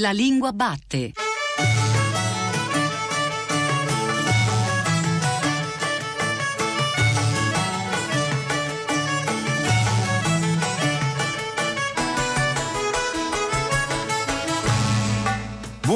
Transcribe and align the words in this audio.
La 0.00 0.12
lingua 0.12 0.52
batte. 0.52 1.27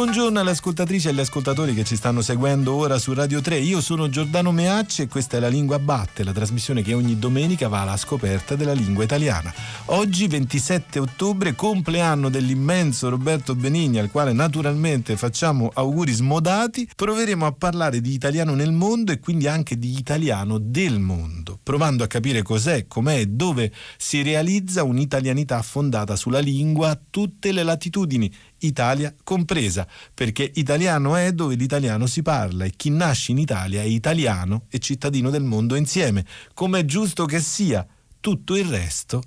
Buongiorno 0.02 0.40
alle 0.40 0.50
ascoltatrici 0.50 1.06
e 1.06 1.10
agli 1.10 1.20
ascoltatori 1.20 1.74
che 1.74 1.84
ci 1.84 1.94
stanno 1.94 2.22
seguendo 2.22 2.74
ora 2.74 2.98
su 2.98 3.14
Radio 3.14 3.40
3. 3.40 3.58
Io 3.58 3.80
sono 3.80 4.08
Giordano 4.08 4.50
Meacci 4.50 5.02
e 5.02 5.06
questa 5.06 5.36
è 5.36 5.40
La 5.40 5.46
Lingua 5.46 5.78
Batte, 5.78 6.24
la 6.24 6.32
trasmissione 6.32 6.82
che 6.82 6.92
ogni 6.92 7.20
domenica 7.20 7.68
va 7.68 7.82
alla 7.82 7.96
scoperta 7.96 8.56
della 8.56 8.72
lingua 8.72 9.04
italiana. 9.04 9.54
Oggi, 9.86 10.26
27 10.26 10.98
ottobre, 10.98 11.54
compleanno 11.54 12.30
dell'immenso 12.30 13.10
Roberto 13.10 13.54
Benigni, 13.54 14.00
al 14.00 14.10
quale 14.10 14.32
naturalmente 14.32 15.16
facciamo 15.16 15.70
auguri 15.72 16.10
smodati, 16.10 16.90
proveremo 16.96 17.46
a 17.46 17.52
parlare 17.52 18.00
di 18.00 18.12
italiano 18.12 18.56
nel 18.56 18.72
mondo 18.72 19.12
e 19.12 19.20
quindi 19.20 19.46
anche 19.46 19.78
di 19.78 19.96
italiano 19.96 20.58
del 20.58 20.98
mondo, 20.98 21.60
provando 21.62 22.02
a 22.02 22.08
capire 22.08 22.42
cos'è, 22.42 22.88
com'è 22.88 23.20
e 23.20 23.26
dove 23.26 23.72
si 23.96 24.20
realizza 24.22 24.82
un'italianità 24.82 25.62
fondata 25.62 26.16
sulla 26.16 26.40
lingua 26.40 26.90
a 26.90 27.00
tutte 27.08 27.52
le 27.52 27.62
latitudini 27.62 28.28
Italia 28.62 29.14
compresa, 29.22 29.86
perché 30.12 30.50
italiano 30.54 31.16
è 31.16 31.32
dove 31.32 31.54
l'italiano 31.54 32.06
si 32.06 32.22
parla 32.22 32.64
e 32.64 32.72
chi 32.76 32.90
nasce 32.90 33.32
in 33.32 33.38
Italia 33.38 33.80
è 33.80 33.84
italiano 33.84 34.66
e 34.68 34.78
cittadino 34.78 35.30
del 35.30 35.42
mondo 35.42 35.74
insieme, 35.74 36.24
come 36.54 36.80
è 36.80 36.84
giusto 36.84 37.24
che 37.24 37.40
sia. 37.40 37.86
Tutto 38.20 38.56
il 38.56 38.64
resto 38.64 39.22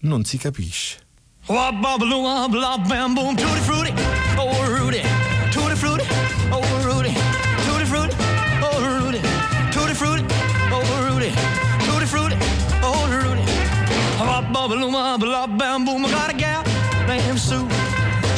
non 0.00 0.24
si 0.24 0.38
capisce. 0.38 0.98
Bamboo, 15.56 15.96
I 15.96 16.10
got 16.10 16.30
a 16.30 16.36
gal 16.36 16.62
named 17.06 17.38
Sue. 17.38 17.79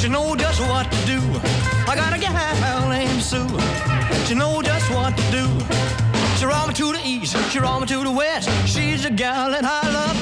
She 0.02 0.08
know 0.08 0.34
just 0.34 0.60
what 0.62 0.90
to 0.90 1.06
do. 1.06 1.20
I 1.86 1.94
got 1.94 2.12
a 2.12 2.18
gal 2.18 2.88
named 2.88 3.22
Sue. 3.22 3.46
She 4.26 4.34
know 4.34 4.60
just 4.60 4.90
what 4.90 5.16
to 5.16 5.22
do. 5.30 5.46
She 6.36 6.44
roll 6.44 6.66
me 6.66 6.74
to 6.74 6.92
the 6.92 7.00
east, 7.04 7.36
she 7.52 7.60
roll 7.60 7.78
me 7.78 7.86
to 7.86 8.02
the 8.02 8.10
west. 8.10 8.50
She's 8.66 9.04
a 9.04 9.10
gal 9.10 9.52
that 9.52 9.62
I 9.64 9.88
love 9.92 10.21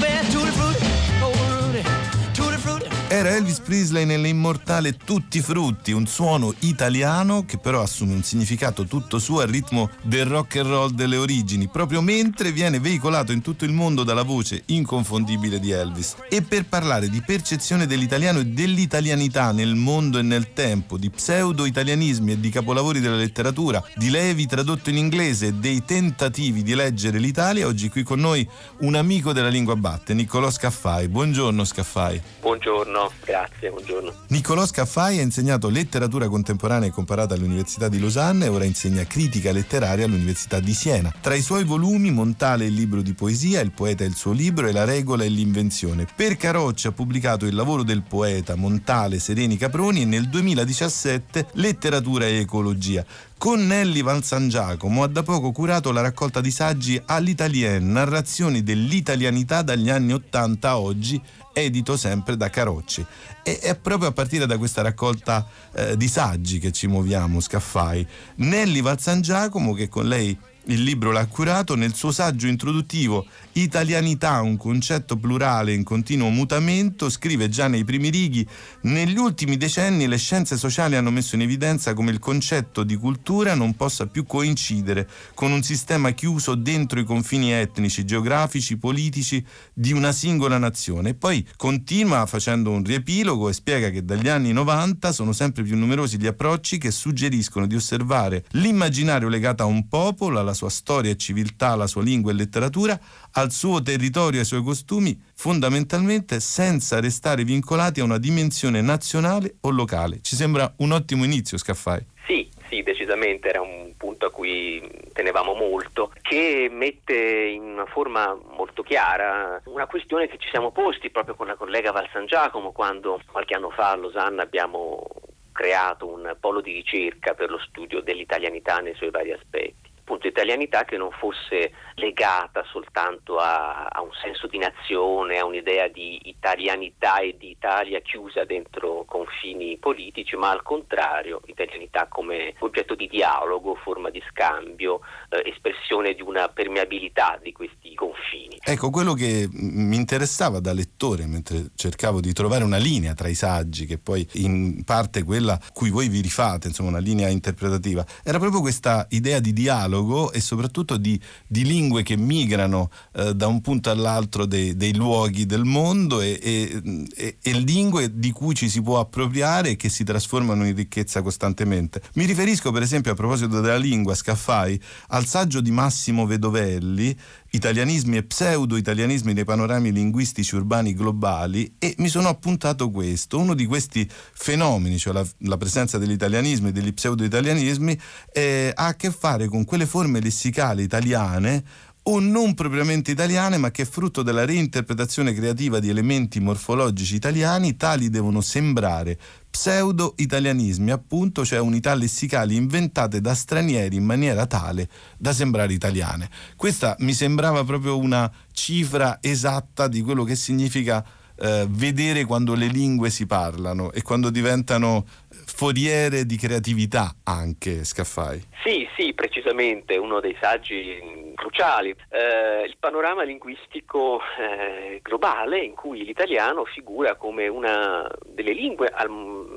Era 3.13 3.31
Elvis 3.31 3.59
Presley 3.59 4.05
nell'immortale 4.05 4.97
Tutti 4.97 5.41
Frutti, 5.41 5.91
un 5.91 6.07
suono 6.07 6.55
italiano 6.61 7.45
che 7.45 7.59
però 7.59 7.83
assume 7.83 8.15
un 8.15 8.23
significato 8.23 8.85
tutto 8.85 9.19
suo 9.19 9.41
al 9.41 9.49
ritmo 9.49 9.91
del 10.03 10.27
rock 10.27 10.59
and 10.59 10.69
roll 10.69 10.91
delle 10.93 11.17
origini, 11.17 11.67
proprio 11.67 12.03
mentre 12.03 12.53
viene 12.53 12.79
veicolato 12.79 13.33
in 13.33 13.43
tutto 13.43 13.65
il 13.65 13.73
mondo 13.73 14.05
dalla 14.05 14.23
voce 14.23 14.63
inconfondibile 14.67 15.59
di 15.59 15.73
Elvis. 15.73 16.15
E 16.29 16.43
per 16.43 16.67
parlare 16.67 17.09
di 17.09 17.21
percezione 17.21 17.89
dell'italiano 17.89 18.39
e 18.39 18.47
dell'italianità 18.47 19.51
nel 19.51 19.75
mondo 19.75 20.21
e 20.21 20.23
nel 20.23 20.53
tempo, 20.53 20.97
di 20.97 21.11
pseudo-italianismi 21.11 22.31
e 22.31 22.39
di 22.39 22.51
capolavori 22.51 23.01
della 23.01 23.17
letteratura, 23.17 23.83
di 23.97 24.09
Levi 24.09 24.47
tradotto 24.47 24.89
in 24.89 24.99
inglese 24.99 25.49
e 25.49 25.55
dei 25.55 25.85
tentativi 25.85 26.63
di 26.63 26.77
leggere 26.77 27.19
l'Italia, 27.19 27.67
oggi 27.67 27.89
qui 27.89 28.05
con 28.05 28.21
noi 28.21 28.49
un 28.83 28.95
amico 28.95 29.33
della 29.33 29.49
lingua 29.49 29.75
batte, 29.75 30.15
Niccolò 30.15 30.49
Scaffai. 30.49 31.09
Buongiorno 31.09 31.65
Scaffai. 31.65 32.23
Buongiorno 32.41 33.00
grazie, 33.25 33.71
buongiorno. 33.71 34.13
Niccolò 34.29 34.67
Scaffai 34.67 35.19
ha 35.19 35.23
insegnato 35.23 35.69
letteratura 35.69 36.29
contemporanea 36.29 36.89
e 36.89 36.93
comparata 36.93 37.35
all'Università 37.35 37.89
di 37.89 37.99
Losanna 37.99 38.45
e 38.45 38.49
ora 38.49 38.65
insegna 38.65 39.05
critica 39.05 39.53
letteraria 39.53 40.07
all'Università 40.07 40.61
di 40.61 40.75
Siena. 40.75 41.15
Tra 41.21 41.35
i 41.35 41.43
suoi 41.43 41.65
volumi 41.65 42.11
Montale 42.11 42.67
il 42.67 42.75
libro 42.75 43.03
di 43.03 43.15
poesia, 43.15 43.61
Il 43.61 43.73
poeta 43.73 44.05
e 44.05 44.09
il 44.09 44.15
suo 44.15 44.33
libro 44.33 44.67
e 44.67 44.73
La 44.73 44.85
regola 44.85 45.25
e 45.25 45.29
l'invenzione. 45.29 46.07
Per 46.15 46.37
Carocci 46.37 46.87
ha 46.87 46.93
pubblicato 46.93 47.47
il 47.47 47.55
lavoro 47.55 47.83
del 47.83 48.03
poeta 48.03 48.57
Montale 48.57 49.19
Sereni 49.19 49.57
Caproni 49.57 50.03
e 50.03 50.05
nel 50.07 50.29
2017 50.29 51.49
Letteratura 51.53 52.27
e 52.27 52.41
ecologia. 52.41 53.05
Con 53.41 53.67
Nelly 53.67 54.03
Van 54.03 54.23
San 54.23 54.51
Giacomo 54.51 55.03
ha 55.03 55.07
da 55.07 55.23
poco 55.23 55.51
curato 55.51 55.93
la 55.93 56.03
raccolta 56.03 56.43
di 56.43 56.51
saggi 56.51 57.01
all'Italien, 57.07 57.91
narrazioni 57.91 58.63
dell'italianità 58.63 59.63
dagli 59.63 59.89
anni 59.89 60.13
80 60.13 60.69
a 60.69 60.79
oggi, 60.79 61.19
edito 61.55 61.97
sempre 61.97 62.37
da 62.37 62.51
Carocci. 62.51 63.03
E 63.43 63.59
è 63.59 63.79
proprio 63.79 64.11
a 64.11 64.13
partire 64.13 64.45
da 64.45 64.59
questa 64.59 64.83
raccolta 64.83 65.49
eh, 65.73 65.97
di 65.97 66.07
saggi 66.07 66.59
che 66.59 66.71
ci 66.71 66.87
muoviamo, 66.87 67.41
Scaffai. 67.41 68.07
Nelly 68.37 68.83
Van 68.83 68.99
San 68.99 69.23
Giacomo, 69.23 69.73
che 69.73 69.89
con 69.89 70.07
lei 70.07 70.39
il 70.65 70.83
libro 70.83 71.11
l'ha 71.11 71.27
curato 71.27 71.75
nel 71.75 71.95
suo 71.95 72.13
saggio 72.13 72.47
introduttivo 72.47 73.27
Italianità, 73.53 74.41
un 74.43 74.57
concetto 74.57 75.17
plurale 75.17 75.73
in 75.73 75.83
continuo 75.83 76.29
mutamento, 76.29 77.09
scrive 77.09 77.49
già 77.49 77.67
nei 77.67 77.85
primi 77.85 78.11
righi, 78.11 78.47
negli 78.83 79.17
ultimi 79.17 79.57
decenni 79.57 80.07
le 80.07 80.19
scienze 80.19 80.57
sociali 80.57 80.97
hanno 80.97 81.11
messo 81.11 81.35
in 81.35 81.43
evidenza 81.43 81.95
come 81.95 82.11
il 82.11 82.19
concetto 82.19 82.85
di 82.85 82.97
cultura 82.97 83.55
non 83.55 83.75
possa 83.75 84.07
più 84.07 84.25
coincidere 84.25 85.09
con 85.35 85.51
un 85.51 85.63
sistema 85.63 86.11
chiuso 86.11 86.55
dentro 86.55 87.01
i 87.01 87.05
confini 87.05 87.53
etnici, 87.53 88.05
geografici, 88.05 88.77
politici 88.77 89.45
di 89.73 89.93
una 89.93 90.13
singola 90.13 90.59
nazione. 90.59 91.11
E 91.11 91.15
poi 91.15 91.47
continua 91.57 92.27
facendo 92.27 92.71
un 92.71 92.85
riepilogo 92.85 93.49
e 93.49 93.53
spiega 93.53 93.91
che 93.91 94.05
dagli 94.05 94.29
anni 94.29 94.53
90 94.53 95.13
sono 95.13 95.33
sempre 95.33 95.63
più 95.63 95.77
numerosi 95.77 96.19
gli 96.19 96.27
approcci 96.27 96.79
che 96.79 96.91
suggeriscono 96.91 97.67
di 97.67 97.75
osservare 97.75 98.45
l'immaginario 98.51 99.29
legato 99.29 99.63
a 99.63 99.67
un 99.67 99.89
popolo, 99.89 100.39
alla 100.39 100.50
sua 100.55 100.71
storia 100.71 101.11
e 101.11 101.17
civiltà, 101.17 101.69
alla 101.71 101.87
sua 101.87 102.03
lingua 102.03 102.31
e 102.31 102.35
letteratura, 102.35 102.99
al 103.33 103.51
suo 103.53 103.83
territorio 103.83 104.39
e 104.39 104.41
ai 104.41 104.47
suoi 104.47 104.63
costumi, 104.63 105.21
fondamentalmente 105.35 106.41
senza 106.41 107.01
restare 107.01 107.45
vincolati 107.45 108.01
a 108.01 108.05
una 108.05 108.19
dimensione 108.19 108.81
nazionale 108.81 109.57
o 109.63 109.71
locale. 109.71 110.21
Ci 110.23 110.37
sembra 110.37 110.73
un 110.79 110.93
ottimo 110.93 111.25
inizio, 111.25 111.59
Scaffai. 111.59 112.05
Sì, 112.27 112.49
sì, 112.69 112.83
decisamente 112.83 113.49
era 113.49 113.61
un 113.61 113.93
punto 113.97 114.27
a 114.27 114.31
cui 114.31 114.81
tenevamo 115.13 115.55
molto, 115.55 116.13
che 116.23 116.69
mette 116.71 117.15
in 117.15 117.63
una 117.63 117.87
forma 117.87 118.39
molto 118.57 118.83
chiara 118.83 119.61
una 119.65 119.87
questione 119.87 120.29
che 120.29 120.39
ci 120.39 120.49
siamo 120.49 120.71
posti 120.71 121.11
proprio 121.11 121.35
con 121.35 121.47
la 121.47 121.57
collega 121.57 121.93
Val 121.93 122.09
San 122.13 122.27
Giacomo 122.27 122.73
quando 122.73 123.21
qualche 123.31 123.55
anno 123.55 123.71
fa 123.71 123.91
a 123.91 123.97
Losanna 123.97 124.43
abbiamo 124.43 125.05
creato 125.53 126.07
un 126.07 126.37
polo 126.39 126.61
di 126.61 126.73
ricerca 126.73 127.35
per 127.35 127.51
lo 127.51 127.59
studio 127.59 128.01
dell'italianità 128.01 128.79
nei 128.79 128.95
suoi 128.95 129.11
vari 129.11 129.33
aspetti 129.33 129.90
appunto 130.11 130.27
italianità 130.27 130.85
che 130.85 130.97
non 130.97 131.11
fosse 131.13 131.71
legata 131.95 132.65
soltanto 132.65 133.37
a, 133.37 133.85
a, 133.87 134.03
un 134.03 134.11
senso 134.21 134.49
di 134.49 134.59
nazione, 134.59 135.39
a 135.39 135.45
un'idea 135.45 135.87
di 135.87 136.19
italianità 136.25 137.21
e 137.21 137.37
di 137.39 137.51
Italia 137.51 138.01
chiusa 138.01 138.45
dentro 138.45 139.05
confini 139.07 139.79
politici, 139.79 140.35
ma 140.35 140.51
al 140.51 140.63
contrario 140.63 141.43
italianità 141.47 142.09
come 142.09 142.55
oggetto 142.59 142.97
di 142.97 143.07
dialogo, 143.07 143.77
forma 143.77 144.11
di 144.11 144.21
scambio, 144.31 145.01
eh, 145.29 145.49
espressione 145.49 146.15
di 146.15 146.23
una 146.23 146.49
permeabilità 146.49 147.39
di 147.41 147.53
questi 147.53 147.95
confini. 147.95 148.59
Ecco, 148.61 148.91
quello 148.91 149.13
che 149.13 149.49
mi 149.53 149.95
interessava 149.95 150.59
da 150.59 150.73
lettore 150.73 151.27
mentre 151.27 151.71
cercavo 151.77 152.21
di 152.21 152.33
trovare 152.33 152.65
una 152.65 152.79
linea 152.79 153.15
tra 153.15 153.29
i 153.29 153.35
saggi, 153.35 153.87
che 153.87 153.99
poi 153.99 154.27
in 154.35 154.83
parte 154.85 155.23
quella 155.23 155.59
cui 155.73 155.91
voi 155.91 156.09
vi 156.09 156.21
rifate, 156.21 156.67
insomma 156.67 156.89
una 156.89 156.99
linea 156.99 157.29
interpretativa, 157.29 158.05
era 158.25 158.39
proprio 158.39 158.61
questa 158.61 159.07
idea 159.11 159.39
di 159.39 159.53
dialogo 159.53 159.99
dialogo 160.01 160.33
e 160.33 160.41
soprattutto 160.41 160.97
di, 160.97 161.21
di 161.47 161.65
lingue 161.65 162.03
che 162.03 162.17
migrano 162.17 162.91
eh, 163.13 163.35
da 163.35 163.47
un 163.47 163.61
punto 163.61 163.91
all'altro 163.91 164.47
dei, 164.47 164.77
dei 164.77 164.95
luoghi 164.95 165.47
del 165.47 165.65
mondo 165.65 166.21
e, 166.21 166.39
e, 166.43 167.37
e, 167.41 167.53
lingue 167.53 168.19
di 168.19 168.31
cui 168.33 168.55
ci 168.55 168.69
si 168.69 168.83
può 168.83 168.99
appropriare 168.99 169.71
e 169.71 169.77
che 169.77 169.89
si 169.89 170.05
trasformano 170.05 170.67
in 170.67 170.75
ricchezza 170.75 171.23
costantemente. 171.23 172.03
Mi 172.15 172.25
riferisco 172.25 172.73
per 172.73 172.83
esempio 172.83 173.13
a 173.13 173.15
proposito 173.15 173.61
della 173.61 173.77
lingua, 173.77 174.15
Scaffai, 174.15 174.81
al 175.09 175.27
saggio 175.27 175.61
di 175.61 175.71
Massimo 175.71 176.27
Vedovelli 176.27 177.17
italianismi 177.51 178.17
e 178.17 178.23
pseudo-italianismi 178.23 179.33
nei 179.33 179.45
panorami 179.45 179.93
linguistici 179.93 180.55
urbani 180.55 180.95
globali 180.95 181.75
e 181.79 181.95
mi 181.99 182.09
sono 182.09 182.29
appuntato 182.29 182.91
questo. 182.91 183.39
Uno 183.39 183.55
di 183.55 183.67
questi 183.67 184.09
fenomeni, 184.11 184.99
cioè 184.99 185.13
la, 185.13 185.27
la 185.39 185.57
presenza 185.57 185.99
dell'italianismo 185.99 186.69
e 186.69 186.73
degli 186.73 186.93
pseudo-italianismi, 186.93 187.99
eh, 188.33 188.73
ha 188.75 188.87
a 188.87 188.95
che 188.95 189.11
fare 189.11 189.49
con 189.49 189.65
quelle 189.65 189.87
forme 189.87 190.21
lessicali 190.21 190.83
italiane 190.83 191.65
o 192.05 192.19
non 192.19 192.55
propriamente 192.55 193.11
italiane, 193.11 193.59
ma 193.59 193.71
che 193.71 193.85
frutto 193.85 194.23
della 194.23 194.45
reinterpretazione 194.45 195.35
creativa 195.35 195.79
di 195.79 195.89
elementi 195.89 196.41
morfologici 196.41 197.15
italiani, 197.15 197.77
tali 197.77 198.09
devono 198.09 198.41
sembrare 198.41 199.19
pseudo-italianismi, 199.51 200.91
appunto, 200.91 201.45
cioè 201.45 201.59
unità 201.59 201.95
lessicali 201.95 202.57
inventate 202.57 203.21
da 203.21 203.35
stranieri 203.35 203.97
in 203.97 204.05
maniera 204.05 204.47
tale 204.47 204.89
da 205.19 205.33
sembrare 205.33 205.73
italiane. 205.73 206.31
Questa 206.57 206.97
mi 207.01 207.13
sembrava 207.13 207.65
proprio 207.65 207.99
una 207.99 208.31
cifra 208.53 209.19
esatta 209.21 209.89
di 209.89 210.01
quello 210.01 210.25
che 210.25 210.37
significa 210.37 211.05
eh, 211.41 211.67
vedere 211.69 212.25
quando 212.25 212.55
le 212.55 212.67
lingue 212.67 213.11
si 213.11 213.27
parlano 213.27 213.93
e 213.93 214.03
quando 214.03 214.31
diventano 214.31 215.07
foriere 215.53 216.25
di 216.25 216.37
creatività 216.37 217.17
anche 217.25 217.85
Scaffai. 217.85 218.49
Sì, 218.63 218.87
sì, 218.97 219.15
precisamente, 219.15 219.97
uno 219.97 220.21
dei 220.21 220.37
saggi 220.41 221.33
cruciali. 221.35 221.95
Eh, 222.11 222.65
il 222.67 222.77
panorama 222.79 223.23
linguistico 223.23 224.21
eh, 224.39 225.01
globale 225.03 225.61
in 225.61 225.75
cui 225.75 226.05
l'italiano 226.05 226.65
figura 226.65 227.17
come 227.17 227.49
una 227.49 228.07
delle 228.27 228.53
lingue 228.53 228.89
al, 228.89 229.09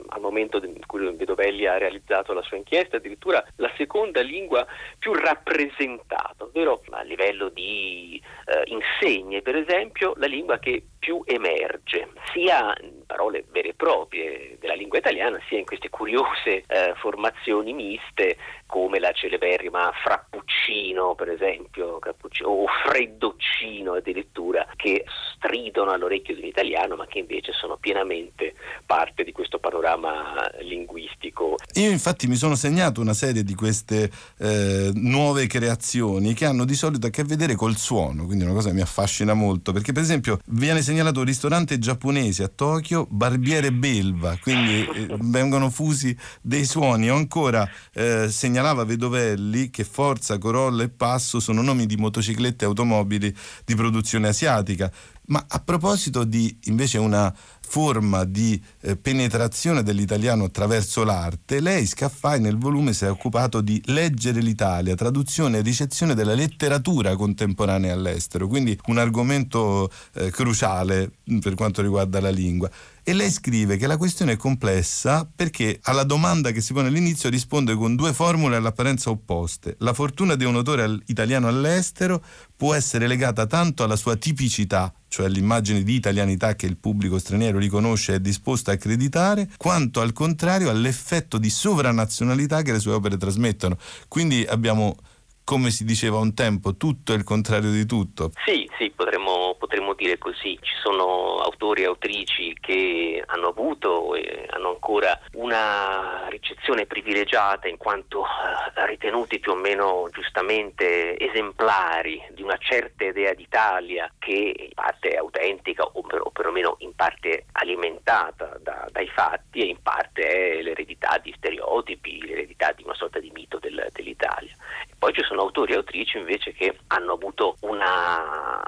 al 0.07 0.21
momento 0.21 0.63
in 0.63 0.85
cui 0.85 1.13
Vedovelli 1.15 1.65
ha 1.65 1.77
realizzato 1.77 2.33
la 2.33 2.41
sua 2.41 2.57
inchiesta, 2.57 2.97
addirittura 2.97 3.43
la 3.57 3.71
seconda 3.75 4.21
lingua 4.21 4.65
più 4.97 5.13
rappresentata, 5.13 6.45
ovvero 6.45 6.81
a 6.91 7.01
livello 7.03 7.49
di 7.49 8.21
eh, 8.45 8.63
insegne, 8.71 9.41
per 9.41 9.55
esempio, 9.55 10.13
la 10.17 10.27
lingua 10.27 10.59
che 10.59 10.83
più 11.03 11.21
emerge, 11.25 12.07
sia 12.31 12.73
in 12.79 13.05
parole 13.05 13.43
vere 13.51 13.69
e 13.69 13.73
proprie 13.73 14.55
della 14.57 14.73
lingua 14.73 14.99
italiana, 14.99 15.37
sia 15.49 15.57
in 15.57 15.65
queste 15.65 15.89
curiose 15.89 16.63
eh, 16.65 16.93
formazioni 16.95 17.73
miste 17.73 18.37
come 18.73 18.97
la 18.97 19.11
celeberrima 19.11 19.91
frappuccino, 20.03 21.13
per 21.13 21.29
esempio, 21.29 21.99
o 22.41 22.65
freddoccino 22.83 23.93
addirittura, 23.93 24.65
che 24.75 25.05
stridono 25.35 25.91
all'orecchio 25.91 26.33
di 26.33 26.41
un 26.41 26.47
italiano, 26.47 26.95
ma 26.95 27.05
che 27.05 27.19
invece 27.19 27.51
sono 27.53 27.77
pienamente 27.77 28.55
parte 28.83 29.23
di 29.23 29.31
questo 29.31 29.59
panorama 29.59 30.49
linguistico. 30.61 31.55
Io 31.73 31.91
infatti 31.91 32.25
mi 32.25 32.33
sono 32.33 32.55
segnato 32.55 32.99
una 32.99 33.13
serie 33.13 33.43
di 33.43 33.53
queste 33.53 34.09
eh, 34.39 34.89
nuove 34.95 35.45
creazioni 35.45 36.33
che 36.33 36.45
hanno 36.45 36.65
di 36.65 36.73
solito 36.73 37.05
a 37.05 37.09
che 37.11 37.23
vedere 37.23 37.53
col 37.53 37.77
suono, 37.77 38.25
quindi 38.25 38.43
una 38.43 38.53
cosa 38.53 38.69
che 38.69 38.75
mi 38.75 38.81
affascina 38.81 39.35
molto, 39.35 39.71
perché 39.71 39.91
per 39.91 40.01
esempio 40.01 40.39
viene 40.47 40.81
segnalato 40.81 41.19
un 41.19 41.25
ristorante 41.25 41.77
giapponese 41.77 42.41
a 42.41 42.47
Tokyo, 42.47 43.05
Barbiere 43.07 43.71
Belva, 43.71 44.35
quindi 44.41 44.81
eh, 44.81 45.15
vengono 45.19 45.69
fusi 45.69 46.17
dei 46.41 46.65
suoni, 46.65 47.11
o 47.11 47.15
ancora 47.15 47.69
eh, 47.93 48.29
segnalato 48.29 48.61
segnalava 48.63 48.85
Vedovelli 48.85 49.69
che 49.69 49.83
Forza, 49.83 50.37
Corolla 50.37 50.83
e 50.83 50.89
Passo 50.89 51.41
sono 51.41 51.61
nomi 51.61 51.85
di 51.85 51.97
motociclette 51.97 52.63
e 52.63 52.67
automobili 52.67 53.35
di 53.65 53.75
produzione 53.75 54.29
asiatica. 54.29 54.89
Ma 55.25 55.43
a 55.49 55.59
proposito 55.59 56.23
di 56.23 56.57
invece 56.63 56.97
una 56.97 57.33
forma 57.59 58.23
di 58.23 58.61
eh, 58.83 58.97
penetrazione 58.97 59.81
dell'italiano 59.81 60.43
attraverso 60.43 61.03
l'arte, 61.03 61.61
lei 61.61 61.85
Scaffai 61.85 62.39
nel 62.41 62.57
volume 62.57 62.93
si 62.93 63.05
è 63.05 63.09
occupato 63.09 63.61
di 63.61 63.81
leggere 63.85 64.41
l'Italia, 64.41 64.93
traduzione 64.95 65.59
e 65.59 65.61
ricezione 65.61 66.13
della 66.13 66.33
letteratura 66.33 67.15
contemporanea 67.15 67.93
all'estero, 67.93 68.47
quindi 68.47 68.77
un 68.87 68.97
argomento 68.97 69.89
eh, 70.15 70.29
cruciale 70.31 71.11
per 71.39 71.55
quanto 71.55 71.81
riguarda 71.81 72.19
la 72.19 72.29
lingua. 72.29 72.69
E 73.05 73.11
lei 73.11 73.29
scrive 73.31 73.75
che 73.75 73.85
la 73.85 73.97
questione 73.97 74.33
è 74.33 74.37
complessa 74.37 75.29
perché 75.33 75.79
alla 75.83 76.03
domanda 76.03 76.51
che 76.51 76.61
si 76.61 76.71
pone 76.71 76.87
all'inizio 76.87 77.29
risponde 77.29 77.75
con 77.75 77.97
due 77.97 78.13
formule 78.13 78.55
all'apparenza 78.55 79.09
opposte. 79.09 79.75
La 79.79 79.93
fortuna 79.93 80.35
di 80.35 80.45
un 80.45 80.55
autore 80.55 80.99
italiano 81.07 81.49
all'estero 81.49 82.23
può 82.55 82.73
essere 82.73 83.07
legata 83.07 83.45
tanto 83.45 83.83
alla 83.83 83.97
sua 83.97 84.15
tipicità, 84.15 84.93
cioè 85.09 85.25
all'immagine 85.25 85.83
di 85.83 85.95
italianità 85.95 86.55
che 86.55 86.65
il 86.65 86.77
pubblico 86.77 87.19
straniero 87.19 87.57
riconosce 87.57 88.13
e 88.13 88.15
è 88.15 88.19
disposto 88.21 88.71
a 88.71 88.72
accreditare, 88.73 89.49
quanto 89.57 90.01
al 90.01 90.13
contrario 90.13 90.69
all'effetto 90.69 91.37
di 91.37 91.49
sovranazionalità 91.49 92.61
che 92.61 92.71
le 92.71 92.79
sue 92.79 92.93
opere 92.93 93.17
trasmettono. 93.17 93.77
Quindi 94.07 94.45
abbiamo 94.47 94.95
come 95.43 95.71
si 95.71 95.83
diceva 95.83 96.19
un 96.19 96.33
tempo, 96.33 96.75
tutto 96.75 97.13
è 97.13 97.15
il 97.15 97.23
contrario 97.23 97.71
di 97.71 97.85
tutto. 97.85 98.31
Sì, 98.45 98.69
sì, 98.77 98.91
potremmo, 98.95 99.42
potremmo 99.73 99.93
dire 99.95 100.19
così. 100.19 100.57
Ci 100.61 100.73
sono 100.83 101.37
autori 101.37 101.81
e 101.81 101.85
autrici 101.85 102.55
che 102.59 103.23
hanno 103.25 103.47
avuto 103.47 104.13
e 104.13 104.45
hanno 104.51 104.69
ancora 104.69 105.19
una 105.33 106.27
ricezione 106.29 106.85
privilegiata 106.85 107.67
in 107.67 107.77
quanto 107.77 108.23
eh, 108.23 108.85
ritenuti 108.85 109.39
più 109.39 109.53
o 109.53 109.55
meno 109.55 110.07
giustamente 110.11 111.17
esemplari 111.17 112.21
di 112.31 112.43
una 112.43 112.57
certa 112.57 113.05
idea 113.05 113.33
d'Italia 113.33 114.11
che 114.19 114.53
in 114.55 114.73
parte 114.75 115.09
è 115.09 115.17
autentica 115.17 115.83
o, 115.83 116.01
per, 116.03 116.21
o 116.21 116.29
perlomeno 116.29 116.75
in 116.79 116.93
parte 116.93 117.45
alimentata 117.53 118.59
da, 118.61 118.87
dai 118.91 119.07
fatti 119.07 119.61
e 119.61 119.65
in 119.65 119.81
parte 119.81 120.21
è 120.21 120.61
l'eredità 120.61 121.17
di 121.17 121.33
stereotipi, 121.35 122.23
l'eredità 122.27 122.71
di 122.73 122.83
una 122.83 122.93
sorta 122.93 123.19
di 123.19 123.31
mito 123.33 123.57
del, 123.57 123.87
dell'Italia. 123.91 124.55
Poi 125.03 125.11
ci 125.11 125.23
sono 125.23 125.41
autori 125.41 125.73
e 125.73 125.75
autrici 125.75 126.17
invece 126.17 126.53
che 126.53 126.77
hanno 126.87 127.11
avuto 127.11 127.57
una 127.63 128.63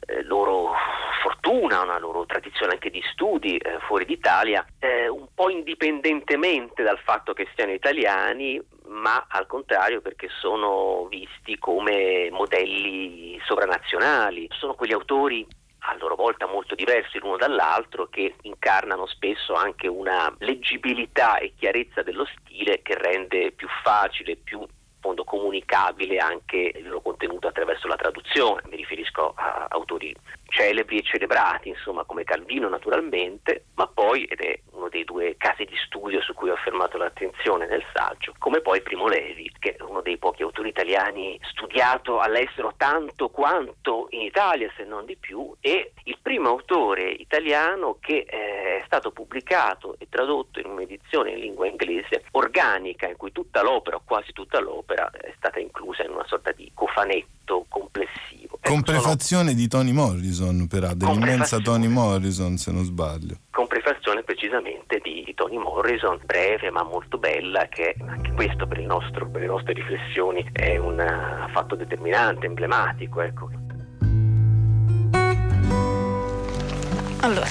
eh, 0.00 0.24
loro 0.24 0.72
fortuna, 1.22 1.82
una 1.82 2.00
loro 2.00 2.26
tradizione 2.26 2.72
anche 2.72 2.90
di 2.90 3.00
studi 3.12 3.56
eh, 3.56 3.78
fuori 3.86 4.04
d'Italia, 4.04 4.66
eh, 4.80 5.06
un 5.06 5.28
po' 5.32 5.48
indipendentemente 5.48 6.82
dal 6.82 6.98
fatto 6.98 7.34
che 7.34 7.46
siano 7.54 7.70
italiani, 7.70 8.60
ma 8.86 9.26
al 9.28 9.46
contrario 9.46 10.00
perché 10.00 10.28
sono 10.40 11.06
visti 11.08 11.56
come 11.56 12.30
modelli 12.32 13.40
sovranazionali. 13.44 14.48
Sono 14.58 14.74
quegli 14.74 14.92
autori 14.92 15.46
a 15.88 15.96
loro 16.00 16.16
volta 16.16 16.48
molto 16.48 16.74
diversi 16.74 17.20
l'uno 17.20 17.36
dall'altro, 17.36 18.08
che 18.08 18.34
incarnano 18.40 19.06
spesso 19.06 19.54
anche 19.54 19.86
una 19.86 20.34
leggibilità 20.38 21.38
e 21.38 21.52
chiarezza 21.56 22.02
dello 22.02 22.26
stile 22.26 22.82
che 22.82 22.98
rende 22.98 23.52
più 23.52 23.68
facile, 23.84 24.34
più 24.34 24.66
fondo 25.06 25.22
comunicabile 25.22 26.18
anche 26.18 26.72
il 26.74 26.82
loro 26.82 27.00
contenuto 27.00 27.46
attraverso 27.46 27.86
la 27.86 27.94
traduzione, 27.94 28.62
mi 28.68 28.76
riferisco 28.76 29.34
a 29.36 29.66
autori 29.70 30.12
celebri 30.48 30.98
e 30.98 31.02
celebrati, 31.02 31.68
insomma 31.68 32.04
come 32.04 32.24
Calvino 32.24 32.68
naturalmente, 32.68 33.66
ma 33.74 33.86
poi, 33.86 34.24
ed 34.24 34.40
è 34.40 34.58
uno 34.72 34.88
dei 34.88 35.04
due 35.04 35.36
casi 35.36 35.64
di 35.64 35.76
studio 35.84 36.20
su 36.20 36.32
cui 36.34 36.50
ho 36.50 36.56
fermato 36.56 36.96
l'attenzione 36.98 37.66
nel 37.66 37.84
saggio, 37.92 38.34
come 38.38 38.60
poi 38.60 38.82
Primo 38.82 39.08
Levi, 39.08 39.50
che 39.58 39.76
è 39.76 39.82
uno 39.82 40.00
dei 40.00 40.18
pochi 40.18 40.42
autori 40.42 40.68
italiani 40.68 41.38
studiato 41.42 42.18
all'estero 42.18 42.74
tanto 42.76 43.28
quanto 43.28 44.06
in 44.10 44.20
Italia, 44.22 44.70
se 44.76 44.84
non 44.84 45.04
di 45.04 45.16
più, 45.16 45.54
e 45.60 45.92
il 46.04 46.18
primo 46.22 46.48
autore 46.48 47.10
italiano 47.10 47.98
che 48.00 48.24
eh, 48.28 48.80
è 48.80 48.82
stato 48.86 49.10
pubblicato 49.10 49.96
e 49.98 50.06
tradotto 50.08 50.60
in 50.60 50.66
un'edizione 50.66 51.30
in 51.30 51.38
lingua 51.38 51.66
inglese 51.66 52.24
organica, 52.32 53.08
in 53.08 53.16
cui 53.16 53.32
tutta 53.32 53.62
l'opera, 53.62 53.96
o 53.96 54.02
quasi 54.04 54.32
tutta 54.32 54.60
l'opera, 54.60 55.10
è 55.10 55.32
stata 55.36 55.58
inclusa 55.58 56.04
in 56.04 56.10
una 56.10 56.26
sorta 56.26 56.52
di 56.52 56.70
cofanetto 56.74 57.35
complessivo. 57.68 58.58
Con 58.60 58.78
ecco, 58.78 58.92
prefazione 58.92 59.50
sono... 59.50 59.56
di 59.56 59.68
Tony 59.68 59.92
Morrison, 59.92 60.66
però, 60.66 60.92
dell'immensa 60.94 61.58
Tony 61.58 61.86
Morrison, 61.86 62.56
se 62.56 62.72
non 62.72 62.84
sbaglio. 62.84 63.36
Con 63.50 63.66
prefazione 63.66 64.22
precisamente 64.22 65.00
di, 65.02 65.22
di, 65.24 65.34
Tony 65.34 65.56
Morrison, 65.56 66.18
breve 66.24 66.70
ma 66.70 66.82
molto 66.82 67.18
bella, 67.18 67.66
che 67.68 67.94
anche 68.06 68.32
questo 68.32 68.66
per, 68.66 68.80
nostro, 68.80 69.28
per 69.28 69.42
le 69.42 69.46
nostre 69.46 69.72
riflessioni 69.72 70.48
è 70.52 70.76
un 70.76 70.98
uh, 70.98 71.50
fatto 71.52 71.74
determinante, 71.76 72.46
emblematico. 72.46 73.20
Ecco. 73.20 73.50
Allora, 77.20 77.48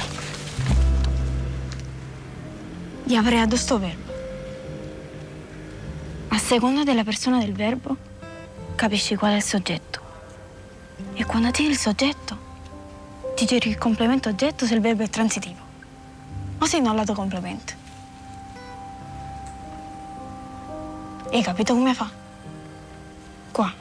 io 3.06 3.20
avrei 3.20 3.40
addosso 3.40 3.80
verbo. 3.80 4.14
A 6.30 6.38
seconda 6.38 6.84
della 6.84 7.04
persona 7.04 7.40
del 7.40 7.54
verbo, 7.54 7.96
capisci 8.76 9.16
qual 9.16 9.32
è 9.32 9.36
il 9.36 9.44
soggetto. 9.44 10.00
E 11.14 11.26
quando 11.26 11.52
tieni 11.52 11.72
il 11.72 11.78
soggetto, 11.78 12.38
ti 13.36 13.46
giri 13.46 13.70
il 13.70 13.78
complemento 13.78 14.30
oggetto 14.30 14.66
se 14.66 14.76
il 14.76 14.82
verbo 14.82 15.04
è 15.04 15.10
transitivo. 15.10 15.64
O 16.60 16.66
se 16.66 16.80
no, 16.80 16.94
lato 16.94 17.14
complemento. 17.14 17.74
Hai 21.32 21.42
capito 21.42 21.74
come 21.74 21.94
fa? 21.94 22.10
Qua. 23.52 23.74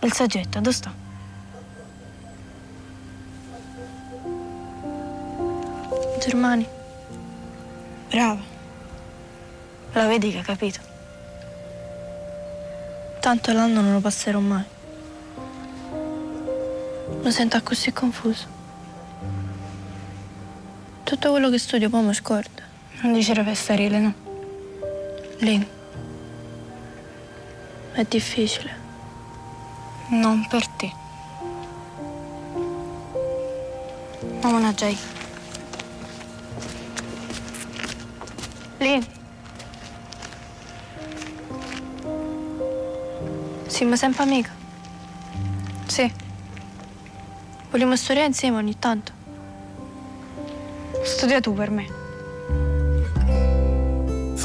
Il 0.00 0.12
soggetto, 0.12 0.60
dove 0.60 0.74
sta? 0.74 0.92
Germani. 6.20 6.66
Brava. 8.08 8.42
Lo 9.92 10.06
vedi 10.06 10.30
che 10.30 10.38
ha 10.38 10.42
capito? 10.42 10.95
Tanto 13.26 13.52
l'anno 13.52 13.80
non 13.80 13.92
lo 13.92 13.98
passerò 13.98 14.38
mai. 14.38 14.62
Mi 17.22 17.30
sento 17.32 17.60
così 17.60 17.92
confuso. 17.92 18.46
Tutto 21.02 21.30
quello 21.32 21.50
che 21.50 21.58
studio 21.58 21.90
poi 21.90 22.04
mi 22.04 22.14
scorda. 22.14 22.62
Non 23.00 23.14
dicere 23.14 23.42
per 23.42 23.56
sterile, 23.56 23.98
no? 23.98 24.14
Lì. 25.38 25.68
È 27.94 28.04
difficile. 28.04 28.70
Non 30.10 30.46
per 30.46 30.68
te. 30.68 30.92
Mamma 34.40 34.72
Jay. 34.72 34.96
Lì. 38.78 39.15
Ma 43.84 43.96
sempre 43.96 44.22
amica. 44.22 44.50
Sì. 45.86 46.10
Vogliamo 47.70 47.94
studiare 47.96 48.28
insieme 48.28 48.56
ogni 48.56 48.78
tanto. 48.78 49.12
Studia 51.02 51.40
tu 51.40 51.52
per 51.54 51.70
me. 51.70 51.95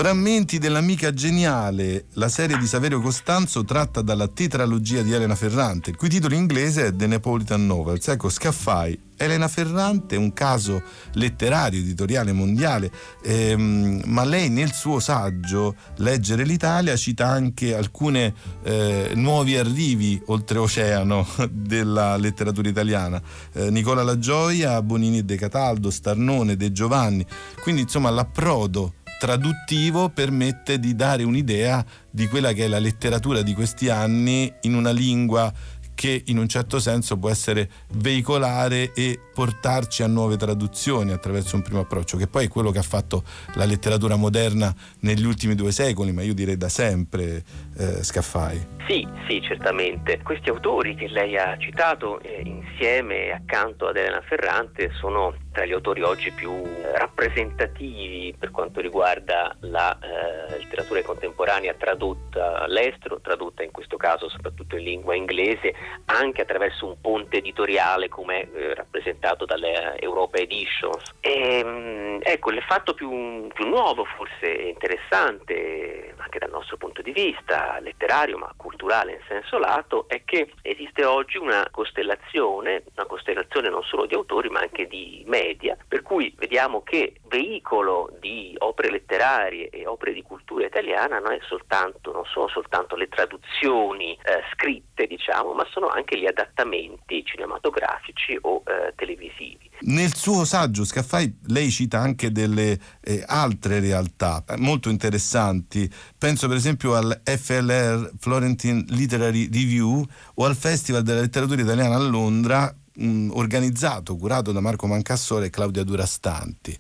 Frammenti 0.02 0.58
dell'amica 0.58 1.14
geniale, 1.14 2.06
la 2.14 2.28
serie 2.28 2.58
di 2.58 2.66
Saverio 2.66 3.00
Costanzo 3.00 3.64
tratta 3.64 4.02
dalla 4.02 4.28
tetralogia 4.28 5.04
di 5.04 5.14
Elena 5.14 5.36
Ferrante, 5.36 5.92
il 5.92 5.96
cui 5.96 6.10
titolo 6.10 6.34
inglese 6.34 6.88
è 6.88 6.96
The 6.96 7.06
Neapolitan 7.06 7.64
Novels. 7.68 8.08
Ecco, 8.08 8.28
Scaffai, 8.28 9.00
Elena 9.16 9.48
Ferrante, 9.48 10.16
un 10.16 10.34
caso 10.34 10.82
letterario, 11.14 11.80
editoriale 11.80 12.32
mondiale, 12.32 12.92
ehm, 13.24 14.02
ma 14.06 14.24
lei 14.24 14.50
nel 14.50 14.74
suo 14.74 15.00
saggio 15.00 15.76
Leggere 15.98 16.46
l'Italia 16.46 16.96
cita 16.96 17.28
anche 17.28 17.76
alcuni 17.76 18.34
eh, 18.64 19.12
nuovi 19.14 19.56
arrivi 19.56 20.20
oltreoceano 20.26 21.28
della 21.52 22.18
letteratura 22.18 22.68
italiana. 22.68 23.22
Eh, 23.54 23.70
Nicola 23.70 24.02
La 24.02 24.18
Gioia, 24.18 24.82
Bonini 24.82 25.24
De 25.24 25.36
Cataldo, 25.36 25.92
Starnone, 25.92 26.58
De 26.58 26.72
Giovanni, 26.72 27.24
quindi 27.62 27.82
insomma 27.82 28.10
l'approdo 28.10 28.94
traduttivo 29.22 30.10
permette 30.10 30.80
di 30.80 30.96
dare 30.96 31.22
un'idea 31.22 31.86
di 32.10 32.26
quella 32.26 32.54
che 32.54 32.66
è 32.66 32.68
la 32.68 32.80
letteratura 32.80 33.44
di 33.44 33.54
questi 33.54 33.88
anni 33.88 34.52
in 34.62 34.74
una 34.74 34.90
lingua 34.90 35.54
che 35.94 36.24
in 36.26 36.40
un 36.40 36.48
certo 36.48 36.80
senso 36.80 37.20
può 37.20 37.30
essere 37.30 37.70
veicolare 37.94 38.92
e 38.96 39.20
portarci 39.32 40.02
a 40.02 40.08
nuove 40.08 40.38
traduzioni 40.38 41.12
attraverso 41.12 41.56
un 41.56 41.62
primo 41.62 41.82
approccio, 41.82 42.18
che 42.18 42.26
poi 42.26 42.46
è 42.46 42.48
quello 42.48 42.72
che 42.72 42.80
ha 42.80 42.82
fatto 42.82 43.24
la 43.54 43.66
letteratura 43.66 44.16
moderna 44.16 44.74
negli 45.02 45.24
ultimi 45.24 45.54
due 45.54 45.72
secoli, 45.72 46.12
ma 46.12 46.24
io 46.24 46.34
direi 46.34 46.58
da 46.58 46.70
sempre, 46.70 47.44
eh, 47.78 48.04
Scaffai. 48.04 48.80
Sì, 48.88 49.08
sì, 49.28 49.40
certamente. 49.44 50.20
Questi 50.24 50.50
autori 50.50 50.96
che 50.96 51.08
lei 51.08 51.38
ha 51.38 51.56
citato 51.60 52.20
eh, 52.22 52.42
insieme 52.44 53.30
accanto 53.32 53.88
ad 53.88 53.96
Elena 53.96 54.22
Ferrante 54.22 54.90
sono 55.00 55.36
tra 55.52 55.66
gli 55.66 55.74
autori 55.74 56.02
oggi 56.02 56.32
più 56.32 56.52
eh, 56.64 56.98
rappresentativi 56.98 58.34
per 58.38 58.52
quanto 58.52 58.80
riguarda 58.80 59.56
la 59.62 59.98
eh, 60.00 60.58
letteratura 60.58 61.02
contemporanea 61.02 61.74
tradotta 61.74 62.62
all'estero, 62.62 63.20
tradotta 63.20 63.64
in 63.64 63.72
questo 63.72 63.98
caso 63.98 64.30
soprattutto 64.30 64.78
in 64.78 64.84
lingua 64.84 65.16
inglese, 65.16 65.74
anche 66.06 66.42
attraverso 66.42 66.86
un 66.88 67.00
ponte 67.02 67.38
editoriale 67.38 68.08
come 68.08 68.50
eh, 68.52 68.74
rappresentato 68.74 69.46
dalle 69.46 70.00
Europa 70.00 70.38
Editions. 70.38 71.12
E, 71.20 71.60
ehm, 71.60 72.20
ecco, 72.22 72.52
il 72.52 72.62
fatto 72.62 72.94
più, 72.94 73.48
più 73.54 73.68
nuovo, 73.68 74.06
forse 74.06 74.48
interessante 74.48 76.14
anche 76.18 76.40
dal 76.40 76.50
nostro 76.50 76.78
punto 76.78 77.02
di 77.02 77.12
vista 77.12 77.78
letterario 77.82 78.38
ma 78.38 78.54
culturale 78.56 79.14
in 79.14 79.22
senso 79.28 79.58
lato, 79.58 80.06
è 80.08 80.22
che 80.24 80.54
esiste 80.62 81.04
oggi 81.04 81.38
una 81.38 81.68
costellazione, 81.72 82.84
una 82.96 83.06
costellazione 83.06 83.70
non 83.70 83.84
solo 83.84 84.06
di 84.06 84.14
autori 84.14 84.50
ma 84.50 84.60
anche 84.60 84.88
di 84.88 85.24
media, 85.42 85.76
per 85.88 86.02
cui 86.02 86.34
vediamo 86.38 86.82
che 86.84 87.16
veicolo 87.28 88.16
di 88.20 88.54
opere 88.60 88.92
letterarie 88.92 89.70
e 89.70 89.88
opere 89.88 90.14
di 90.14 90.22
cultura 90.22 90.66
italiana 90.66 91.20
non, 91.20 91.38
soltanto, 91.48 92.12
non 92.12 92.24
sono 92.26 92.48
soltanto 92.48 92.96
le 92.96 93.08
traduzioni 93.08 94.14
eh, 94.14 94.44
scritte, 94.54 95.08
diciamo, 95.08 95.54
ma 95.54 95.66
sono 95.72 95.88
anche 95.88 96.18
gli 96.18 96.26
adattamenti 96.26 97.24
cinematografici 97.26 98.38
o 98.42 98.64
eh, 98.66 98.94
televisivi. 98.96 99.70
Nel 99.82 100.14
suo 100.16 100.46
saggio 100.46 100.86
Scaffai 100.86 101.40
lei 101.48 101.72
cita 101.72 101.98
anche 101.98 102.32
delle 102.32 102.78
eh, 103.02 103.24
altre 103.26 103.80
realtà 103.80 104.44
eh, 104.48 104.58
molto 104.58 104.90
interessanti, 104.90 105.90
penso 106.18 106.48
per 106.48 106.58
esempio 106.58 106.94
al 106.96 107.22
FLR 107.24 108.12
Florentine 108.20 108.84
Literary 108.90 109.50
Review 109.52 110.06
o 110.36 110.46
al 110.46 110.56
Festival 110.56 111.02
della 111.02 111.22
letteratura 111.22 111.62
italiana 111.62 111.96
a 111.96 112.00
Londra 112.00 112.76
mh, 112.94 113.30
organizzato, 113.32 114.16
curato 114.16 114.52
da 114.52 114.60
Marco 114.60 114.88
Mancassore 114.88 115.48
e 115.48 115.50
Claudia 115.50 115.84
Durastanti. 115.84 116.78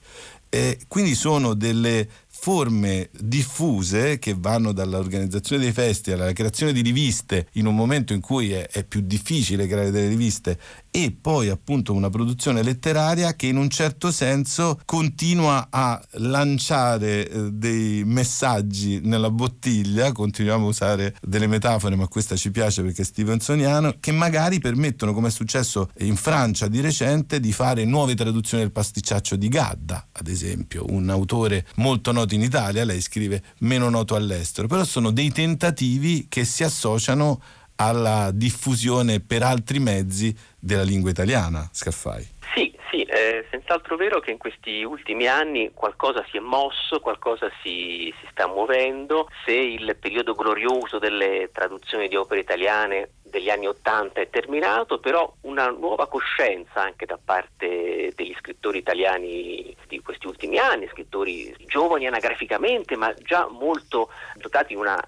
E 0.53 0.79
quindi 0.87 1.15
sono 1.15 1.53
delle 1.53 2.07
forme 2.27 3.09
diffuse 3.17 4.19
che 4.19 4.35
vanno 4.37 4.73
dall'organizzazione 4.73 5.61
dei 5.61 5.71
festival 5.71 6.21
alla 6.21 6.33
creazione 6.33 6.73
di 6.73 6.81
riviste 6.81 7.47
in 7.53 7.67
un 7.67 7.75
momento 7.75 8.11
in 8.11 8.19
cui 8.19 8.51
è, 8.51 8.67
è 8.67 8.83
più 8.83 8.99
difficile 9.01 9.67
creare 9.67 9.91
delle 9.91 10.09
riviste 10.09 10.59
e 10.91 11.15
poi 11.19 11.47
appunto 11.47 11.93
una 11.93 12.09
produzione 12.09 12.61
letteraria 12.61 13.33
che 13.33 13.47
in 13.47 13.55
un 13.55 13.69
certo 13.69 14.11
senso 14.11 14.77
continua 14.83 15.67
a 15.69 15.99
lanciare 16.15 17.29
eh, 17.29 17.51
dei 17.53 18.03
messaggi 18.03 18.99
nella 19.01 19.31
bottiglia, 19.31 20.11
continuiamo 20.11 20.65
a 20.65 20.69
usare 20.69 21.15
delle 21.21 21.47
metafore 21.47 21.95
ma 21.95 22.07
questa 22.07 22.35
ci 22.35 22.51
piace 22.51 22.83
perché 22.83 23.03
è 23.03 23.05
stevensoniano, 23.05 23.95
che 24.01 24.11
magari 24.11 24.59
permettono 24.59 25.13
come 25.13 25.29
è 25.29 25.31
successo 25.31 25.89
in 25.99 26.17
Francia 26.17 26.67
di 26.67 26.81
recente 26.81 27.39
di 27.39 27.53
fare 27.53 27.85
nuove 27.85 28.13
traduzioni 28.13 28.63
del 28.63 28.73
pasticciaccio 28.73 29.37
di 29.37 29.47
Gadda, 29.47 30.09
ad 30.11 30.27
esempio, 30.27 30.85
un 30.89 31.09
autore 31.09 31.65
molto 31.75 32.11
noto 32.11 32.35
in 32.35 32.41
Italia, 32.41 32.83
lei 32.83 32.99
scrive 32.99 33.41
meno 33.59 33.89
noto 33.89 34.15
all'estero, 34.15 34.67
però 34.67 34.83
sono 34.83 35.11
dei 35.11 35.31
tentativi 35.31 36.25
che 36.27 36.43
si 36.43 36.65
associano 36.65 37.41
alla 37.75 38.29
diffusione 38.31 39.21
per 39.21 39.41
altri 39.41 39.79
mezzi 39.79 40.35
della 40.61 40.83
lingua 40.83 41.09
italiana, 41.09 41.67
Scaffai. 41.71 42.39
Sì, 42.53 42.77
sì, 42.89 43.01
è 43.03 43.45
senz'altro 43.49 43.95
vero 43.95 44.19
che 44.19 44.31
in 44.31 44.37
questi 44.37 44.83
ultimi 44.83 45.27
anni 45.27 45.71
qualcosa 45.73 46.23
si 46.29 46.37
è 46.37 46.41
mosso, 46.41 46.99
qualcosa 46.99 47.49
si, 47.63 48.13
si 48.19 48.27
sta 48.29 48.47
muovendo. 48.47 49.29
Se 49.45 49.53
il 49.53 49.95
periodo 49.99 50.33
glorioso 50.33 50.99
delle 50.99 51.49
traduzioni 51.51 52.07
di 52.07 52.15
opere 52.15 52.41
italiane 52.41 53.11
degli 53.23 53.49
anni 53.49 53.67
Ottanta 53.67 54.19
è 54.19 54.29
terminato, 54.29 54.99
però 54.99 55.33
una 55.41 55.69
nuova 55.69 56.07
coscienza 56.07 56.81
anche 56.81 57.05
da 57.05 57.17
parte 57.23 58.11
degli 58.13 58.35
scrittori 58.37 58.79
italiani 58.79 59.75
di 59.87 60.01
questi 60.01 60.27
ultimi 60.27 60.57
anni, 60.57 60.89
scrittori 60.91 61.55
giovani 61.65 62.07
anagraficamente, 62.07 62.97
ma 62.97 63.13
già 63.23 63.47
molto 63.47 64.09
dotati 64.35 64.73
di 64.73 64.79
una 64.79 65.01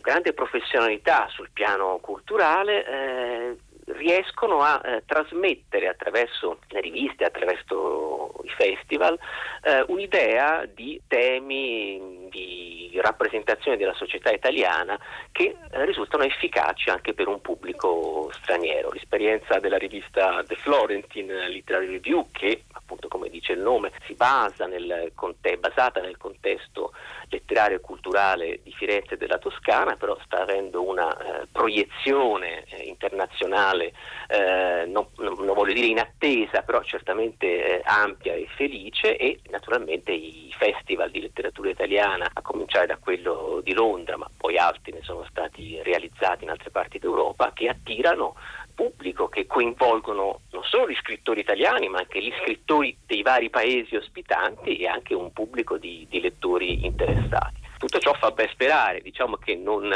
grande 0.00 0.32
professionalità 0.32 1.28
sul 1.28 1.50
piano 1.52 1.98
culturale, 2.00 2.86
eh, 2.86 3.56
riescono 3.96 4.60
a 4.60 4.80
eh, 4.84 5.02
trasmettere 5.06 5.88
attraverso 5.88 6.58
le 6.68 6.80
riviste, 6.80 7.24
attraverso 7.24 8.32
i 8.44 8.48
festival, 8.50 9.18
eh, 9.62 9.84
un'idea 9.88 10.66
di 10.66 11.00
temi 11.06 12.28
di 12.30 12.98
rappresentazione 13.00 13.76
della 13.76 13.94
società 13.94 14.30
italiana 14.30 14.98
che 15.32 15.56
eh, 15.70 15.84
risultano 15.84 16.24
efficaci 16.24 16.90
anche 16.90 17.14
per 17.14 17.28
un 17.28 17.40
pubblico 17.40 18.30
straniero. 18.32 18.90
L'esperienza 18.92 19.58
della 19.58 19.78
rivista 19.78 20.42
The 20.46 20.56
Florentine 20.56 21.48
Literary 21.48 21.86
Review, 21.88 22.28
che 22.32 22.64
appunto 22.88 23.08
come 23.08 23.28
dice 23.28 23.52
il 23.52 23.60
nome 23.60 23.92
si 24.06 24.14
basa 24.14 24.66
nel, 24.66 25.12
è 25.42 25.56
basata 25.56 26.00
nel 26.00 26.16
contesto 26.16 26.92
letterario 27.28 27.76
e 27.76 27.80
culturale 27.80 28.60
di 28.62 28.72
Firenze 28.72 29.14
e 29.14 29.16
della 29.18 29.36
Toscana, 29.36 29.96
però 29.96 30.16
sta 30.24 30.40
avendo 30.40 30.82
una 30.82 31.14
eh, 31.14 31.46
proiezione 31.52 32.64
eh, 32.64 32.84
internazionale, 32.84 33.92
eh, 34.28 34.86
non, 34.86 35.08
non, 35.18 35.52
voglio 35.52 35.74
dire 35.74 35.86
in 35.86 35.98
attesa, 35.98 36.62
però 36.62 36.82
certamente 36.82 37.46
eh, 37.46 37.82
ampia 37.84 38.32
e 38.32 38.48
felice 38.56 39.18
e 39.18 39.40
naturalmente 39.50 40.12
i 40.12 40.50
festival 40.56 41.10
di 41.10 41.20
letteratura 41.20 41.68
italiana, 41.68 42.30
a 42.32 42.40
cominciare 42.40 42.86
da 42.86 42.96
quello 42.96 43.60
di 43.62 43.74
Londra, 43.74 44.16
ma 44.16 44.30
poi 44.34 44.56
altri 44.56 44.92
ne 44.92 45.02
sono 45.02 45.26
stati 45.28 45.78
realizzati 45.82 46.44
in 46.44 46.50
altre 46.50 46.70
parti 46.70 46.98
d'Europa, 46.98 47.52
che 47.52 47.68
attirano 47.68 48.34
pubblico 48.78 49.26
che 49.26 49.48
coinvolgono 49.48 50.42
non 50.52 50.62
solo 50.62 50.88
gli 50.88 50.94
scrittori 50.94 51.40
italiani 51.40 51.88
ma 51.88 51.98
anche 51.98 52.22
gli 52.22 52.32
scrittori 52.40 52.96
dei 53.04 53.22
vari 53.22 53.50
paesi 53.50 53.96
ospitanti 53.96 54.76
e 54.76 54.86
anche 54.86 55.14
un 55.14 55.32
pubblico 55.32 55.78
di, 55.78 56.06
di 56.08 56.20
lettori 56.20 56.86
interessati. 56.86 57.57
Tutto 57.78 57.98
ciò 58.00 58.12
fa 58.14 58.30
ben 58.32 58.48
sperare, 58.50 59.00
diciamo 59.00 59.36
che 59.36 59.54
non 59.54 59.88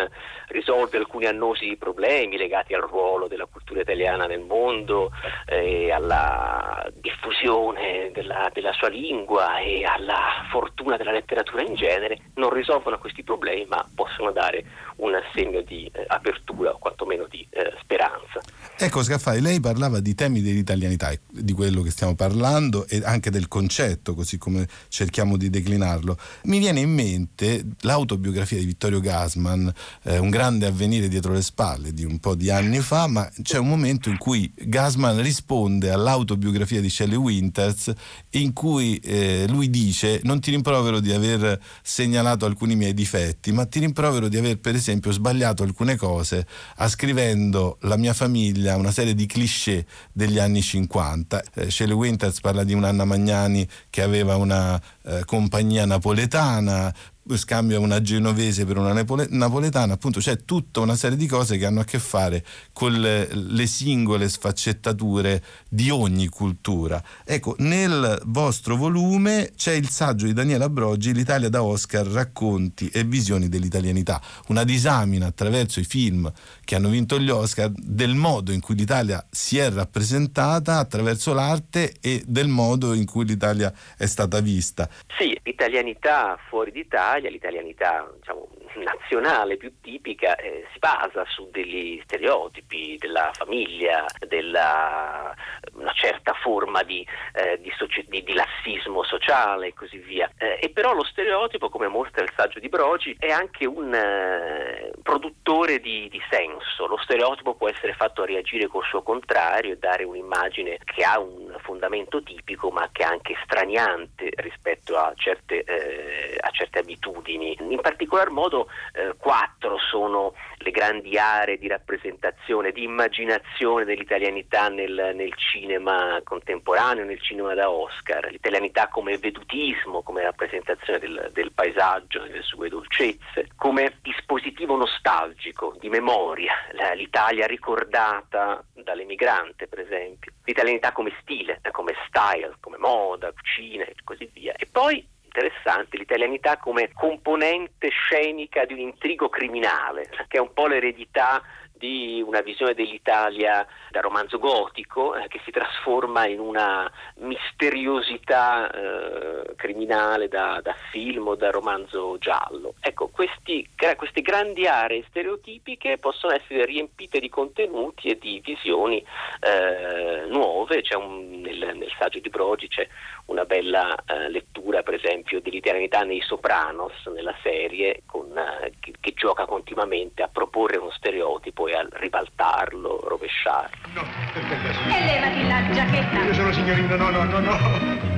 risolve 0.48 0.98
alcuni 0.98 1.26
annosi 1.26 1.76
problemi 1.76 2.36
legati 2.36 2.74
al 2.74 2.82
ruolo 2.82 3.26
della 3.26 3.46
cultura 3.50 3.80
italiana 3.80 4.26
nel 4.26 4.40
mondo, 4.40 5.10
eh, 5.46 5.90
alla 5.90 6.86
diffusione 6.94 8.10
della, 8.12 8.50
della, 8.52 8.72
sua 8.72 8.88
lingua 8.88 9.58
e 9.58 9.84
alla 9.84 10.46
fortuna 10.50 10.96
della 10.96 11.12
letteratura 11.12 11.62
in 11.62 11.74
genere, 11.74 12.18
non 12.34 12.50
risolvono 12.50 12.98
questi 12.98 13.22
problemi 13.22 13.66
ma 13.66 13.84
possono 13.94 14.30
dare 14.32 14.64
un 14.96 15.12
segno 15.34 15.60
di 15.62 15.90
eh, 15.92 16.04
apertura 16.06 16.70
o 16.70 16.78
quantomeno 16.78 17.26
di 17.28 17.46
eh, 17.50 17.72
speranza. 17.80 18.40
Ecco 18.78 19.02
Scaffari, 19.02 19.40
lei 19.40 19.60
parlava 19.60 20.00
di 20.00 20.14
temi 20.14 20.40
dell'italianità, 20.40 21.12
di 21.28 21.52
quello 21.52 21.82
che 21.82 21.90
stiamo 21.90 22.14
parlando 22.14 22.86
e 22.88 23.00
anche 23.04 23.30
del 23.30 23.48
concetto, 23.48 24.14
così 24.14 24.38
come 24.38 24.66
cerchiamo 24.88 25.36
di 25.36 25.50
declinarlo. 25.50 26.16
Mi 26.44 26.58
viene 26.58 26.80
in 26.80 26.90
mente 26.90 27.64
l'autobiografia 27.80 28.58
di 28.58 28.64
Vittorio 28.64 29.00
Gasman, 29.00 29.72
eh, 30.04 30.18
un 30.18 30.30
grande 30.30 30.66
avvenire 30.66 31.08
dietro 31.08 31.32
le 31.32 31.42
spalle 31.42 31.92
di 31.92 32.04
un 32.04 32.18
po' 32.18 32.34
di 32.34 32.50
anni 32.50 32.80
fa, 32.80 33.06
ma 33.06 33.28
c'è 33.42 33.58
un 33.58 33.68
momento 33.68 34.08
in 34.08 34.18
cui 34.18 34.52
Gasman 34.54 35.20
risponde 35.22 35.90
all'autobiografia 35.90 36.80
di 36.80 36.90
Shelley 36.90 37.16
Winters 37.16 37.92
in 38.30 38.52
cui 38.52 38.96
eh, 38.98 39.46
lui 39.48 39.70
dice 39.70 40.20
non 40.24 40.40
ti 40.40 40.50
rimprovero 40.50 41.00
di 41.00 41.12
aver 41.12 41.60
segnalato 41.82 42.46
alcuni 42.46 42.76
miei 42.76 42.94
difetti, 42.94 43.52
ma 43.52 43.66
ti 43.66 43.78
rimprovero 43.78 44.28
di 44.28 44.36
aver 44.36 44.58
per 44.58 44.74
esempio 44.74 45.10
sbagliato 45.12 45.62
alcune 45.62 45.96
cose 45.96 46.46
ascrivendo 46.76 47.78
la 47.82 47.96
mia 47.96 48.12
famiglia 48.12 48.74
a 48.74 48.76
una 48.76 48.92
serie 48.92 49.14
di 49.14 49.26
cliché 49.26 49.86
degli 50.12 50.38
anni 50.38 50.62
50. 50.62 51.42
Eh, 51.54 51.70
Shelley 51.70 51.94
Winters 51.94 52.40
parla 52.40 52.64
di 52.64 52.72
un'Anna 52.72 53.04
Magnani 53.04 53.66
che 53.90 54.02
aveva 54.02 54.36
una 54.36 54.80
eh, 55.04 55.24
compagnia 55.24 55.84
napoletana, 55.84 56.92
scambia 57.34 57.78
una 57.78 58.00
genovese 58.00 58.64
per 58.64 58.78
una 58.78 58.92
napoletana, 58.92 59.94
appunto 59.94 60.18
c'è 60.18 60.44
tutta 60.44 60.80
una 60.80 60.96
serie 60.96 61.16
di 61.16 61.26
cose 61.26 61.56
che 61.56 61.66
hanno 61.66 61.80
a 61.80 61.84
che 61.84 61.98
fare 61.98 62.44
con 62.72 62.92
le, 62.92 63.28
le 63.32 63.66
singole 63.66 64.28
sfaccettature 64.28 65.42
di 65.68 65.90
ogni 65.90 66.28
cultura. 66.28 67.02
Ecco, 67.24 67.54
nel 67.58 68.20
vostro 68.26 68.76
volume 68.76 69.52
c'è 69.56 69.72
il 69.72 69.88
saggio 69.88 70.26
di 70.26 70.32
Daniela 70.32 70.68
Broggi, 70.68 71.14
L'Italia 71.14 71.48
da 71.48 71.62
Oscar, 71.62 72.06
racconti 72.06 72.88
e 72.88 73.04
visioni 73.04 73.48
dell'italianità, 73.48 74.20
una 74.48 74.64
disamina 74.64 75.26
attraverso 75.26 75.80
i 75.80 75.84
film 75.84 76.30
che 76.72 76.78
hanno 76.78 76.88
vinto 76.88 77.18
gli 77.18 77.28
Oscar 77.28 77.68
del 77.70 78.14
modo 78.14 78.50
in 78.50 78.62
cui 78.62 78.74
l'Italia 78.74 79.22
si 79.30 79.58
è 79.58 79.70
rappresentata 79.70 80.78
attraverso 80.78 81.34
l'arte 81.34 81.96
e 82.00 82.22
del 82.26 82.48
modo 82.48 82.94
in 82.94 83.04
cui 83.04 83.26
l'Italia 83.26 83.70
è 83.98 84.06
stata 84.06 84.40
vista. 84.40 84.88
Sì, 85.18 85.38
l'italianità 85.42 86.38
fuori 86.48 86.72
d'Italia, 86.72 87.28
l'italianità 87.28 88.10
diciamo, 88.18 88.48
nazionale 88.76 89.56
più 89.56 89.80
tipica 89.80 90.36
eh, 90.36 90.66
si 90.72 90.78
basa 90.78 91.24
su 91.28 91.48
degli 91.50 92.00
stereotipi 92.04 92.96
della 92.98 93.30
famiglia, 93.34 94.06
della 94.26 95.34
una 95.74 95.92
certa 95.92 96.32
forma 96.34 96.82
di, 96.82 97.06
eh, 97.34 97.58
di, 97.60 97.72
soci- 97.76 98.04
di, 98.08 98.22
di, 98.22 98.32
lassismo 98.32 99.02
sociale 99.04 99.68
e 99.68 99.74
così 99.74 99.98
via. 99.98 100.30
Eh, 100.36 100.58
e 100.60 100.70
però 100.70 100.92
lo 100.92 101.04
stereotipo, 101.04 101.68
come 101.68 101.88
mostra 101.88 102.22
il 102.22 102.32
saggio 102.34 102.58
di 102.58 102.68
Brogi, 102.68 103.16
è 103.18 103.30
anche 103.30 103.66
un 103.66 103.94
eh, 103.94 104.92
produttore 105.02 105.80
di, 105.80 106.08
di, 106.08 106.20
senso. 106.30 106.86
Lo 106.86 106.98
stereotipo 106.98 107.54
può 107.54 107.68
essere 107.68 107.94
fatto 107.94 108.24
reagire 108.24 108.66
col 108.66 108.84
suo 108.84 109.02
contrario 109.02 109.72
e 109.72 109.78
dare 109.78 110.04
un'immagine 110.04 110.78
che 110.84 111.04
ha 111.04 111.18
un 111.18 111.54
fondamento 111.60 112.22
tipico 112.22 112.70
ma 112.70 112.88
che 112.92 113.02
è 113.02 113.06
anche 113.06 113.36
straniante 113.44 114.30
rispetto 114.36 114.96
a 114.96 115.12
certe, 115.16 115.64
eh, 115.64 116.38
a 116.40 116.50
certe 116.50 116.80
abitudini. 116.80 117.56
In 117.60 117.80
particolar 117.80 118.30
modo 118.30 118.61
eh, 118.92 119.14
quattro 119.18 119.78
sono 119.78 120.34
le 120.58 120.70
grandi 120.70 121.18
aree 121.18 121.58
di 121.58 121.68
rappresentazione, 121.68 122.72
di 122.72 122.84
immaginazione 122.84 123.84
dell'italianità 123.84 124.68
nel, 124.68 125.12
nel 125.14 125.34
cinema 125.34 126.20
contemporaneo, 126.24 127.04
nel 127.04 127.20
cinema 127.20 127.54
da 127.54 127.70
Oscar. 127.70 128.30
L'italianità 128.30 128.88
come 128.88 129.18
vedutismo, 129.18 130.02
come 130.02 130.22
rappresentazione 130.22 130.98
del, 130.98 131.30
del 131.32 131.52
paesaggio 131.52 132.22
nelle 132.22 132.42
sue 132.42 132.68
dolcezze, 132.68 133.48
come 133.56 133.98
dispositivo 134.02 134.76
nostalgico 134.76 135.76
di 135.80 135.88
memoria, 135.88 136.54
l'Italia 136.94 137.46
ricordata 137.46 138.64
dall'emigrante 138.74 139.66
per 139.66 139.80
esempio, 139.80 140.32
l'italianità 140.44 140.92
come 140.92 141.12
stile, 141.20 141.60
come 141.70 141.94
style, 142.06 142.56
come 142.60 142.78
moda, 142.78 143.32
cucina 143.32 143.84
e 143.84 143.94
così 144.04 144.28
via. 144.32 144.54
E 144.56 144.66
poi 144.66 145.06
interessante 145.34 145.96
l'italianità 145.96 146.58
come 146.58 146.90
componente 146.92 147.88
scenica 147.88 148.66
di 148.66 148.74
un 148.74 148.80
intrigo 148.80 149.30
criminale, 149.30 150.10
che 150.28 150.36
è 150.36 150.40
un 150.40 150.52
po' 150.52 150.66
l'eredità 150.66 151.42
di 151.82 152.22
una 152.24 152.42
visione 152.42 152.74
dell'Italia 152.74 153.66
da 153.90 153.98
romanzo 153.98 154.38
gotico 154.38 155.16
eh, 155.16 155.26
che 155.26 155.40
si 155.44 155.50
trasforma 155.50 156.28
in 156.28 156.38
una 156.38 156.88
misteriosità 157.16 158.70
eh, 158.70 159.56
criminale 159.56 160.28
da, 160.28 160.60
da, 160.62 160.76
film 160.92 161.26
o 161.26 161.34
da 161.34 161.50
romanzo 161.50 162.18
giallo. 162.18 162.74
Ecco, 162.78 163.08
questi, 163.08 163.68
queste 163.96 164.20
grandi 164.22 164.68
aree 164.68 165.04
stereotipiche 165.08 165.98
possono 165.98 166.32
essere 166.32 166.66
riempite 166.66 167.18
di 167.18 167.28
contenuti 167.28 168.10
e 168.10 168.16
di 168.16 168.40
visioni 168.44 169.04
eh, 169.40 170.26
nuove. 170.28 170.84
Un, 170.94 171.40
nel, 171.40 171.76
nel, 171.76 171.92
saggio 171.98 172.20
di 172.20 172.28
Brogi 172.28 172.68
c'è 172.68 172.86
una 173.32 173.44
bella 173.44 173.94
eh, 174.04 174.28
lettura, 174.28 174.82
per 174.82 174.94
esempio, 174.94 175.40
dell'italianità 175.40 176.02
nei 176.02 176.20
Sopranos, 176.20 177.06
nella 177.14 177.34
serie, 177.42 178.02
con, 178.06 178.26
eh, 178.36 178.74
che, 178.78 178.92
che 179.00 179.14
gioca 179.14 179.46
continuamente 179.46 180.22
a 180.22 180.28
proporre 180.28 180.76
uno 180.76 180.90
stereotipo 180.90 181.64
a 181.64 181.86
ribaltarlo, 181.90 183.00
rovesciarlo. 183.08 183.90
No, 183.94 184.02
E 184.02 185.04
levati 185.04 185.48
la 185.48 185.70
giacchetta. 185.72 186.24
Io 186.24 186.34
sono 186.34 186.52
signorino, 186.52 186.96
no, 186.96 187.10
no, 187.10 187.24
no, 187.24 187.38
no. 187.40 187.56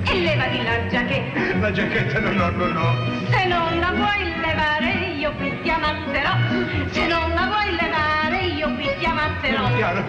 E 0.04 0.18
levati 0.18 0.62
la 0.62 0.86
giacchetta. 0.88 1.58
La 1.58 1.70
giacchetta, 1.70 2.18
no, 2.18 2.32
no, 2.32 2.50
no, 2.50 2.66
no. 2.66 3.30
Se 3.30 3.46
non 3.46 3.78
la 3.78 3.92
vuoi 3.92 4.34
levare, 4.40 5.14
io 5.16 5.32
qui 5.36 5.60
ti 5.62 5.70
ammazzerò. 5.70 6.90
Se 6.90 7.06
non 7.06 7.30
la 7.34 7.46
vuoi 7.46 7.70
levare, 7.70 8.44
io 8.46 8.74
qui 8.74 8.90
ti 8.98 9.04
ammazzerò. 9.04 9.74
Piano. 9.76 10.04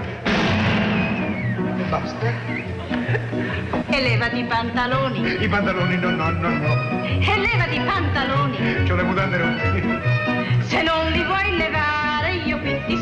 E 1.77 1.83
basta. 1.89 3.34
E 3.95 4.01
levati 4.01 4.39
i 4.39 4.43
pantaloni. 4.43 5.41
I 5.41 5.47
pantaloni, 5.47 5.95
no, 5.95 6.09
no, 6.09 6.29
no, 6.29 6.49
no. 6.49 7.01
E 7.01 7.39
levati 7.39 7.75
i 7.75 7.79
pantaloni. 7.79 8.83
C'ho 8.83 8.93
le 8.93 9.03
mutande 9.03 9.37
rotte. 9.37 10.01
Se 10.63 10.81
non 10.81 11.11
li 11.13 11.23
vuoi 11.23 11.55
levare, 11.55 12.33
io 12.43 12.59
qui 12.59 12.77
ti 12.87 12.97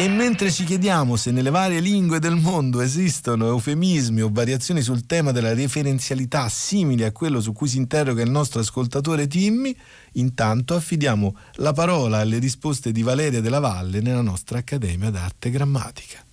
E 0.00 0.08
mentre 0.08 0.50
ci 0.50 0.64
chiediamo 0.64 1.14
se 1.16 1.30
nelle 1.30 1.50
varie 1.50 1.78
lingue 1.78 2.20
del 2.20 2.34
mondo 2.34 2.80
esistono 2.80 3.48
eufemismi 3.48 4.22
o 4.22 4.30
variazioni 4.32 4.80
sul 4.80 5.04
tema 5.04 5.30
della 5.30 5.52
referenzialità 5.52 6.48
simili 6.48 7.04
a 7.04 7.12
quello 7.12 7.38
su 7.42 7.52
cui 7.52 7.68
si 7.68 7.76
interroga 7.76 8.22
il 8.22 8.30
nostro 8.30 8.60
ascoltatore 8.60 9.26
Timmy, 9.26 9.76
intanto 10.12 10.74
affidiamo 10.74 11.36
la 11.56 11.74
parola 11.74 12.20
alle 12.20 12.38
risposte 12.38 12.92
di 12.92 13.02
Valeria 13.02 13.42
della 13.42 13.58
Valle 13.58 14.00
nella 14.00 14.22
nostra 14.22 14.56
Accademia 14.56 15.10
d'Arte 15.10 15.50
Grammatica. 15.50 16.24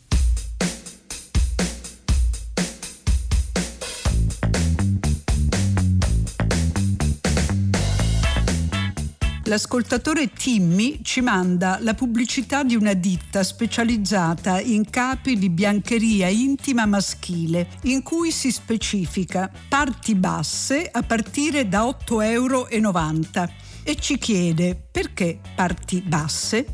L'ascoltatore 9.47 10.33
Timmy 10.33 10.99
ci 11.03 11.21
manda 11.21 11.77
la 11.79 11.93
pubblicità 11.93 12.63
di 12.63 12.75
una 12.75 12.91
ditta 12.91 13.43
specializzata 13.43 14.60
in 14.60 14.89
capi 14.89 15.38
di 15.38 15.49
biancheria 15.49 16.27
intima 16.27 16.86
maschile, 16.86 17.69
in 17.83 18.03
cui 18.03 18.31
si 18.31 18.51
specifica 18.51 19.49
parti 19.69 20.15
basse 20.15 20.89
a 20.91 21.01
partire 21.01 21.69
da 21.69 21.83
8,90 21.83 22.23
euro 22.23 22.67
e 23.83 23.95
ci 23.95 24.17
chiede 24.17 24.75
perché 24.91 25.39
parti 25.55 26.01
basse? 26.01 26.65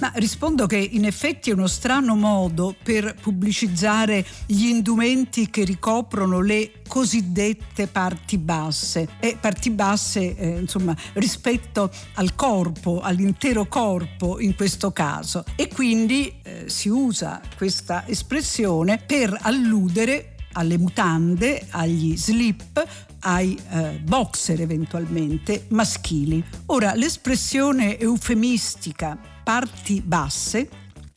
Ma 0.00 0.12
rispondo 0.14 0.66
che 0.66 0.76
in 0.76 1.04
effetti 1.04 1.50
è 1.50 1.52
uno 1.52 1.66
strano 1.66 2.14
modo 2.14 2.74
per 2.80 3.16
pubblicizzare 3.20 4.24
gli 4.46 4.66
indumenti 4.66 5.50
che 5.50 5.64
ricoprono 5.64 6.40
le 6.40 6.82
cosiddette 6.86 7.88
parti 7.88 8.38
basse. 8.38 9.08
E 9.18 9.36
parti 9.40 9.70
basse 9.70 10.36
eh, 10.36 10.58
insomma 10.60 10.96
rispetto 11.14 11.90
al 12.14 12.36
corpo, 12.36 13.00
all'intero 13.00 13.66
corpo 13.66 14.38
in 14.38 14.54
questo 14.54 14.92
caso. 14.92 15.44
E 15.56 15.68
quindi 15.68 16.32
eh, 16.42 16.64
si 16.68 16.88
usa 16.88 17.40
questa 17.56 18.06
espressione 18.06 19.02
per 19.04 19.36
alludere 19.42 20.34
alle 20.52 20.78
mutande, 20.78 21.66
agli 21.70 22.16
slip, 22.16 22.86
ai 23.20 23.58
eh, 23.70 24.00
boxer 24.02 24.60
eventualmente 24.60 25.66
maschili. 25.68 26.42
Ora 26.66 26.94
l'espressione 26.94 27.98
eufemistica 27.98 29.18
parti 29.42 30.02
basse 30.02 30.68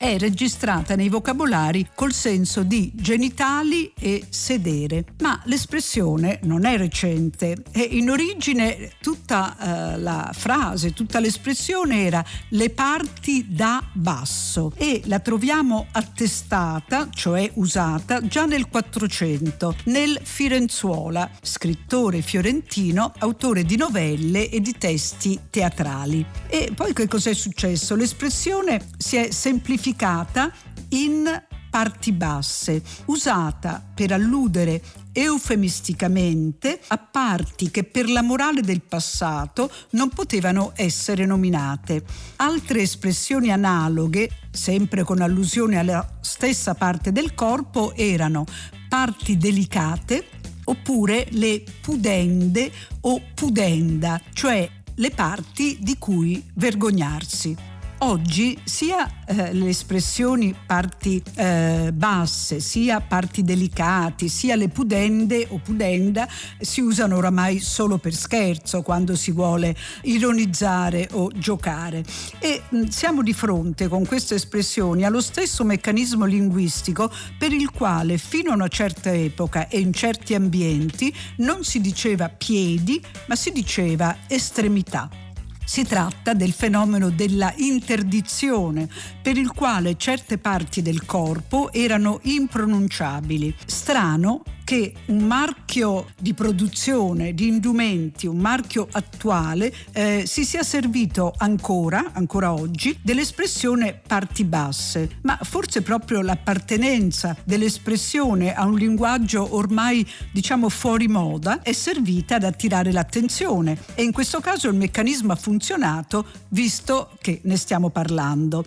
è 0.02 0.18
registrata 0.18 0.96
nei 0.96 1.10
vocabolari 1.10 1.90
col 1.94 2.12
senso 2.12 2.64
di 2.64 2.92
genitali 2.96 3.94
e 4.00 4.24
sedere, 4.30 5.06
ma 5.20 5.40
l'espressione 5.44 6.40
non 6.42 6.66
è 6.66 6.76
recente 6.76 7.62
e 7.72 7.82
in 7.82 8.10
origine 8.10 8.94
tutta 9.00 9.94
eh, 9.94 10.00
la 10.00 10.32
frase, 10.34 10.94
tutta 10.94 11.20
l'espressione 11.20 12.04
era 12.04 12.26
le 12.50 12.72
parti 12.72 13.46
da 13.50 13.80
basso 13.94 14.74
e 14.76 15.04
la 15.06 15.20
troviamo 15.20 15.86
attestata, 15.92 17.08
cioè 17.14 17.48
usata, 17.54 18.26
già 18.26 18.46
nel 18.46 18.70
400 18.70 19.76
nel 19.84 20.20
Firenzuola, 20.24 21.30
scrittore 21.44 22.24
fiorentino, 22.24 23.14
autore 23.20 23.64
di 23.66 23.76
novelle 23.76 24.50
e 24.50 24.62
di 24.62 24.76
testi 24.80 25.40
teatrali. 25.52 26.26
E 26.48 26.72
poi 26.74 26.92
che 26.92 27.08
cos'è 27.08 27.36
successo? 27.36 27.96
L'espressione 27.96 28.84
si 28.98 29.18
è 29.18 29.30
semplificata 29.30 29.90
modificata 29.92 30.52
in 30.90 31.44
parti 31.70 32.12
basse, 32.12 32.82
usata 33.06 33.82
per 33.94 34.12
alludere 34.12 34.82
eufemisticamente 35.14 36.80
a 36.88 36.98
parti 36.98 37.70
che 37.72 37.84
per 37.84 38.10
la 38.10 38.22
morale 38.22 38.62
del 38.62 38.82
passato 38.82 39.72
non 39.92 40.10
potevano 40.10 40.72
essere 40.76 41.26
nominate. 41.26 42.04
Altre 42.38 42.82
espressioni 42.82 43.52
analoghe, 43.52 44.30
sempre 44.52 45.04
con 45.04 45.22
allusione 45.22 45.78
alla 45.78 46.18
stessa 46.22 46.74
parte 46.74 47.12
del 47.12 47.34
corpo, 47.34 47.94
erano 47.96 48.46
parti 48.90 49.38
delicate 49.38 50.28
oppure 50.66 51.28
le 51.32 51.64
pudende 51.82 52.72
o 53.02 53.22
pudenda, 53.34 54.22
cioè 54.34 54.70
le 54.96 55.10
parti 55.12 55.78
di 55.82 55.98
cui 55.98 56.44
vergognarsi. 56.56 57.71
Oggi 58.04 58.60
sia 58.64 59.26
eh, 59.28 59.54
le 59.54 59.70
espressioni 59.70 60.56
parti 60.66 61.22
eh, 61.36 61.92
basse, 61.94 62.60
sia 62.60 63.00
parti 63.00 63.44
delicati, 63.44 64.28
sia 64.28 64.56
le 64.56 64.70
pudende 64.70 65.46
o 65.50 65.60
pudenda 65.60 66.28
si 66.60 66.82
usano 66.82 67.18
oramai 67.18 67.60
solo 67.60 68.00
per 68.00 68.16
scherzo 68.16 68.82
quando 68.82 69.16
si 69.16 69.32
vuole 69.32 69.76
ironizzare 70.04 71.10
o 71.12 71.30
giocare. 71.32 72.04
E 72.40 72.64
mh, 72.68 72.86
siamo 72.86 73.22
di 73.22 73.34
fronte 73.34 73.88
con 73.88 74.04
queste 74.08 74.34
espressioni 74.34 75.06
allo 75.06 75.22
stesso 75.22 75.64
meccanismo 75.64 76.26
linguistico 76.26 77.12
per 77.38 77.54
il 77.54 77.70
quale 77.70 78.18
fino 78.18 78.50
a 78.50 78.56
una 78.56 78.68
certa 78.68 79.14
epoca 79.14 79.68
e 79.68 79.80
in 79.80 79.94
certi 79.94 80.34
ambienti 80.34 81.14
non 81.38 81.64
si 81.64 81.80
diceva 81.80 82.30
piedi, 82.30 83.00
ma 83.28 83.36
si 83.36 83.52
diceva 83.52 84.18
estremità. 84.28 85.31
Si 85.72 85.86
tratta 85.86 86.34
del 86.34 86.52
fenomeno 86.52 87.10
della 87.10 87.54
interdizione, 87.56 88.90
per 89.22 89.38
il 89.38 89.54
quale 89.54 89.96
certe 89.96 90.38
parti 90.38 90.82
del 90.82 91.06
corpo 91.06 91.72
erano 91.72 92.20
impronunciabili. 92.24 93.56
Strano 93.66 94.44
che 94.72 94.94
un 95.08 95.24
marchio 95.26 96.12
di 96.18 96.34
produzione 96.34 97.34
di 97.34 97.50
indumenti, 97.50 98.26
un 98.26 98.38
marchio 98.38 98.88
attuale, 98.90 99.74
eh, 99.92 100.24
si 100.26 100.46
sia 100.46 100.64
servito 100.64 101.34
ancora, 101.40 102.12
ancora 102.14 102.54
oggi, 102.54 102.98
dell'espressione 103.02 104.00
parti 104.08 104.46
basse, 104.46 105.18
ma 105.24 105.38
forse 105.42 105.82
proprio 105.82 106.22
l'appartenenza 106.22 107.36
dell'espressione 107.44 108.54
a 108.54 108.64
un 108.64 108.78
linguaggio 108.78 109.56
ormai 109.58 110.08
diciamo 110.32 110.70
fuori 110.70 111.10
moda 111.10 111.62
è 111.64 111.74
servita 111.74 112.36
ad 112.36 112.46
attirare 112.46 112.94
l'attenzione. 112.94 113.78
E 113.96 114.04
in 114.04 114.14
questo 114.14 114.40
caso 114.40 114.70
il 114.70 114.76
meccanismo 114.76 115.34
ha 115.34 115.36
funzionato 115.36 116.26
visto 116.48 117.12
che 117.20 117.42
ne 117.44 117.58
stiamo 117.58 117.90
parlando. 117.90 118.64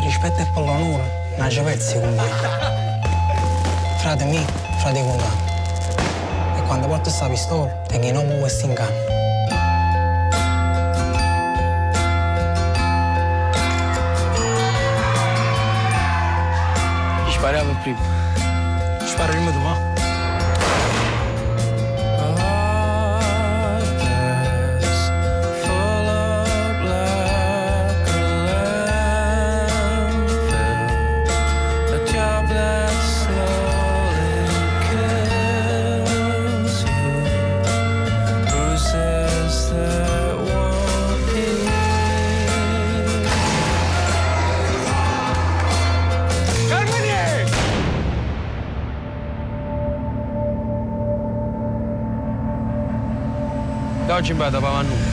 Rispetto 0.00 0.40
e 0.40 0.50
per 0.52 1.21
ci 1.48 1.60
pezzi 1.60 2.00
con 2.00 2.14
me. 2.14 2.22
Frate 3.98 4.24
mio, 4.24 4.44
frate 4.78 5.00
con 5.00 5.16
me. 5.16 6.58
E 6.58 6.62
quando 6.66 6.86
porto 6.86 7.02
questa 7.02 7.28
pistola, 7.28 7.70
tengo 7.86 8.06
in 8.06 8.12
nome 8.14 8.38
questo 8.38 8.66
inganno. 8.66 9.10
Spariamo 17.30 17.76
prima. 17.82 17.98
Sparo 19.04 19.32
prima 19.32 19.50
tu, 19.50 19.91
oggi 54.22 54.30
in 54.30 54.38
bada 54.38 54.60
pavannu. 54.60 55.11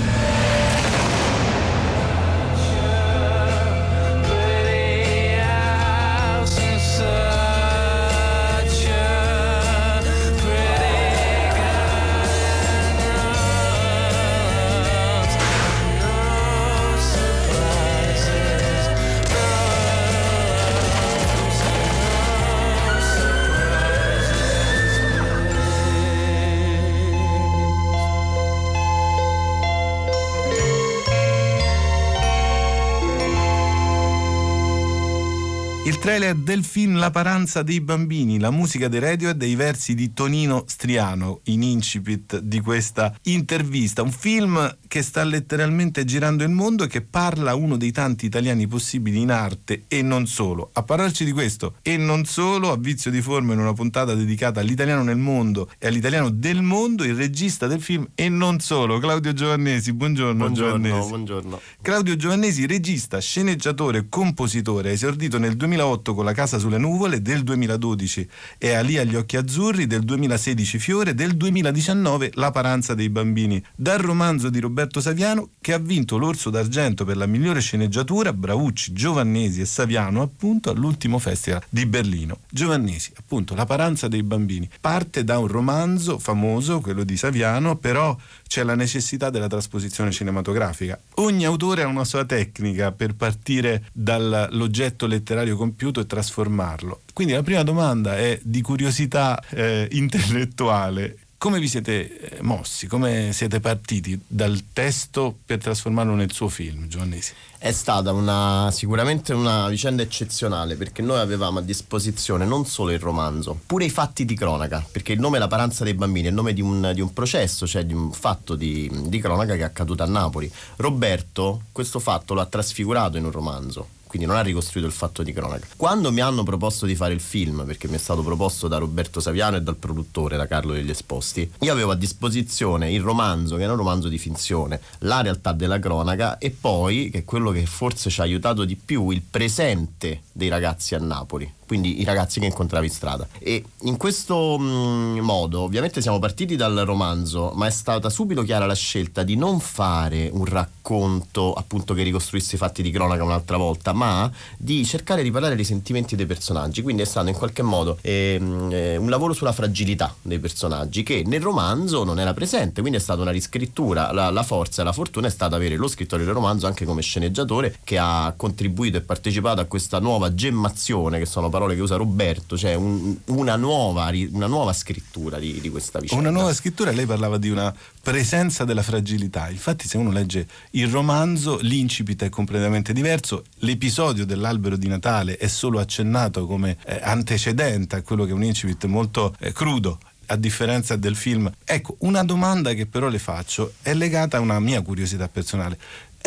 Trailer 36.20 36.36
del 36.36 36.66
film 36.66 36.98
La 36.98 37.12
paranza 37.12 37.64
dei 37.64 37.80
bambini, 37.80 38.40
la 38.40 38.52
musica 38.52 38.90
dei 38.90 39.00
radio 39.00 39.30
e 39.30 39.36
dei 39.36 39.56
versi 39.56 39.96
di 39.96 40.12
Tonino 40.12 40.66
Striano, 40.68 41.40
in 41.46 41.64
incipit 41.64 42.40
di 42.40 42.60
questa 42.60 43.16
intervista. 43.24 44.02
Un 44.02 44.12
film 44.12 44.78
che 44.88 45.02
sta 45.02 45.24
letteralmente 45.24 46.04
girando 46.04 46.44
il 46.44 46.50
mondo 46.50 46.84
e 46.84 46.88
che 46.88 47.02
parla 47.02 47.56
uno 47.56 47.78
dei 47.78 47.92
tanti 47.92 48.26
italiani 48.26 48.68
possibili 48.68 49.22
in 49.22 49.32
arte 49.32 49.84
e 49.88 50.02
non 50.02 50.28
solo. 50.28 50.72
A 50.74 50.84
parlarci 50.84 51.24
di 51.24 51.32
questo 51.32 51.76
e 51.82 51.96
non 51.96 52.26
solo, 52.26 52.72
a 52.72 52.78
vizio 52.78 53.12
di 53.12 53.22
forma 53.22 53.54
in 53.54 53.60
una 53.60 53.74
puntata 53.74 54.14
dedicata 54.14 54.60
all'italiano 54.60 55.04
nel 55.04 55.18
mondo 55.18 55.70
e 55.78 55.88
all'italiano 55.88 56.30
del 56.30 56.62
mondo, 56.62 57.06
il 57.06 57.16
regista 57.16 57.68
del 57.68 57.82
film 57.82 58.06
e 58.16 58.28
non 58.28 58.60
solo, 58.60 59.00
Claudio 59.00 59.32
Giovannesi. 59.32 59.94
Buongiorno, 59.94 60.34
Buongiorno, 60.34 60.86
Giovannesi. 60.86 61.08
buongiorno. 61.08 61.62
Claudio 61.82 62.16
Giovannesi, 62.18 62.66
regista, 62.66 63.20
sceneggiatore, 63.20 64.08
compositore, 64.10 64.92
esordito 64.92 65.38
nel 65.38 65.56
2008 65.56 66.09
con 66.14 66.26
La 66.26 66.34
casa 66.34 66.58
sulle 66.58 66.78
nuvole, 66.78 67.22
del 67.22 67.44
2012 67.44 68.30
è 68.58 68.74
Ali 68.74 68.98
agli 68.98 69.16
occhi 69.16 69.38
azzurri, 69.38 69.88
del 69.88 70.04
2016 70.04 70.80
Fiore, 70.80 71.14
del 71.14 71.36
2019 71.36 72.32
La 72.36 72.52
paranza 72.52 72.94
dei 72.94 73.10
bambini. 73.10 73.64
Dal 73.76 74.00
romanzo 74.00 74.50
di 74.50 74.60
Roberto 74.60 75.02
Saviano 75.02 75.50
che 75.62 75.74
ha 75.74 75.78
vinto 75.78 76.18
l'Orso 76.18 76.50
d'Argento 76.50 77.06
per 77.06 77.18
la 77.18 77.26
migliore 77.26 77.62
sceneggiatura, 77.62 78.34
Braucci, 78.34 78.94
Giovannesi 78.94 79.62
e 79.62 79.66
Saviano 79.66 80.22
appunto 80.22 80.70
all'ultimo 80.70 81.20
festival 81.20 81.62
di 81.70 81.86
Berlino. 81.86 82.40
Giovannesi, 82.50 83.12
appunto, 83.18 83.56
La 83.56 83.66
paranza 83.66 84.08
dei 84.08 84.24
bambini, 84.24 84.70
parte 84.80 85.24
da 85.24 85.38
un 85.40 85.48
romanzo 85.48 86.20
famoso, 86.20 86.80
quello 86.80 87.04
di 87.04 87.18
Saviano, 87.18 87.76
però 87.76 88.16
c'è 88.50 88.64
la 88.64 88.74
necessità 88.74 89.30
della 89.30 89.48
trasposizione 89.48 90.10
cinematografica. 90.10 91.00
Ogni 91.16 91.46
autore 91.46 91.84
ha 91.84 91.88
una 91.88 92.04
sua 92.04 92.26
tecnica 92.26 92.92
per 92.92 93.14
partire 93.14 93.86
dall'oggetto 93.94 95.06
letterario 95.06 95.56
compiuto 95.56 96.00
e 96.00 96.08
trasformarlo. 96.08 97.02
Quindi 97.14 97.34
la 97.34 97.44
prima 97.44 97.62
domanda 97.62 98.18
è 98.18 98.40
di 98.42 98.62
curiosità 98.62 99.40
eh, 99.52 99.88
intellettuale. 99.92 101.18
Come 101.40 101.62
vi 101.62 101.70
siete 101.70 102.20
eh, 102.20 102.42
mossi? 102.42 102.86
Come 102.86 103.32
siete 103.32 103.62
partiti 103.62 104.20
dal 104.28 104.62
testo 104.74 105.34
per 105.46 105.60
trasformarlo 105.60 106.14
nel 106.14 106.34
suo 106.34 106.50
film, 106.50 106.90
Giovannesi? 106.90 107.32
È 107.58 107.72
stata 107.72 108.12
una, 108.12 108.70
sicuramente 108.74 109.32
una 109.32 109.70
vicenda 109.70 110.04
eccezionale 110.04 110.76
perché 110.76 111.02
noi 111.02 111.18
avevamo 111.20 111.60
a 111.60 111.62
disposizione 111.62 112.44
non 112.44 112.66
solo 112.66 112.92
il 112.92 113.00
romanzo, 113.00 113.58
pure 113.66 113.86
i 113.86 113.90
fatti 113.90 114.26
di 114.26 114.36
cronaca, 114.36 114.86
perché 114.92 115.14
il 115.14 115.22
nome 115.22 115.40
La 115.40 115.48
paranza 115.48 115.86
dei 115.86 115.94
bambini 115.94 116.26
è 116.26 116.30
il 116.30 116.36
nome 116.36 116.52
di 116.52 116.60
un, 116.60 116.92
di 116.94 117.00
un 117.00 117.14
processo, 117.14 117.66
cioè 117.66 117.86
di 117.86 117.94
un 117.94 118.12
fatto 118.12 118.56
di, 118.56 118.92
di 119.06 119.22
cronaca 119.22 119.54
che 119.54 119.62
è 119.62 119.64
accaduto 119.64 120.04
a 120.04 120.08
Napoli. 120.08 120.52
Roberto 120.76 121.62
questo 121.72 122.00
fatto 122.00 122.34
lo 122.34 122.42
ha 122.42 122.48
trasfigurato 122.48 123.16
in 123.16 123.24
un 123.24 123.32
romanzo 123.32 123.88
quindi 124.10 124.28
non 124.28 124.38
ha 124.38 124.42
ricostruito 124.42 124.88
il 124.88 124.94
fatto 124.94 125.22
di 125.22 125.32
cronaca. 125.32 125.68
Quando 125.76 126.12
mi 126.12 126.20
hanno 126.20 126.42
proposto 126.42 126.88
di 126.88 126.96
fare 126.96 127.14
il 127.14 127.20
film, 127.20 127.64
perché 127.64 127.88
mi 127.88 127.94
è 127.94 128.00
stato 128.00 128.24
proposto 128.24 128.68
da 128.68 128.80
Roberto 128.80 129.20
Saviano 129.20 129.58
e 129.58 129.62
dal 129.62 129.76
produttore, 129.76 130.36
da 130.36 130.48
Carlo 130.48 130.74
degli 130.74 130.90
Esposti, 130.90 131.48
io 131.60 131.72
avevo 131.72 131.92
a 131.92 131.96
disposizione 131.96 132.92
il 132.92 133.02
romanzo, 133.02 133.56
che 133.56 133.62
era 133.62 133.74
un 133.74 133.78
romanzo 133.78 134.08
di 134.08 134.18
finzione, 134.18 134.82
la 135.00 135.22
realtà 135.22 135.52
della 135.52 135.78
cronaca 135.78 136.40
e 136.40 136.50
poi, 136.50 137.12
che 137.12 137.20
è 137.20 137.24
quello 137.24 137.52
che 137.52 137.68
forse 137.68 138.10
ci 138.10 138.20
ha 138.20 138.24
aiutato 138.24 138.66
di 138.66 138.76
più, 138.76 139.12
il 139.12 139.22
presente 139.22 140.24
dei 140.32 140.50
ragazzi 140.50 140.96
a 140.96 140.98
Napoli 140.98 141.58
quindi 141.70 142.02
i 142.02 142.04
ragazzi 142.04 142.40
che 142.40 142.48
incontravi 142.48 142.88
in 142.88 142.92
strada. 142.92 143.28
E 143.38 143.64
in 143.82 143.96
questo 143.98 144.58
mh, 144.58 145.20
modo, 145.20 145.62
ovviamente 145.62 146.02
siamo 146.02 146.18
partiti 146.18 146.56
dal 146.56 146.82
romanzo, 146.84 147.52
ma 147.54 147.68
è 147.68 147.70
stata 147.70 148.10
subito 148.10 148.42
chiara 148.42 148.66
la 148.66 148.74
scelta 148.74 149.22
di 149.22 149.36
non 149.36 149.60
fare 149.60 150.32
un 150.34 150.46
racconto 150.46 151.54
appunto 151.54 151.94
che 151.94 152.02
ricostruisse 152.02 152.56
i 152.56 152.58
fatti 152.58 152.82
di 152.82 152.90
cronaca 152.90 153.24
un'altra 153.24 153.58
volta, 153.58 153.94
ma 153.94 154.32
di 154.58 154.84
cercare 154.84 155.22
di 155.22 155.30
parlare 155.30 155.54
dei 155.54 155.64
sentimenti 155.64 156.16
dei 156.16 156.26
personaggi. 156.26 156.82
Quindi 156.82 157.04
è 157.04 157.06
stato 157.06 157.28
in 157.28 157.36
qualche 157.36 157.62
modo 157.62 158.00
ehm, 158.02 158.70
eh, 158.72 158.98
un 158.98 159.10
lavoro 159.12 159.34
sulla 159.34 159.52
fragilità 159.52 160.16
dei 160.24 160.40
personaggi 160.40 161.04
che 161.04 161.22
nel 161.24 161.42
romanzo 161.42 162.04
non 162.04 162.20
era 162.20 162.34
presente, 162.34 162.82
quindi 162.82 162.98
è 162.98 163.02
stata 163.02 163.22
una 163.22 163.30
riscrittura. 163.30 164.12
La, 164.12 164.32
la 164.32 164.42
forza 164.42 164.82
e 164.82 164.86
la 164.86 164.92
fortuna 164.92 165.28
è 165.28 165.30
stata 165.30 165.56
avere 165.56 165.76
lo 165.76 165.88
scrittore 165.88 166.24
del 166.24 166.34
romanzo 166.34 166.66
anche 166.66 166.84
come 166.84 167.04
sceneggiatore 167.04 167.78
che 167.84 168.00
ha 168.00 168.34
contribuito 168.36 168.98
e 168.98 169.02
partecipato 169.02 169.62
a 169.62 169.66
questa 169.66 170.00
nuova 170.00 170.34
gemmazione 170.34 171.20
che 171.20 171.28
sono 171.28 171.48
parole 171.48 171.58
parole 171.60 171.76
che 171.76 171.82
usa 171.82 171.98
Roberto, 171.98 172.58
cioè 172.58 172.74
un, 172.76 173.16
una, 173.26 173.58
nuova, 173.58 174.10
una, 174.32 174.48
nuova, 174.48 174.72
scrittura 174.72 175.38
di, 175.40 175.60
di, 175.60 175.70
questa 175.70 176.00
vicenda. 176.00 176.28
Una 176.28 176.38
nuova 176.38 176.54
scrittura, 176.54 176.92
lei 176.92 177.06
parlava 177.06 177.38
di 177.38 177.50
una 177.50 177.74
presenza 178.02 178.64
della 178.64 178.82
fragilità. 178.82 179.50
Infatti, 179.50 179.88
se 179.88 179.98
uno 179.98 180.12
legge 180.12 180.48
il 180.72 180.88
romanzo, 180.88 181.60
l'incipit 181.62 182.24
è 182.24 182.30
completamente 182.30 182.94
diverso. 182.94 183.44
L'episodio 183.60 184.26
dell'albero 184.26 184.78
di 184.78 184.88
Natale 184.88 185.38
è 185.38 185.48
solo 185.48 185.80
accennato 185.80 186.46
come 186.48 186.78
eh, 186.86 187.00
antecedente 187.04 187.98
a 187.98 188.02
quello 188.02 188.24
che 188.24 188.32
è 188.32 188.34
un 188.34 188.44
incipit 188.44 188.86
molto 188.86 189.36
eh, 189.40 189.52
crudo 189.52 190.00
a 190.28 190.36
differenza 190.36 190.96
del 190.96 191.16
film. 191.16 191.52
Ecco, 191.66 191.96
una 192.00 192.24
domanda 192.24 192.74
che 192.74 192.86
però 192.86 193.08
le 193.08 193.20
faccio 193.20 193.74
è 193.82 193.94
legata 193.94 194.38
a 194.38 194.40
una 194.40 194.60
mia 194.60 194.82
curiosità 194.82 195.28
personale 195.28 195.78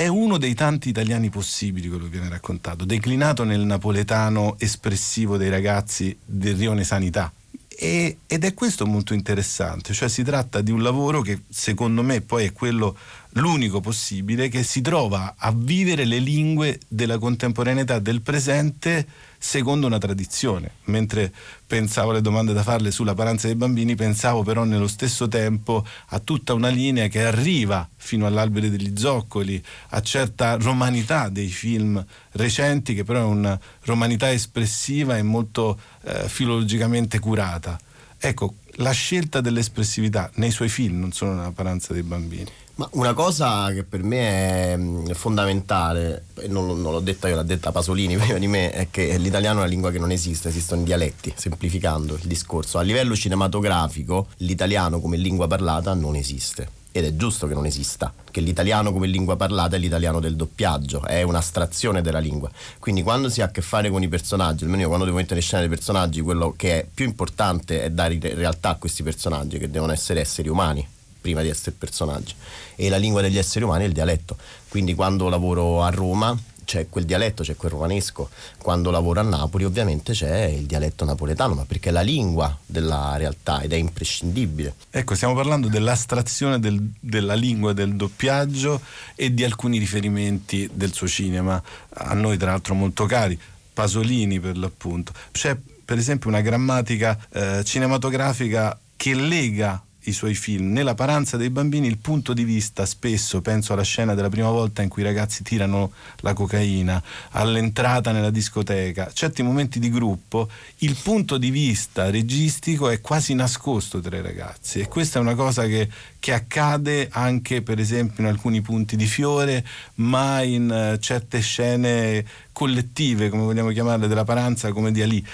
è 0.02 0.08
uno 0.08 0.36
dei 0.36 0.54
tanti 0.54 0.88
italiani 0.88 1.30
possibili 1.30 1.86
quello 1.86 2.06
che 2.06 2.10
viene 2.10 2.28
raccontato, 2.28 2.84
declinato 2.84 3.44
nel 3.44 3.60
napoletano 3.60 4.56
espressivo 4.58 5.36
dei 5.36 5.48
ragazzi 5.48 6.16
del 6.24 6.56
Rione 6.56 6.82
Sanità. 6.82 7.32
E, 7.68 8.18
ed 8.26 8.42
è 8.42 8.52
questo 8.52 8.84
molto 8.84 9.14
interessante, 9.14 9.92
cioè 9.92 10.08
si 10.08 10.24
tratta 10.24 10.60
di 10.60 10.72
un 10.72 10.82
lavoro 10.82 11.20
che 11.20 11.42
secondo 11.48 12.02
me 12.02 12.20
poi 12.20 12.46
è 12.46 12.52
quello 12.52 12.96
l'unico 13.34 13.80
possibile, 13.80 14.48
che 14.48 14.62
si 14.62 14.80
trova 14.80 15.34
a 15.36 15.52
vivere 15.54 16.04
le 16.04 16.18
lingue 16.18 16.80
della 16.88 17.18
contemporaneità 17.18 17.98
del 17.98 18.20
presente 18.20 19.06
secondo 19.38 19.86
una 19.86 19.98
tradizione. 19.98 20.72
Mentre 20.84 21.32
pensavo 21.66 22.10
alle 22.10 22.20
domande 22.20 22.52
da 22.52 22.62
farle 22.62 22.90
sulla 22.90 23.14
paranza 23.14 23.46
dei 23.46 23.56
bambini, 23.56 23.94
pensavo 23.94 24.42
però 24.42 24.64
nello 24.64 24.86
stesso 24.86 25.28
tempo 25.28 25.84
a 26.08 26.18
tutta 26.20 26.54
una 26.54 26.68
linea 26.68 27.08
che 27.08 27.24
arriva 27.24 27.88
fino 27.96 28.26
all'albero 28.26 28.68
degli 28.68 28.92
zoccoli, 28.96 29.62
a 29.90 30.00
certa 30.02 30.56
romanità 30.56 31.28
dei 31.28 31.48
film 31.48 32.04
recenti, 32.32 32.94
che 32.94 33.04
però 33.04 33.20
è 33.20 33.24
una 33.24 33.58
romanità 33.84 34.30
espressiva 34.30 35.16
e 35.16 35.22
molto 35.22 35.78
eh, 36.02 36.28
filologicamente 36.28 37.18
curata. 37.18 37.78
Ecco, 38.18 38.54
la 38.76 38.92
scelta 38.92 39.40
dell'espressività 39.40 40.30
nei 40.34 40.52
suoi 40.52 40.68
film, 40.68 41.00
non 41.00 41.12
solo 41.12 41.32
nella 41.32 41.50
paranza 41.50 41.92
dei 41.92 42.02
bambini. 42.04 42.50
Ma 42.74 42.88
una 42.92 43.12
cosa 43.12 43.70
che 43.72 43.84
per 43.84 44.02
me 44.02 44.72
è 44.72 44.76
mm, 44.78 45.10
fondamentale, 45.10 46.24
non, 46.48 46.66
non, 46.80 46.80
l'ho 46.80 47.00
detta 47.00 47.28
io, 47.28 47.36
l'ha 47.36 47.42
detta 47.42 47.70
Pasolini 47.70 48.16
prima 48.18 48.38
di 48.38 48.46
me, 48.46 48.70
è 48.70 48.88
che 48.90 49.18
l'italiano 49.18 49.58
è 49.58 49.62
una 49.62 49.70
lingua 49.70 49.90
che 49.90 49.98
non 49.98 50.10
esiste, 50.10 50.48
esistono 50.48 50.80
i 50.80 50.84
dialetti, 50.84 51.34
semplificando 51.36 52.14
il 52.14 52.22
discorso. 52.22 52.78
A 52.78 52.82
livello 52.82 53.14
cinematografico 53.14 54.28
l'italiano 54.38 55.00
come 55.00 55.18
lingua 55.18 55.46
parlata 55.46 55.92
non 55.92 56.16
esiste. 56.16 56.80
Ed 56.94 57.04
è 57.06 57.16
giusto 57.16 57.46
che 57.46 57.54
non 57.54 57.64
esista, 57.64 58.12
che 58.30 58.40
l'italiano 58.40 58.92
come 58.92 59.06
lingua 59.06 59.34
parlata 59.36 59.76
è 59.76 59.78
l'italiano 59.78 60.20
del 60.20 60.36
doppiaggio, 60.36 61.04
è 61.04 61.22
un'astrazione 61.22 62.02
della 62.02 62.18
lingua. 62.18 62.50
Quindi 62.78 63.02
quando 63.02 63.30
si 63.30 63.40
ha 63.40 63.46
a 63.46 63.50
che 63.50 63.62
fare 63.62 63.88
con 63.88 64.02
i 64.02 64.08
personaggi, 64.08 64.64
almeno 64.64 64.82
io 64.82 64.88
quando 64.88 65.06
devo 65.06 65.16
mettere 65.16 65.40
in 65.40 65.44
scena 65.44 65.60
dei 65.60 65.70
personaggi, 65.70 66.20
quello 66.20 66.52
che 66.54 66.80
è 66.80 66.86
più 66.92 67.06
importante 67.06 67.82
è 67.82 67.90
dare 67.90 68.18
realtà 68.20 68.70
a 68.70 68.74
questi 68.76 69.02
personaggi, 69.02 69.58
che 69.58 69.70
devono 69.70 69.92
essere 69.92 70.20
esseri 70.20 70.48
umani 70.48 70.86
prima 71.22 71.40
di 71.40 71.48
essere 71.48 71.74
personaggi. 71.78 72.34
E 72.76 72.90
la 72.90 72.98
lingua 72.98 73.22
degli 73.22 73.38
esseri 73.38 73.64
umani 73.64 73.84
è 73.84 73.86
il 73.86 73.94
dialetto. 73.94 74.36
Quindi 74.68 74.94
quando 74.94 75.30
lavoro 75.30 75.82
a 75.82 75.88
Roma 75.88 76.38
c'è 76.64 76.88
quel 76.88 77.04
dialetto, 77.04 77.42
c'è 77.42 77.56
quel 77.56 77.72
romanesco. 77.72 78.30
Quando 78.58 78.90
lavoro 78.90 79.20
a 79.20 79.22
Napoli 79.22 79.64
ovviamente 79.64 80.12
c'è 80.12 80.44
il 80.44 80.64
dialetto 80.64 81.04
napoletano, 81.04 81.54
ma 81.54 81.64
perché 81.64 81.88
è 81.88 81.92
la 81.92 82.00
lingua 82.00 82.56
della 82.64 83.16
realtà 83.16 83.60
ed 83.60 83.72
è 83.72 83.76
imprescindibile. 83.76 84.74
Ecco, 84.90 85.14
stiamo 85.14 85.34
parlando 85.34 85.68
dell'astrazione 85.68 86.58
del, 86.58 86.80
della 86.98 87.34
lingua 87.34 87.72
del 87.72 87.94
doppiaggio 87.94 88.80
e 89.14 89.32
di 89.32 89.44
alcuni 89.44 89.78
riferimenti 89.78 90.68
del 90.72 90.92
suo 90.92 91.08
cinema, 91.08 91.62
a 91.88 92.14
noi 92.14 92.36
tra 92.36 92.50
l'altro 92.50 92.74
molto 92.74 93.06
cari, 93.06 93.38
Pasolini 93.72 94.40
per 94.40 94.56
l'appunto. 94.56 95.12
C'è 95.30 95.56
per 95.84 95.98
esempio 95.98 96.28
una 96.28 96.40
grammatica 96.40 97.18
eh, 97.32 97.62
cinematografica 97.64 98.78
che 98.96 99.14
lega 99.14 99.82
i 100.04 100.12
suoi 100.12 100.34
film. 100.34 100.72
Nella 100.72 100.94
paranza 100.94 101.36
dei 101.36 101.50
bambini 101.50 101.86
il 101.86 101.98
punto 101.98 102.32
di 102.32 102.44
vista, 102.44 102.86
spesso 102.86 103.40
penso 103.40 103.72
alla 103.72 103.82
scena 103.82 104.14
della 104.14 104.28
prima 104.28 104.50
volta 104.50 104.82
in 104.82 104.88
cui 104.88 105.02
i 105.02 105.04
ragazzi 105.04 105.42
tirano 105.42 105.92
la 106.20 106.32
cocaina, 106.32 107.02
all'entrata 107.30 108.12
nella 108.12 108.30
discoteca, 108.30 109.10
certi 109.12 109.42
momenti 109.42 109.78
di 109.78 109.90
gruppo, 109.90 110.48
il 110.78 110.96
punto 111.02 111.38
di 111.38 111.50
vista 111.50 112.10
registico 112.10 112.88
è 112.88 113.00
quasi 113.00 113.34
nascosto 113.34 114.00
tra 114.00 114.16
i 114.16 114.22
ragazzi 114.22 114.80
e 114.80 114.88
questa 114.88 115.18
è 115.18 115.22
una 115.22 115.34
cosa 115.34 115.66
che, 115.66 115.88
che 116.18 116.32
accade 116.32 117.08
anche 117.10 117.62
per 117.62 117.78
esempio 117.78 118.22
in 118.22 118.28
alcuni 118.28 118.60
punti 118.60 118.96
di 118.96 119.06
Fiore, 119.06 119.64
ma 119.96 120.42
in 120.42 120.94
uh, 120.94 120.98
certe 120.98 121.40
scene 121.40 122.24
collettive, 122.52 123.28
come 123.28 123.42
vogliamo 123.42 123.70
chiamarle, 123.70 124.08
della 124.08 124.24
paranza 124.24 124.72
come 124.72 124.92
di 124.92 125.02
Ali. 125.02 125.26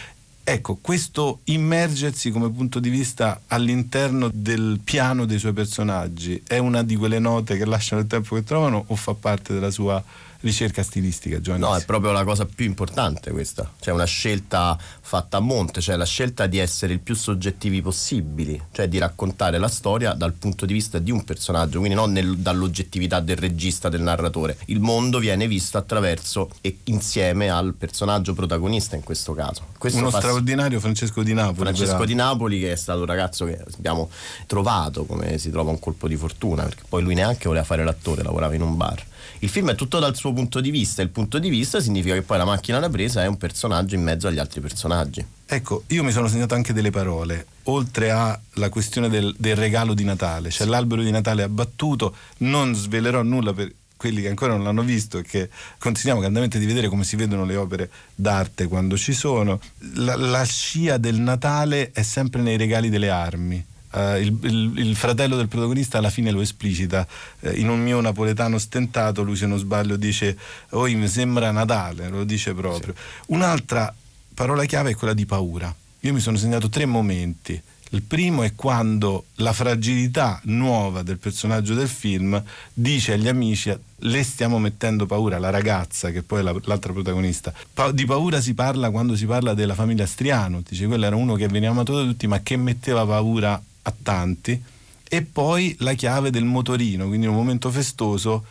Ecco, 0.50 0.78
questo 0.80 1.40
immergersi 1.44 2.30
come 2.30 2.48
punto 2.48 2.80
di 2.80 2.88
vista 2.88 3.42
all'interno 3.48 4.30
del 4.32 4.80
piano 4.82 5.26
dei 5.26 5.38
suoi 5.38 5.52
personaggi 5.52 6.42
è 6.46 6.56
una 6.56 6.82
di 6.82 6.96
quelle 6.96 7.18
note 7.18 7.58
che 7.58 7.66
lasciano 7.66 8.00
il 8.00 8.06
tempo 8.06 8.34
che 8.34 8.44
trovano 8.44 8.82
o 8.86 8.96
fa 8.96 9.12
parte 9.12 9.52
della 9.52 9.70
sua 9.70 10.02
ricerca 10.40 10.82
stilistica, 10.82 11.40
Giovanni? 11.40 11.64
No, 11.64 11.76
è 11.76 11.84
proprio 11.84 12.12
la 12.12 12.24
cosa 12.24 12.46
più 12.46 12.64
importante 12.64 13.30
questa, 13.30 13.70
cioè 13.80 13.94
una 13.94 14.04
scelta 14.04 14.78
fatta 14.78 15.38
a 15.38 15.40
monte, 15.40 15.80
cioè 15.80 15.96
la 15.96 16.04
scelta 16.04 16.46
di 16.46 16.58
essere 16.58 16.92
il 16.92 17.00
più 17.00 17.14
soggettivi 17.14 17.82
possibili, 17.82 18.60
cioè 18.72 18.88
di 18.88 18.98
raccontare 18.98 19.58
la 19.58 19.68
storia 19.68 20.12
dal 20.12 20.32
punto 20.34 20.66
di 20.66 20.72
vista 20.72 20.98
di 20.98 21.10
un 21.10 21.24
personaggio, 21.24 21.78
quindi 21.78 21.96
non 21.96 22.12
nel, 22.12 22.38
dall'oggettività 22.38 23.20
del 23.20 23.36
regista, 23.36 23.88
del 23.88 24.02
narratore. 24.02 24.56
Il 24.66 24.80
mondo 24.80 25.18
viene 25.18 25.46
visto 25.48 25.78
attraverso 25.78 26.50
e 26.60 26.78
insieme 26.84 27.50
al 27.50 27.74
personaggio 27.74 28.34
protagonista 28.34 28.96
in 28.96 29.02
questo 29.02 29.34
caso. 29.34 29.66
Questo 29.78 29.98
Uno 29.98 30.10
straordinario 30.10 30.78
Francesco 30.80 31.22
di 31.22 31.32
Napoli. 31.32 31.56
Francesco 31.56 31.92
però. 31.92 32.04
di 32.04 32.14
Napoli 32.14 32.60
che 32.60 32.72
è 32.72 32.76
stato 32.76 33.00
un 33.00 33.06
ragazzo 33.06 33.44
che 33.44 33.58
abbiamo 33.76 34.10
trovato 34.46 35.04
come 35.04 35.38
si 35.38 35.50
trova 35.50 35.70
un 35.70 35.78
colpo 35.78 36.06
di 36.06 36.16
fortuna, 36.16 36.62
perché 36.62 36.82
poi 36.88 37.02
lui 37.02 37.14
neanche 37.14 37.48
voleva 37.48 37.64
fare 37.64 37.82
l'attore, 37.84 38.22
lavorava 38.22 38.54
in 38.54 38.62
un 38.62 38.76
bar. 38.76 39.04
Il 39.40 39.48
film 39.48 39.70
è 39.70 39.74
tutto 39.74 39.98
dal 39.98 40.16
suo 40.16 40.32
punto 40.32 40.60
di 40.60 40.70
vista. 40.70 41.02
Il 41.02 41.10
punto 41.10 41.38
di 41.38 41.48
vista 41.48 41.80
significa 41.80 42.14
che 42.14 42.22
poi 42.22 42.38
la 42.38 42.44
macchina 42.44 42.78
da 42.78 42.88
presa 42.88 43.22
è 43.22 43.26
un 43.26 43.36
personaggio 43.36 43.94
in 43.94 44.02
mezzo 44.02 44.28
agli 44.28 44.38
altri 44.38 44.60
personaggi. 44.60 45.24
Ecco, 45.46 45.84
io 45.88 46.04
mi 46.04 46.12
sono 46.12 46.28
segnato 46.28 46.54
anche 46.54 46.72
delle 46.72 46.90
parole, 46.90 47.46
oltre 47.64 48.10
alla 48.10 48.68
questione 48.68 49.08
del, 49.08 49.34
del 49.38 49.56
regalo 49.56 49.94
di 49.94 50.04
Natale, 50.04 50.50
cioè 50.50 50.66
sì. 50.66 50.72
l'albero 50.72 51.02
di 51.02 51.10
Natale 51.10 51.42
abbattuto, 51.42 52.14
non 52.38 52.74
svelerò 52.74 53.22
nulla 53.22 53.54
per 53.54 53.72
quelli 53.96 54.22
che 54.22 54.28
ancora 54.28 54.52
non 54.52 54.64
l'hanno 54.64 54.82
visto 54.82 55.18
e 55.18 55.22
che 55.22 55.50
consigliamo 55.78 56.20
caldamente 56.20 56.58
di 56.58 56.66
vedere 56.66 56.88
come 56.88 57.02
si 57.02 57.16
vedono 57.16 57.44
le 57.44 57.56
opere 57.56 57.90
d'arte 58.14 58.66
quando 58.66 58.96
ci 58.96 59.12
sono. 59.12 59.58
La, 59.94 60.16
la 60.16 60.44
scia 60.44 60.98
del 60.98 61.16
Natale 61.16 61.92
è 61.92 62.02
sempre 62.02 62.42
nei 62.42 62.56
regali 62.56 62.90
delle 62.90 63.10
armi 63.10 63.64
Uh, 63.90 64.16
il, 64.18 64.38
il, 64.42 64.72
il, 64.78 64.96
fratello 64.96 65.36
del 65.36 65.48
protagonista 65.48 65.98
alla 65.98 66.10
fine 66.10 66.30
lo 66.30 66.40
esplicita. 66.40 67.06
Uh, 67.40 67.52
in 67.54 67.68
un 67.68 67.80
mio 67.80 68.00
napoletano 68.00 68.58
stentato 68.58 69.22
lui 69.22 69.34
se 69.34 69.46
non 69.46 69.58
sbaglio 69.58 69.96
dice 69.96 70.36
oi 70.70 70.94
mi 70.94 71.08
sembra 71.08 71.50
Natale 71.50 72.08
lo 72.08 72.24
dice 72.24 72.52
proprio. 72.52 72.92
Sì. 72.94 73.32
un'altra 73.32 73.94
parola 74.34 74.64
chiave 74.66 74.90
è 74.90 74.94
quella 74.94 75.14
di 75.14 75.26
paura. 75.26 75.74
Io 76.00 76.12
mi 76.12 76.20
sono 76.20 76.36
segnato 76.36 76.68
tre 76.68 76.86
momenti. 76.86 77.60
Il 77.90 78.02
primo 78.02 78.42
è 78.42 78.54
quando 78.54 79.24
la 79.36 79.54
fragilità 79.54 80.40
nuova 80.44 81.02
del 81.02 81.16
personaggio 81.16 81.72
del 81.72 81.88
film 81.88 82.40
dice 82.74 83.14
agli 83.14 83.28
amici 83.28 83.74
le 84.00 84.22
stiamo 84.22 84.58
mettendo 84.58 85.06
paura, 85.06 85.38
la 85.38 85.48
ragazza 85.48 86.10
che 86.10 86.22
poi 86.22 86.40
è 86.40 86.42
la, 86.42 86.54
l'altra 86.64 86.92
protagonista. 86.92 87.52
Pa- 87.72 87.90
di 87.90 88.04
paura 88.04 88.42
si 88.42 88.52
parla 88.52 88.90
quando 88.90 89.16
si 89.16 89.24
parla 89.24 89.54
della 89.54 89.74
famiglia 89.74 90.04
Striano, 90.04 90.62
dice 90.68 90.86
quello 90.86 91.06
era 91.06 91.16
uno 91.16 91.34
che 91.34 91.48
veniva 91.48 91.72
amato 91.72 91.96
da 91.96 92.02
tutti 92.02 92.26
ma 92.26 92.40
che 92.40 92.56
metteva 92.56 93.06
paura 93.06 93.60
a 93.82 93.94
tanti, 94.02 94.62
e 95.08 95.22
poi 95.22 95.74
la 95.80 95.94
chiave 95.94 96.30
del 96.30 96.44
motorino, 96.44 97.06
quindi 97.06 97.26
in 97.26 97.32
un 97.32 97.38
momento 97.38 97.70
festoso 97.70 98.44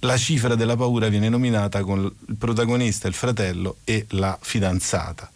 la 0.00 0.16
cifra 0.16 0.54
della 0.54 0.76
paura 0.76 1.08
viene 1.08 1.28
nominata 1.28 1.82
con 1.82 2.12
il 2.28 2.36
protagonista, 2.36 3.08
il 3.08 3.14
fratello 3.14 3.78
e 3.84 4.06
la 4.10 4.38
fidanzata. 4.40 5.30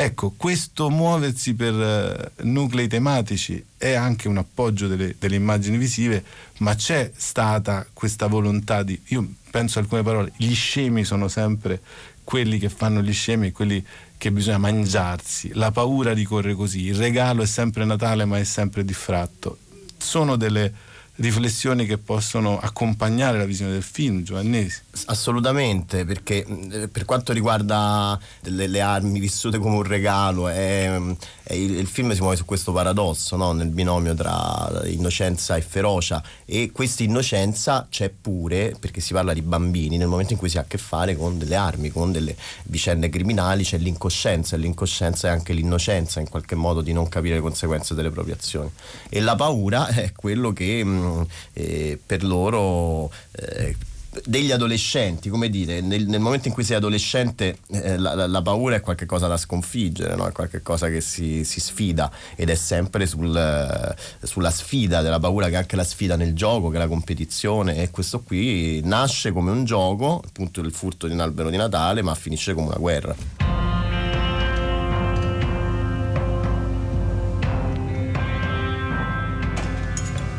Ecco, 0.00 0.32
questo 0.36 0.90
muoversi 0.90 1.54
per 1.54 1.74
uh, 1.74 2.46
nuclei 2.46 2.86
tematici 2.86 3.64
è 3.76 3.94
anche 3.94 4.28
un 4.28 4.38
appoggio 4.38 4.86
delle, 4.86 5.16
delle, 5.18 5.34
immagini 5.34 5.76
visive, 5.76 6.22
ma 6.58 6.76
c'è 6.76 7.10
stata 7.16 7.84
questa 7.92 8.28
volontà 8.28 8.84
di, 8.84 9.00
io 9.06 9.28
penso 9.50 9.80
alcune 9.80 10.04
parole, 10.04 10.32
gli 10.36 10.54
scemi 10.54 11.04
sono 11.04 11.26
sempre 11.26 11.80
quelli 12.22 12.58
che 12.58 12.68
fanno 12.68 13.02
gli 13.02 13.12
scemi 13.12 13.48
e 13.48 13.52
quelli 13.52 13.84
che 14.18 14.32
bisogna 14.32 14.58
mangiarsi, 14.58 15.52
la 15.54 15.70
paura 15.70 16.12
ricorre 16.12 16.54
così, 16.54 16.86
il 16.86 16.96
regalo 16.96 17.42
è 17.42 17.46
sempre 17.46 17.84
Natale 17.84 18.24
ma 18.24 18.38
è 18.38 18.44
sempre 18.44 18.84
diffratto. 18.84 19.58
Sono 19.96 20.36
delle 20.36 20.72
riflessioni 21.18 21.86
che 21.86 21.98
possono 21.98 22.58
accompagnare 22.58 23.38
la 23.38 23.44
visione 23.44 23.72
del 23.72 23.82
film, 23.82 24.22
Giovannesi. 24.22 24.82
Assolutamente, 25.06 26.04
perché 26.04 26.44
per 26.90 27.04
quanto 27.04 27.32
riguarda 27.32 28.18
le, 28.42 28.66
le 28.66 28.80
armi 28.80 29.18
vissute 29.18 29.58
come 29.58 29.76
un 29.76 29.82
regalo, 29.82 30.48
è, 30.48 31.00
è 31.42 31.54
il, 31.54 31.76
il, 31.76 31.86
film 31.86 32.12
si 32.12 32.20
muove 32.20 32.36
su 32.36 32.44
questo 32.44 32.72
paradosso, 32.72 33.36
no? 33.36 33.52
nel 33.52 33.68
binomio 33.68 34.14
tra 34.14 34.82
innocenza 34.84 35.56
e 35.56 35.62
ferocia 35.62 36.22
e 36.50 36.70
questa 36.72 37.02
innocenza 37.02 37.86
c'è 37.90 38.08
pure 38.08 38.74
perché 38.80 39.02
si 39.02 39.12
parla 39.12 39.34
di 39.34 39.42
bambini, 39.42 39.98
nel 39.98 40.08
momento 40.08 40.32
in 40.32 40.38
cui 40.38 40.48
si 40.48 40.56
ha 40.56 40.62
a 40.62 40.64
che 40.66 40.78
fare 40.78 41.14
con 41.14 41.36
delle 41.36 41.56
armi, 41.56 41.90
con 41.90 42.10
delle 42.10 42.34
vicende 42.64 43.10
criminali, 43.10 43.64
c'è 43.64 43.76
l'incoscienza 43.76 44.56
e 44.56 44.58
l'incoscienza 44.58 45.28
è 45.28 45.30
anche 45.30 45.52
l'innocenza 45.52 46.20
in 46.20 46.30
qualche 46.30 46.54
modo 46.54 46.80
di 46.80 46.94
non 46.94 47.06
capire 47.10 47.34
le 47.34 47.42
conseguenze 47.42 47.94
delle 47.94 48.08
proprie 48.08 48.32
azioni. 48.32 48.70
E 49.10 49.20
la 49.20 49.36
paura 49.36 49.88
è 49.88 50.12
quello 50.12 50.54
che 50.54 50.82
mh, 50.82 51.26
eh, 51.52 52.00
per 52.04 52.24
loro... 52.24 53.10
Eh, 53.32 53.76
degli 54.24 54.50
adolescenti, 54.50 55.28
come 55.28 55.48
dire, 55.48 55.80
nel, 55.80 56.06
nel 56.06 56.20
momento 56.20 56.48
in 56.48 56.54
cui 56.54 56.64
sei 56.64 56.76
adolescente 56.76 57.58
eh, 57.70 57.96
la, 57.98 58.14
la, 58.14 58.26
la, 58.26 58.42
paura 58.42 58.76
è 58.76 58.80
qualcosa 58.80 59.26
da 59.26 59.36
sconfiggere, 59.36 60.14
no? 60.14 60.26
è 60.26 60.32
qualcosa 60.32 60.88
che 60.88 61.00
si, 61.00 61.44
si, 61.44 61.60
sfida 61.60 62.10
ed 62.34 62.50
è 62.50 62.54
sempre 62.54 63.06
sul, 63.06 63.36
eh, 63.36 64.26
sulla 64.26 64.50
sfida 64.50 65.02
della 65.02 65.18
paura 65.18 65.46
che 65.48 65.54
è 65.54 65.56
anche 65.56 65.76
la 65.76 65.84
sfida 65.84 66.16
nel 66.16 66.34
gioco, 66.34 66.68
che 66.68 66.76
è 66.76 66.78
la 66.78 66.88
competizione 66.88 67.76
e 67.76 67.90
questo 67.90 68.20
qui 68.20 68.80
nasce 68.84 69.32
come 69.32 69.50
un 69.50 69.64
gioco, 69.64 70.22
appunto 70.24 70.60
il 70.60 70.72
furto 70.72 71.06
di 71.06 71.12
un 71.12 71.20
albero 71.20 71.50
di 71.50 71.56
Natale, 71.56 72.02
ma 72.02 72.14
finisce 72.14 72.54
come 72.54 72.68
una 72.68 72.78
guerra. 72.78 73.14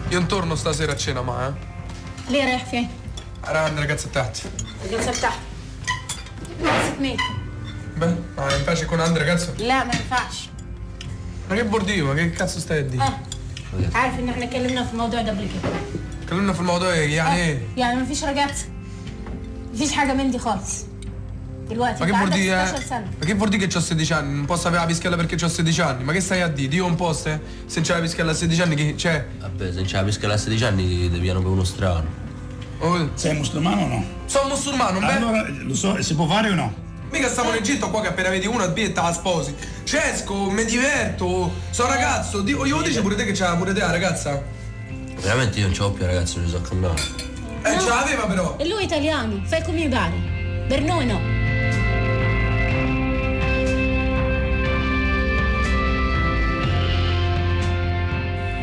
Io 0.09 0.17
non 0.17 0.27
torno 0.27 0.55
stasera 0.55 0.93
a 0.93 0.95
cena, 0.95 1.21
ma 1.21 1.47
eh. 1.47 2.31
Le 2.31 2.45
refe. 2.45 2.98
انا 3.48 3.58
عند 3.58 3.78
الرجالة 3.78 4.00
بتاعتي 4.10 4.42
الجلسة 4.84 5.10
بتاعتي 5.10 5.36
جلسة 6.60 7.00
مين؟ 7.00 7.16
Beh, 8.00 8.04
ma 8.38 8.52
ينفعش 8.52 8.82
يكون 8.82 9.00
عندي 9.00 9.20
ragazzo? 9.20 9.60
لا 9.60 9.84
ما 9.84 9.92
ينفعش 9.94 10.48
Ma 11.50 11.54
che 11.54 11.64
bordino, 11.64 12.06
ma 12.06 12.14
che 12.14 12.30
cazzo 12.30 12.58
stai 12.60 12.78
a 12.78 12.82
dire? 12.82 13.02
اه 13.02 13.12
عارف 13.94 14.18
ان 14.18 14.28
احنا 14.28 14.44
اتكلمنا 14.44 14.84
في 14.84 14.92
الموضوع 14.92 15.22
ده 15.22 15.30
قبل 15.30 15.40
كده 15.48 15.72
اتكلمنا 16.22 16.52
في 16.52 16.60
الموضوع 16.60 16.94
يعني 16.94 17.36
ايه؟ 17.36 17.58
يعني 17.76 18.00
مفيش 18.02 18.24
رجعت 18.24 18.58
مفيش 19.74 19.92
حاجة 19.92 20.12
من 20.12 20.30
دي 20.30 20.38
خالص 20.38 20.84
دلوقتي 21.70 21.98
Ma 21.98 22.02
انت 22.02 22.10
che 22.10 22.16
vuol 22.16 22.32
عندك 22.32 22.34
dire? 22.34 22.78
16 22.78 22.88
سنة 22.88 23.06
Ma 23.20 23.26
che 23.26 23.34
vuol 23.34 23.48
dire 23.48 23.66
che 23.66 23.76
ho 23.76 23.80
16 23.80 24.12
anni? 24.12 24.34
Non 24.36 24.44
posso 24.46 24.68
avere 24.68 24.82
la 24.82 24.86
pischella 24.88 25.16
perché 25.16 25.44
ho 25.44 25.48
16 25.48 25.80
anni? 25.82 26.04
Ma 26.04 26.12
che 26.12 26.20
stai 26.20 26.40
a 26.42 26.48
dire? 26.48 26.68
Dio 26.68 26.86
un 26.86 26.94
posto, 26.96 27.28
eh? 27.28 27.40
Se 27.66 27.80
c'è 27.80 27.94
la 27.94 28.00
pischella 28.00 28.30
a 28.30 28.34
16 28.34 28.62
anni, 28.62 28.74
chi 28.74 28.94
c'è? 28.94 29.26
Vabbè, 29.40 29.70
se 29.70 29.74
non 29.74 29.84
c'è 29.84 29.96
la 29.96 30.04
pischella 30.04 30.34
a 30.34 30.38
16 30.38 30.64
anni 30.64 31.10
deviano 31.10 31.40
per 31.40 31.50
uno 31.50 31.64
strano. 31.64 32.08
Oh, 32.79 33.09
Sei 33.15 33.35
musulmano 33.35 33.81
o 33.83 33.87
no? 33.87 34.03
sono 34.25 34.49
musulmano, 34.49 34.99
beh? 34.99 35.05
Allora, 35.11 35.45
lo 35.49 35.75
so, 35.75 36.01
si 36.01 36.15
può 36.15 36.25
fare 36.27 36.49
o 36.49 36.55
no? 36.55 36.73
Mica 37.11 37.27
stiamo 37.27 37.49
in 37.49 37.55
Egitto 37.57 37.89
qua 37.89 38.01
che 38.01 38.07
appena 38.09 38.29
vedi 38.29 38.45
una 38.45 38.71
e 38.71 38.73
te 38.73 39.01
la 39.01 39.11
sposi. 39.11 39.53
Cesco, 39.83 40.49
mi 40.51 40.63
diverto, 40.63 41.51
sono 41.71 41.89
ragazzo. 41.89 42.43
Io 42.47 42.81
dice 42.83 43.01
pure 43.01 43.15
te 43.15 43.25
che 43.25 43.31
c'ha 43.33 43.55
pure 43.55 43.73
te 43.73 43.79
la 43.79 43.91
ragazza? 43.91 44.41
Veramente 45.19 45.57
io 45.59 45.65
non 45.65 45.73
ce 45.73 45.81
l'ho 45.81 45.91
più 45.91 46.05
ragazzi, 46.05 46.35
non 46.37 46.45
li 46.45 46.51
so 46.51 46.61
cambiare. 46.61 47.01
Eh, 47.63 47.73
No. 47.75 47.81
ce 47.81 47.89
l'aveva 47.89 48.25
però. 48.27 48.55
E 48.57 48.67
lui 48.67 48.81
è 48.81 48.85
italiano, 48.85 49.41
fai 49.45 49.63
come 49.63 49.79
mi 49.79 49.89
pare. 49.89 50.13
Per 50.67 50.81
noi 50.83 51.05
no. 51.07 51.19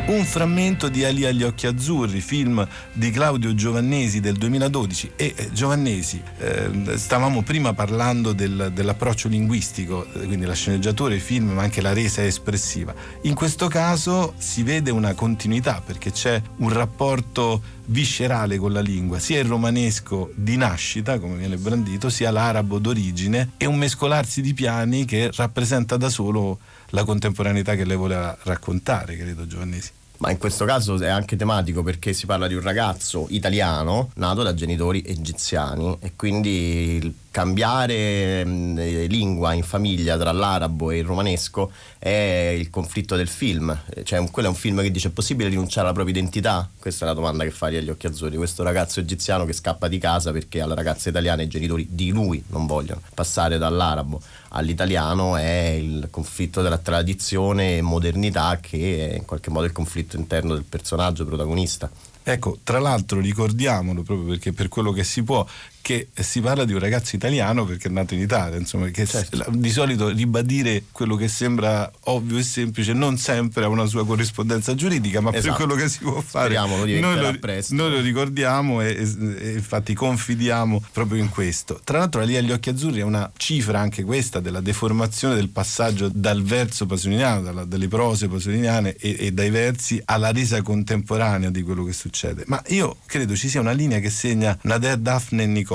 Un 0.07 0.25
frammento 0.25 0.89
di 0.89 1.05
Ali 1.05 1.25
agli 1.25 1.43
occhi 1.43 1.67
azzurri, 1.67 2.21
film 2.21 2.65
di 2.93 3.11
Claudio 3.11 3.57
Giovannesi 3.57 4.21
del 4.21 4.37
2012 4.37 5.11
e 5.17 5.35
eh, 5.37 5.51
Giovannesi, 5.53 6.23
eh, 6.39 6.97
stavamo 6.97 7.43
prima 7.43 7.73
parlando 7.73 8.33
del- 8.33 8.71
dell'approccio 8.73 9.27
linguistico, 9.27 10.07
eh, 10.13 10.27
quindi 10.27 10.47
la 10.47 10.55
sceneggiatura, 10.55 11.13
i 11.13 11.19
film, 11.19 11.51
ma 11.51 11.63
anche 11.63 11.81
la 11.81 11.93
resa 11.93 12.25
espressiva. 12.25 12.95
In 13.23 13.35
questo 13.35 13.67
caso 13.67 14.35
si 14.39 14.63
vede 14.63 14.93
una 14.93 15.13
continuità 15.15 15.83
perché 15.85 16.13
c'è 16.13 16.41
un 16.59 16.69
rapporto 16.69 17.61
viscerale 17.87 18.59
con 18.59 18.73
la 18.73 18.81
lingua, 18.81 19.19
sia 19.19 19.41
il 19.41 19.47
romanesco 19.47 20.31
di 20.37 20.57
nascita, 20.57 21.19
come 21.19 21.35
viene 21.37 21.57
brandito, 21.57 22.11
sia 22.11 22.31
l'arabo 22.31 22.79
d'origine. 22.79 23.51
E 23.57 23.67
un 23.67 23.77
mescolarsi 23.77 24.41
di 24.41 24.55
piani 24.55 25.05
che 25.05 25.33
rappresenta 25.35 25.97
da 25.97 26.09
solo 26.09 26.61
la 26.91 27.05
contemporaneità 27.05 27.75
che 27.75 27.85
lei 27.85 27.97
voleva 27.97 28.37
raccontare, 28.43 29.17
credo 29.17 29.47
Giovannesi. 29.47 29.91
Ma 30.19 30.31
in 30.31 30.39
questo 30.39 30.65
caso 30.65 30.99
è 30.99 31.09
anche 31.09 31.37
tematico 31.37 31.83
perché 31.83 32.15
si 32.15 32.25
parla 32.25 32.47
di 32.47 32.55
un 32.55 32.63
ragazzo 32.63 33.27
italiano 33.29 34.11
nato 34.15 34.43
da 34.43 34.55
genitori 34.55 35.03
egiziani 35.05 35.99
e 36.01 36.13
quindi 36.17 37.15
cambiare 37.31 38.43
mh, 38.43 38.79
eh, 38.79 39.07
lingua 39.09 39.53
in 39.53 39.63
famiglia 39.63 40.17
tra 40.17 40.33
l'arabo 40.33 40.91
e 40.91 40.99
il 40.99 41.05
romanesco 41.05 41.71
è 41.99 42.55
il 42.57 42.71
conflitto 42.71 43.15
del 43.15 43.29
film. 43.29 43.79
Cioè, 44.05 44.27
quello 44.31 44.49
è 44.49 44.51
un 44.51 44.57
film 44.57 44.81
che 44.81 44.91
dice 44.91 45.09
è 45.09 45.11
possibile 45.11 45.51
rinunciare 45.51 45.87
alla 45.87 45.95
propria 45.95 46.17
identità? 46.17 46.67
Questa 46.79 47.05
è 47.05 47.09
la 47.09 47.15
domanda 47.15 47.45
che 47.45 47.51
fa 47.51 47.67
agli 47.67 47.91
occhi 47.91 48.07
azzurri. 48.07 48.39
Questo 48.39 48.63
ragazzo 48.63 49.01
egiziano 49.01 49.45
che 49.45 49.53
scappa 49.53 49.87
di 49.87 49.99
casa 49.99 50.33
perché 50.33 50.63
alla 50.63 50.75
ragazza 50.75 51.11
italiana 51.11 51.43
i 51.43 51.49
genitori 51.49 51.89
di 51.91 52.09
lui 52.09 52.43
non 52.49 52.65
vogliono 52.65 53.03
passare 53.13 53.59
dall'arabo 53.59 54.19
all'italiano 54.57 55.37
è 55.37 55.77
il 55.79 56.09
conflitto 56.11 56.63
della 56.63 56.79
tradizione 56.79 57.77
e 57.77 57.83
modernità 57.83 58.59
che 58.61 59.11
è 59.11 59.17
in 59.17 59.25
qualche 59.25 59.51
modo 59.51 59.67
il 59.67 59.73
conflitto 59.73 60.17
interno 60.17 60.55
del 60.55 60.65
personaggio 60.65 61.25
protagonista. 61.25 61.91
Ecco, 62.23 62.59
tra 62.65 62.81
l'altro 62.81 63.21
ricordiamolo 63.21 64.03
proprio 64.03 64.27
perché 64.27 64.53
per 64.53 64.69
quello 64.69 64.91
che 64.91 65.05
si 65.05 65.23
può 65.23 65.47
che 65.87 66.09
si 66.21 66.41
parla 66.41 66.65
di 66.65 66.73
un 66.73 66.81
ragazzo 66.81 67.15
italiano 67.15 67.65
perché 67.65 67.87
è 67.87 67.91
nato 67.93 68.13
in 68.15 68.21
Italia, 68.21 68.59
insomma, 68.59 68.89
che 68.89 69.07
Certo. 69.07 69.45
di 69.53 69.71
solito 69.71 70.09
ribadire 70.09 70.83
quello 70.91 71.15
che 71.15 71.29
sembra 71.29 71.89
ovvio 72.07 72.39
e 72.39 72.43
semplice 72.43 72.93
non 72.93 73.19
sempre 73.19 73.63
ha 73.63 73.69
una 73.69 73.87
sua 73.87 74.05
corrispondenza 74.05 74.75
giuridica, 74.75 75.21
ma 75.21 75.31
per 75.31 75.39
Esatto. 75.39 75.55
quello 75.55 75.77
che 75.77 75.89
si 75.89 76.01
può 76.01 76.21
fare 76.21 76.55
noi, 76.99 77.21
lo, 77.21 77.37
noi 77.71 77.91
lo 77.93 78.01
ricordiamo 78.01 78.81
e, 78.81 78.97
e- 78.99 79.37
e 79.49 79.53
infatti 79.53 79.95
confidiamo 79.95 80.83
proprio 80.91 81.23
in 81.23 81.29
questo. 81.29 81.81
Tra 81.85 81.99
l'altro 81.99 82.21
lì 82.25 82.37
agli 82.37 82.51
occhi 82.51 82.71
azzurri 82.71 82.99
è 82.99 83.05
una 83.05 83.31
cifra 83.37 83.79
anche 83.79 84.03
questa 84.03 84.41
della 84.41 84.61
deformazione 84.61 85.37
del 85.37 85.51
passaggio 85.51 86.11
dal 86.13 86.43
verso 86.43 86.87
pasoliniano, 86.87 87.43
dalla- 87.43 87.65
dalle 87.65 87.87
prose 87.87 88.27
pasoliniane 88.27 88.97
e, 88.97 89.15
e 89.21 89.31
dai 89.33 89.51
versi 89.51 90.03
alla 90.07 90.33
resa 90.33 90.61
contemporanea 90.63 91.51
di 91.51 91.63
quello 91.63 91.85
che 91.85 91.93
succede. 91.93 92.43
Ma 92.49 92.61
io 92.71 92.97
credo 93.07 93.37
ci 93.37 93.49
sia 93.49 93.61
una 93.61 93.71
linea 93.71 94.01
che 94.01 94.11
segna 94.11 94.59
Nader, 94.63 94.97
Daphne 94.97 95.45
e 95.45 95.47
Nicola. 95.47 95.75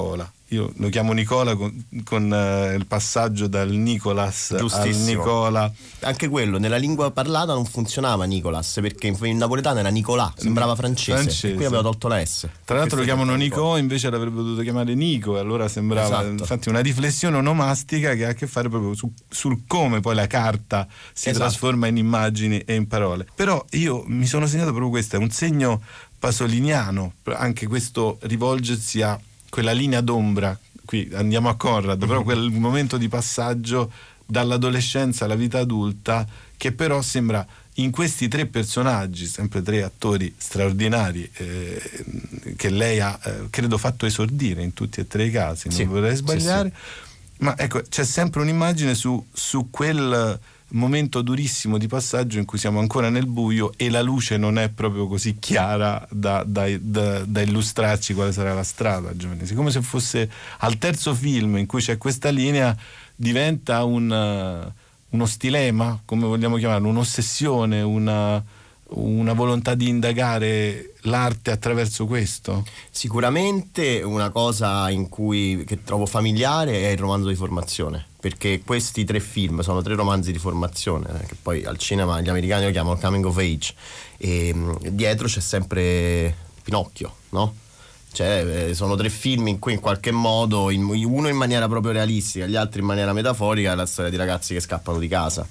Io 0.52 0.70
lo 0.76 0.90
chiamo 0.90 1.14
Nicola 1.14 1.56
con, 1.56 1.86
con, 2.04 2.34
eh, 2.34 2.76
il 2.76 2.86
passaggio 2.86 3.48
dal 3.48 3.70
Nicolas 3.70 4.52
al. 4.52 4.90
Nicola. 5.06 5.72
Anche 6.02 6.28
quello, 6.28 6.58
nella 6.58 6.76
lingua 6.76 7.10
parlata 7.12 7.54
non 7.54 7.64
funzionava 7.64 8.26
Nicolas 8.26 8.80
perché 8.82 9.08
in, 9.08 9.18
in 9.22 9.38
napoletano 9.38 9.80
era 9.80 9.88
Nicolà, 9.88 10.34
sembrava 10.36 10.76
francese, 10.76 11.22
Francese. 11.22 11.54
e 11.54 11.56
qui 11.56 11.64
aveva 11.64 11.82
tolto 11.82 12.10
la 12.10 12.26
S. 12.26 12.50
Tra 12.66 12.76
l'altro 12.78 12.98
lo 12.98 13.04
chiamano. 13.04 13.36
Nico, 13.36 13.78
invece 13.78 14.10
l'avrebbe 14.10 14.36
dovuto 14.36 14.62
chiamare 14.62 14.94
Nico, 14.94 15.38
e 15.38 15.40
allora 15.40 15.70
sembrava 15.70 16.20
Esatto. 16.20 16.42
infatti 16.42 16.68
una 16.68 16.82
riflessione 16.82 17.38
onomastica 17.38 18.14
che 18.16 18.26
ha 18.26 18.30
a 18.32 18.34
che 18.34 18.46
fare 18.46 18.68
proprio 18.68 18.94
su- 18.94 19.14
sul 19.30 19.62
come 19.66 20.02
poi 20.02 20.16
la 20.16 20.28
carta 20.28 20.86
si 21.14 21.30
Esatto. 21.30 21.46
trasforma 21.46 21.88
in 21.88 21.96
immagini 21.96 22.60
e 22.60 22.76
in 22.76 22.88
parole. 22.88 23.26
Però 23.34 23.64
io 23.72 24.04
mi 24.08 24.26
sono 24.26 24.48
segnato 24.48 24.72
proprio 24.72 24.90
questo, 24.90 25.16
è 25.16 25.20
un 25.20 25.30
segno 25.30 25.82
pasoliniano, 26.20 27.14
anche 27.24 27.68
questo 27.68 28.18
rivolgersi 28.24 29.02
a 29.02 29.18
quella 29.52 29.72
linea 29.74 30.02
d'ombra, 30.02 30.58
qui 30.86 31.08
andiamo 31.14 31.50
a 31.50 31.56
Conrad, 31.56 32.02
Mhm. 32.02 32.08
però 32.08 32.24
quel 32.24 32.50
momento 32.50 32.98
di 32.98 33.08
passaggio 33.08 33.92
dall'adolescenza 34.26 35.26
alla 35.26 35.36
vita 35.36 35.60
adulta 35.60 36.26
che 36.58 36.72
però 36.72 37.02
sembra 37.02 37.46
in 37.76 37.92
questi 37.92 38.28
tre 38.28 38.46
personaggi, 38.46 39.26
sempre 39.26 39.62
tre 39.62 39.84
attori 39.84 40.34
straordinari 40.38 41.30
eh, 41.34 42.06
che 42.56 42.70
lei 42.70 43.00
ha 43.00 43.18
eh, 43.24 43.48
credo 43.50 43.78
fatto 43.78 44.06
esordire 44.06 44.62
in 44.64 44.74
tutti 44.74 45.00
e 45.02 45.08
tre 45.08 45.26
i 45.26 45.32
casi, 45.32 45.68
non 45.68 45.78
Sì, 45.78 45.84
vorrei 45.86 46.12
sì, 46.16 46.18
sbagliare, 46.18 46.74
ma 47.40 47.58
ecco 47.58 47.82
c'è 47.82 48.04
sempre 48.06 48.42
un'immagine 48.42 48.96
su, 48.96 49.24
su 49.34 49.70
quel 49.70 50.40
momento 50.72 51.22
durissimo 51.22 51.78
di 51.78 51.88
passaggio 51.88 52.38
in 52.38 52.46
cui 52.46 52.58
siamo 52.58 52.80
ancora 52.80 53.10
nel 53.10 53.26
buio 53.26 53.74
e 53.76 53.90
la 53.90 54.02
luce 54.02 54.38
non 54.38 54.58
è 54.58 54.70
proprio 54.70 55.08
così 55.08 55.38
chiara 55.40 56.06
da, 56.10 56.44
da- 56.46 56.78
da- 56.80 57.24
da 57.26 57.42
illustrarci 57.42 58.14
quale 58.14 58.32
sarà 58.32 58.54
la 58.54 58.64
strada, 58.64 59.16
Giovanni. 59.16 59.48
Come 59.54 59.72
se 59.72 59.82
fosse 59.82 60.30
al 60.60 60.78
terzo 60.78 61.14
film 61.14 61.58
in 61.58 61.66
cui 61.66 61.82
c'è 61.82 61.98
questa 61.98 62.30
linea 62.30 62.76
diventa 63.16 63.84
un, 63.84 64.12
eh, 64.12 64.74
uno 65.10 65.26
stilema, 65.26 66.00
come 66.06 66.26
vogliamo 66.26 66.58
chiamarlo, 66.58 66.88
un'ossessione, 66.88 67.82
una, 67.82 68.44
una 68.90 69.34
volontà 69.34 69.76
di 69.76 69.88
indagare 69.88 70.94
l'arte 71.02 71.52
attraverso 71.52 72.06
questo? 72.06 72.66
Sicuramente 72.90 74.02
una 74.02 74.30
cosa 74.30 74.90
in 74.90 75.10
cui, 75.10 75.64
che 75.66 75.84
trovo 75.84 76.06
familiare 76.06 76.84
è 76.84 76.92
il 76.92 76.98
romanzo 76.98 77.28
di 77.28 77.36
formazione, 77.36 78.08
perché 78.22 78.62
questi 78.64 79.04
tre 79.04 79.20
film 79.20 79.62
sono 79.62 79.82
tre 79.82 79.96
romanzi 79.96 80.32
di 80.32 80.38
formazione, 80.38 81.08
eh, 81.22 81.26
che 81.26 81.36
poi 81.42 81.66
al 81.66 81.78
cinema 81.78 82.22
gli 82.22 82.30
americani 82.30 82.66
lo 82.66 82.72
chiamano 82.72 82.98
coming 82.98 83.26
of 83.26 83.36
age, 83.38 83.74
e 84.18 84.54
mh, 84.54 84.90
dietro 84.90 85.28
c'è 85.28 85.40
sempre 85.40 86.34
Pinocchio, 86.62 87.16
no? 87.30 87.56
Cioè, 88.14 88.68
eh, 88.70 88.74
sono 88.76 88.96
tre 88.96 89.10
film 89.10 89.48
in 89.48 89.58
cui 89.58 89.74
in 89.74 89.80
qualche 89.80 90.12
modo, 90.12 90.70
in- 90.70 90.84
uno 90.84 91.30
in 91.30 91.36
maniera 91.36 91.68
proprio 91.68 91.94
realistica, 91.94 92.46
gli 92.46 92.56
altri 92.56 92.82
in 92.82 92.86
maniera 92.86 93.12
metaforica, 93.12 93.72
è 93.72 93.76
la 93.76 93.86
storia 93.88 94.12
di 94.12 94.18
ragazzi 94.18 94.54
che 94.54 94.60
scappano 94.60 95.00
di 95.00 95.08
casa. 95.08 95.48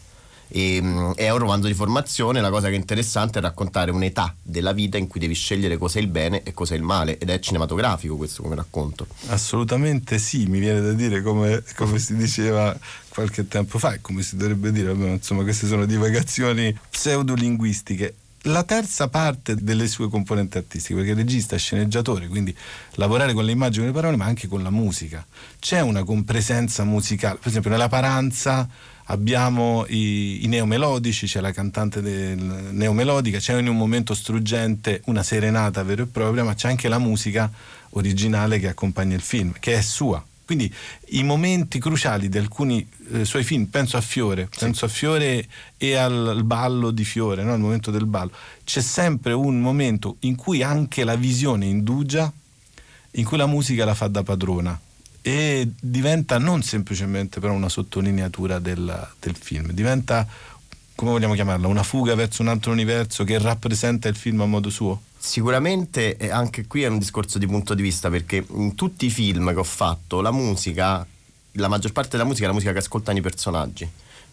E, 0.53 0.83
mh, 0.83 1.15
è 1.15 1.31
un 1.31 1.39
romanzo 1.39 1.69
di 1.69 1.75
formazione, 1.75 2.41
la 2.41 2.51
cosa 2.51 2.69
che 2.69 2.75
è 2.75 2.77
interessante 2.77 3.39
è 3.39 3.43
raccontare 3.43 3.91
un'età 3.91 4.35
della 4.43 4.73
vita 4.73 4.99
in 4.99 5.07
cui 5.07 5.21
devi 5.21 5.35
scegliere 5.35 5.77
cos'è 5.77 6.01
il 6.01 6.09
bene 6.09 6.43
e 6.43 6.53
cos'è 6.53 6.75
il 6.75 6.83
male, 6.83 7.19
ed 7.19 7.31
è 7.31 7.39
cinematografico 7.39 8.17
questo 8.17 8.43
come 8.43 8.57
racconto. 8.57 9.07
Assolutamente 9.29 10.19
sì, 10.19 10.47
mi 10.47 10.59
viene 10.59 10.81
da 10.81 10.93
dire 10.93 11.23
come, 11.23 11.63
come 11.77 11.99
si 11.99 12.17
diceva 12.17 12.77
qualche 13.09 13.47
tempo 13.49 13.79
fa 13.79 13.95
e 13.95 14.01
come 14.01 14.23
si 14.23 14.37
dovrebbe 14.37 14.73
dire, 14.73 14.93
insomma 14.93 15.43
queste 15.43 15.67
sono 15.67 15.87
divagazioni 15.87 16.77
pseudolinguistiche. 16.91 18.15
La 18.45 18.63
terza 18.65 19.09
parte 19.09 19.55
delle 19.55 19.87
sue 19.87 20.09
componenti 20.09 20.57
artistiche, 20.57 20.95
perché 20.95 21.13
regista 21.13 21.57
sceneggiatore, 21.59 22.27
quindi 22.27 22.57
lavorare 22.93 23.35
con 23.35 23.45
le 23.45 23.53
immagini 23.53 23.85
e 23.85 23.89
le 23.89 23.93
parole, 23.93 24.17
ma 24.17 24.25
anche 24.25 24.49
con 24.49 24.63
la 24.63 24.71
musica. 24.71 25.27
C'è 25.59 25.81
una 25.81 26.05
compresenza 26.05 26.85
musicale, 26.85 27.37
per 27.37 27.49
esempio 27.49 27.69
nella 27.69 27.89
Paranza 27.89 28.67
abbiamo 29.05 29.85
i, 29.89 30.45
i 30.45 30.47
neomelodici, 30.47 31.27
c'è 31.27 31.41
la 31.41 31.53
cantante 31.53 32.01
neomelodica, 32.01 33.39
c'è 33.39 33.59
in 33.59 33.69
un 33.69 33.77
momento 33.77 34.15
struggente 34.15 35.03
una 35.07 35.23
serenata 35.23 35.83
vera 35.83 36.05
e 36.05 36.07
propria, 36.07 36.43
ma 36.43 36.55
c'è 36.55 36.69
anche 36.69 36.89
la 36.89 36.99
musica 36.99 37.51
originale 37.91 38.59
che 38.59 38.69
accompagna 38.69 39.17
il 39.17 39.21
film, 39.21 39.53
che 39.61 39.75
è 39.75 39.83
sua. 39.83 40.25
Quindi 40.51 40.75
i 41.11 41.23
momenti 41.23 41.79
cruciali 41.79 42.29
di 42.29 42.37
alcuni 42.37 42.85
eh, 43.13 43.25
suoi 43.25 43.45
film, 43.45 43.67
penso 43.67 43.97
a 43.97 44.01
Fiore, 44.01 44.49
penso 44.59 44.85
a 44.85 44.89
Fiore 44.89 45.47
e 45.77 45.95
al, 45.95 46.27
al 46.27 46.43
ballo 46.43 46.91
di 46.91 47.05
Fiore, 47.05 47.45
no? 47.45 47.53
al 47.53 47.61
momento 47.61 47.93
del 47.93 48.05
ballo, 48.05 48.33
c'è 48.65 48.81
sempre 48.81 49.33
un 49.33 49.61
momento 49.61 50.17
in 50.23 50.35
cui 50.35 50.65
anche 50.65 51.05
la 51.05 51.15
visione 51.15 51.67
indugia, 51.67 52.33
in 53.13 53.25
cui 53.25 53.37
la 53.37 53.47
musica 53.47 53.85
la 53.85 53.95
fa 53.95 54.09
da 54.09 54.25
padrona 54.25 54.77
e 55.23 55.71
diventa 55.81 56.39
non 56.39 56.65
semplicemente 56.65 57.39
però 57.39 57.53
una 57.53 57.69
sottolineatura 57.69 58.59
del, 58.59 59.09
del 59.21 59.37
film, 59.37 59.71
diventa, 59.71 60.27
come 60.97 61.13
vogliamo 61.13 61.35
chiamarla, 61.35 61.69
una 61.69 61.85
fuga 61.85 62.17
verso 62.17 62.43
un 62.43 62.49
altro 62.49 62.73
universo 62.73 63.23
che 63.23 63.39
rappresenta 63.39 64.09
il 64.09 64.17
film 64.17 64.41
a 64.41 64.47
modo 64.47 64.69
suo? 64.69 65.01
Sicuramente 65.23 66.17
eh, 66.17 66.31
anche 66.31 66.67
qui 66.67 66.83
è 66.83 66.87
un 66.87 66.97
discorso 66.97 67.39
di 67.39 67.47
punto 67.47 67.75
di 67.75 67.83
vista 67.83 68.09
perché 68.09 68.43
in 68.53 68.75
tutti 68.75 69.05
i 69.05 69.11
film 69.11 69.53
che 69.53 69.59
ho 69.59 69.65
fatto 69.65 70.23
la 70.23 70.33
musica, 70.33 71.07
la 71.53 71.69
maggior 71.69 71.93
parte 71.93 72.13
della 72.13 72.25
musica 72.25 72.45
è 72.45 72.49
la 72.49 72.55
musica 72.55 72.73
che 72.73 72.79
ascoltano 72.79 73.19
i 73.19 73.21
personaggi, 73.21 73.87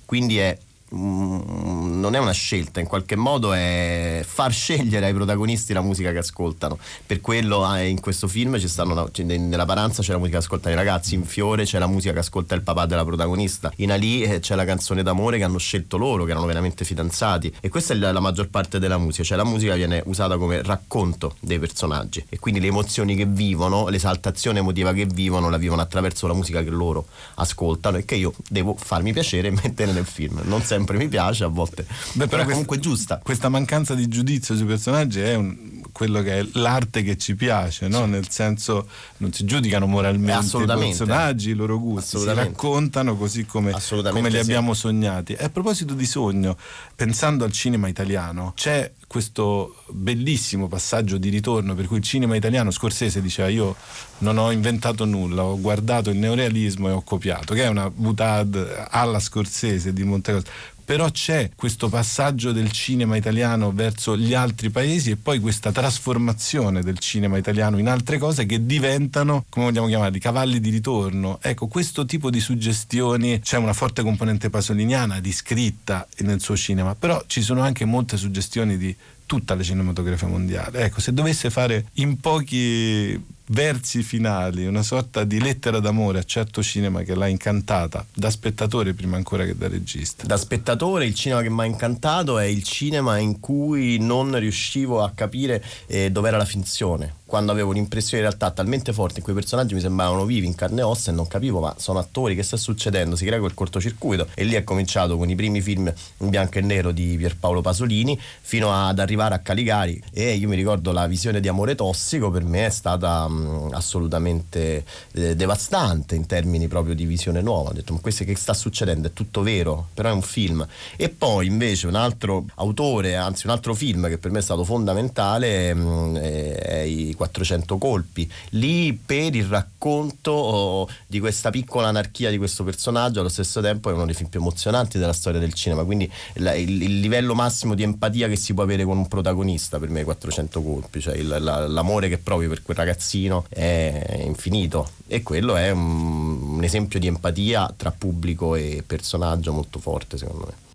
quindi 0.05 0.37
è 0.37 0.57
mm, 0.95 1.99
non 1.99 2.15
è 2.15 2.19
una 2.19 2.31
scelta, 2.31 2.79
in 2.79 2.87
qualche 2.87 3.15
modo 3.15 3.53
è 3.53 4.23
far 4.25 4.51
scegliere 4.51 5.07
ai 5.07 5.13
protagonisti 5.13 5.73
la 5.73 5.81
musica 5.81 6.11
che 6.11 6.19
ascoltano. 6.19 6.77
Per 7.05 7.21
quello 7.21 7.75
eh, 7.75 7.87
in 7.87 7.99
questo 7.99 8.27
film 8.27 8.57
stanno 8.57 9.09
cioè, 9.11 9.25
nella 9.25 9.65
Paranza 9.65 10.01
c'è 10.01 10.11
la 10.11 10.17
musica 10.17 10.37
che 10.37 10.43
ascoltano 10.43 10.73
i 10.73 10.77
ragazzi, 10.77 11.15
in 11.15 11.25
Fiore 11.25 11.63
c'è 11.63 11.79
la 11.79 11.87
musica 11.87 12.13
che 12.13 12.19
ascolta 12.19 12.55
il 12.55 12.61
papà 12.61 12.85
della 12.85 13.05
protagonista, 13.05 13.71
in 13.77 13.91
Ali 13.91 14.23
eh, 14.23 14.39
c'è 14.39 14.55
la 14.55 14.65
canzone 14.65 15.03
d'amore 15.03 15.37
che 15.37 15.43
hanno 15.43 15.57
scelto 15.57 15.97
loro, 15.97 16.23
che 16.23 16.31
erano 16.31 16.45
veramente 16.45 16.85
fidanzati. 16.85 17.53
E 17.59 17.69
questa 17.69 17.93
è 17.93 17.97
la, 17.97 18.11
la 18.11 18.19
maggior 18.19 18.49
parte 18.49 18.79
della 18.79 18.97
musica, 18.97 19.23
cioè 19.23 19.37
la 19.37 19.45
musica 19.45 19.75
viene 19.75 20.01
usata 20.05 20.37
come 20.37 20.61
racconto 20.61 21.35
dei 21.39 21.59
personaggi 21.59 22.25
e 22.29 22.39
quindi 22.39 22.59
le 22.59 22.67
emozioni 22.67 23.15
che 23.15 23.25
vivono, 23.25 23.87
l'esaltazione 23.87 24.59
emotiva 24.59 24.93
che 24.93 25.05
vivono, 25.05 25.49
la 25.49 25.57
vivono 25.57 25.81
attraverso 25.81 26.27
la 26.27 26.33
musica 26.33 26.63
che 26.63 26.69
loro 26.69 27.07
ascoltano 27.35 27.97
e 27.97 28.05
che 28.05 28.15
io 28.15 28.33
devo 28.49 28.75
farmi 28.75 29.13
piacere 29.13 29.49
e 29.49 29.51
mettere 29.63 29.91
nel 29.91 30.05
film. 30.05 30.41
Non 30.43 30.61
sempre 30.77 30.97
mi 30.97 31.07
piace, 31.07 31.43
a 31.43 31.47
volte. 31.47 31.85
Beh, 32.13 32.27
però 32.27 32.41
è 32.41 32.45
questa- 32.45 32.51
comunque 32.51 32.79
giusta. 32.79 33.19
Questa 33.23 33.49
mancanza 33.49 33.93
di 33.95 34.07
giudizio 34.07 34.55
sui 34.55 34.65
personaggi 34.65 35.19
è 35.19 35.35
un- 35.35 35.76
quello 35.97 36.21
che 36.21 36.41
è 36.41 36.47
l'arte 36.53 37.01
che 37.01 37.17
ci 37.17 37.35
piace, 37.35 37.87
no? 37.87 38.05
nel 38.05 38.29
senso 38.29 38.87
non 39.17 39.33
si 39.33 39.45
giudicano 39.45 39.87
moralmente 39.87 40.55
i 40.55 40.65
personaggi, 40.65 41.49
i 41.49 41.53
loro 41.53 41.79
gusti, 41.79 42.19
si 42.19 42.33
raccontano 42.33 43.17
così 43.17 43.47
come, 43.47 43.71
come 43.89 44.29
li 44.29 44.35
sì. 44.35 44.37
abbiamo 44.37 44.75
sognati. 44.75 45.33
E 45.33 45.45
a 45.45 45.49
proposito 45.49 45.95
di 45.95 46.05
sogno, 46.05 46.55
pensando 46.95 47.45
al 47.45 47.51
cinema 47.51 47.87
italiano, 47.87 48.53
c'è 48.55 48.91
questo 49.07 49.75
bellissimo 49.87 50.67
passaggio 50.67 51.17
di 51.17 51.29
ritorno 51.29 51.73
per 51.73 51.87
cui 51.87 51.97
il 51.97 52.03
cinema 52.03 52.35
italiano, 52.35 52.69
Scorsese 52.69 53.19
diceva 53.19 53.47
io 53.47 53.75
non 54.19 54.37
ho 54.37 54.51
inventato 54.51 55.03
nulla, 55.03 55.45
ho 55.45 55.59
guardato 55.59 56.11
il 56.11 56.17
neorealismo 56.17 56.89
e 56.89 56.91
ho 56.91 57.01
copiato, 57.01 57.55
che 57.55 57.63
è 57.63 57.67
una 57.69 57.89
butade 57.89 58.85
alla 58.87 59.19
Scorsese 59.19 59.93
di 59.93 60.03
Montecosta 60.03 60.51
però 60.87 61.11
c'è 61.11 61.49
questo 61.53 61.89
passaggio 61.89 62.53
del 62.53 62.71
cinema 62.71 63.17
italiano 63.17 63.73
verso 63.73 64.15
gli 64.15 64.33
altri 64.33 64.69
paesi 64.69 65.11
e 65.11 65.17
poi 65.17 65.41
questa 65.41 65.73
trasformazione 65.73 66.81
del 66.81 66.97
cinema 66.97 67.37
italiano 67.37 67.77
in 67.77 67.89
altre 67.89 68.17
cose 68.17 68.45
che 68.45 68.65
diventano, 68.65 69.43
come 69.49 69.65
vogliamo 69.65 69.87
chiamarli, 69.87 70.17
cavalli 70.17 70.61
di 70.61 70.69
ritorno. 70.69 71.39
Ecco, 71.41 71.67
questo 71.67 72.05
tipo 72.05 72.29
di 72.29 72.39
suggestioni, 72.39 73.41
c'è 73.41 73.57
una 73.57 73.73
forte 73.73 74.01
componente 74.01 74.49
pasoliniana 74.49 75.19
di 75.19 75.33
scritta 75.33 76.07
nel 76.19 76.39
suo 76.39 76.55
cinema, 76.55 76.95
però 76.95 77.21
ci 77.27 77.41
sono 77.41 77.63
anche 77.63 77.83
molte 77.83 78.15
suggestioni 78.15 78.77
di 78.77 78.95
tutta 79.25 79.55
la 79.55 79.63
cinematografia 79.63 80.27
mondiale. 80.27 80.85
Ecco, 80.85 81.01
se 81.01 81.13
dovesse 81.13 81.49
fare 81.49 81.87
in 81.95 82.17
pochi 82.21 83.21
versi 83.49 84.03
finali 84.03 84.65
una 84.65 84.83
sorta 84.83 85.23
di 85.23 85.39
lettera 85.39 85.79
d'amore 85.79 86.19
a 86.19 86.23
certo 86.23 86.61
cinema 86.61 87.03
che 87.03 87.15
l'ha 87.15 87.27
incantata, 87.27 88.05
da 88.13 88.29
spettatore 88.29 88.93
prima 88.93 89.15
ancora 89.15 89.45
che 89.45 89.55
da 89.55 89.67
regista. 89.67 90.25
Da 90.25 90.37
spettatore 90.37 91.05
il 91.05 91.13
cinema 91.13 91.41
che 91.41 91.49
mi 91.49 91.61
ha 91.61 91.65
incantato 91.65 92.39
è 92.39 92.45
il 92.45 92.63
cinema 92.63 93.17
in 93.17 93.39
cui 93.39 93.97
non 93.99 94.37
riuscivo 94.37 95.03
a 95.03 95.11
capire 95.13 95.63
eh, 95.87 96.11
dov'era 96.11 96.37
la 96.37 96.45
finzione. 96.45 97.15
Quando 97.27 97.51
avevo 97.51 97.71
un'impressione 97.71 98.23
in 98.23 98.29
realtà 98.29 98.51
talmente 98.51 98.93
forte 98.93 99.17
in 99.17 99.23
cui 99.23 99.33
i 99.33 99.35
personaggi 99.35 99.73
mi 99.73 99.81
sembravano 99.81 100.23
vivi 100.23 100.45
in 100.45 100.55
carne 100.55 100.79
e 100.79 100.83
ossa 100.83 101.11
e 101.11 101.13
non 101.13 101.27
capivo 101.27 101.59
ma 101.59 101.75
sono 101.77 101.99
attori, 101.99 102.35
che 102.35 102.43
sta 102.43 102.55
succedendo? 102.55 103.17
Si 103.17 103.25
crea 103.25 103.39
quel 103.39 103.53
cortocircuito 103.53 104.27
e 104.33 104.45
lì 104.45 104.53
è 104.53 104.63
cominciato 104.63 105.17
con 105.17 105.29
i 105.29 105.35
primi 105.35 105.59
film 105.59 105.93
in 106.19 106.29
bianco 106.29 106.59
e 106.59 106.61
nero 106.61 106.91
di 106.91 107.15
Pierpaolo 107.17 107.59
Pasolini 107.59 108.17
fino 108.41 108.71
ad 108.71 108.99
arrivare 108.99 109.35
a 109.35 109.39
Caligari 109.39 110.01
e 110.13 110.35
io 110.35 110.47
mi 110.47 110.55
ricordo 110.55 110.93
la 110.93 111.05
visione 111.05 111.41
di 111.41 111.49
Amore 111.49 111.75
Tossico 111.75 112.31
per 112.31 112.45
me 112.45 112.67
è 112.67 112.69
stata 112.69 113.27
mh, 113.37 113.73
assolutamente 113.73 114.83
eh, 115.13 115.35
devastante 115.35 116.15
in 116.15 116.25
termini 116.25 116.67
proprio 116.67 116.95
di 116.95 117.05
visione 117.05 117.41
nuova. 117.41 117.69
Ho 117.69 117.73
detto 117.73 117.93
ma 117.93 117.99
questo 117.99 118.23
che 118.23 118.35
sta 118.35 118.53
succedendo 118.53 119.07
è 119.07 119.13
tutto 119.13 119.41
vero, 119.41 119.87
però 119.93 120.09
è 120.09 120.13
un 120.13 120.21
film. 120.21 120.65
E 120.95 121.09
poi 121.09 121.47
invece 121.47 121.87
un 121.87 121.95
altro 121.95 122.45
autore, 122.55 123.15
anzi 123.15 123.45
un 123.45 123.51
altro 123.53 123.73
film 123.73 124.07
che 124.07 124.17
per 124.17 124.31
me 124.31 124.39
è 124.39 124.41
stato 124.41 124.63
fondamentale 124.63 125.73
mh, 125.73 126.17
è, 126.17 126.81
I 126.81 127.13
400 127.15 127.77
colpi. 127.77 128.29
Lì 128.51 128.93
per 128.93 129.35
il 129.35 129.45
racconto 129.45 130.31
oh, 130.31 130.89
di 131.05 131.19
questa 131.19 131.49
piccola 131.49 131.87
anarchia 131.87 132.29
di 132.29 132.37
questo 132.37 132.63
personaggio 132.63 133.19
allo 133.19 133.29
stesso 133.29 133.61
tempo 133.61 133.89
è 133.89 133.93
uno 133.93 134.05
dei 134.05 134.13
film 134.13 134.29
più 134.29 134.39
emozionanti 134.39 134.97
della 134.97 135.13
storia 135.13 135.39
del 135.39 135.53
cinema, 135.53 135.83
quindi 135.83 136.09
la- 136.35 136.55
il, 136.55 136.81
il 136.81 136.99
livello 136.99 137.33
massimo 137.35 137.73
di 137.75 137.83
empatia 137.83 138.27
che 138.27 138.35
si 138.35 138.53
può 138.53 138.63
avere 138.63 138.83
con 138.83 138.97
un 138.97 139.07
protagonista 139.07 139.79
per 139.79 139.89
me 139.89 140.01
è 140.01 140.03
400 140.03 140.61
colpi, 140.61 141.01
cioè 141.01 141.15
il- 141.15 141.27
la- 141.39 141.67
l'amore 141.67 142.09
che 142.09 142.17
provi 142.17 142.47
per 142.47 142.61
quel 142.63 142.77
ragazzino 142.77 143.26
è 143.49 144.21
infinito 144.23 144.91
e 145.07 145.23
quello 145.23 145.55
è 145.55 145.71
un, 145.71 146.55
un 146.57 146.63
esempio 146.63 146.99
di 146.99 147.07
empatia 147.07 147.73
tra 147.75 147.91
pubblico 147.91 148.55
e 148.55 148.83
personaggio 148.85 149.51
molto 149.53 149.79
forte 149.79 150.17
secondo 150.17 150.45
me. 150.45 150.65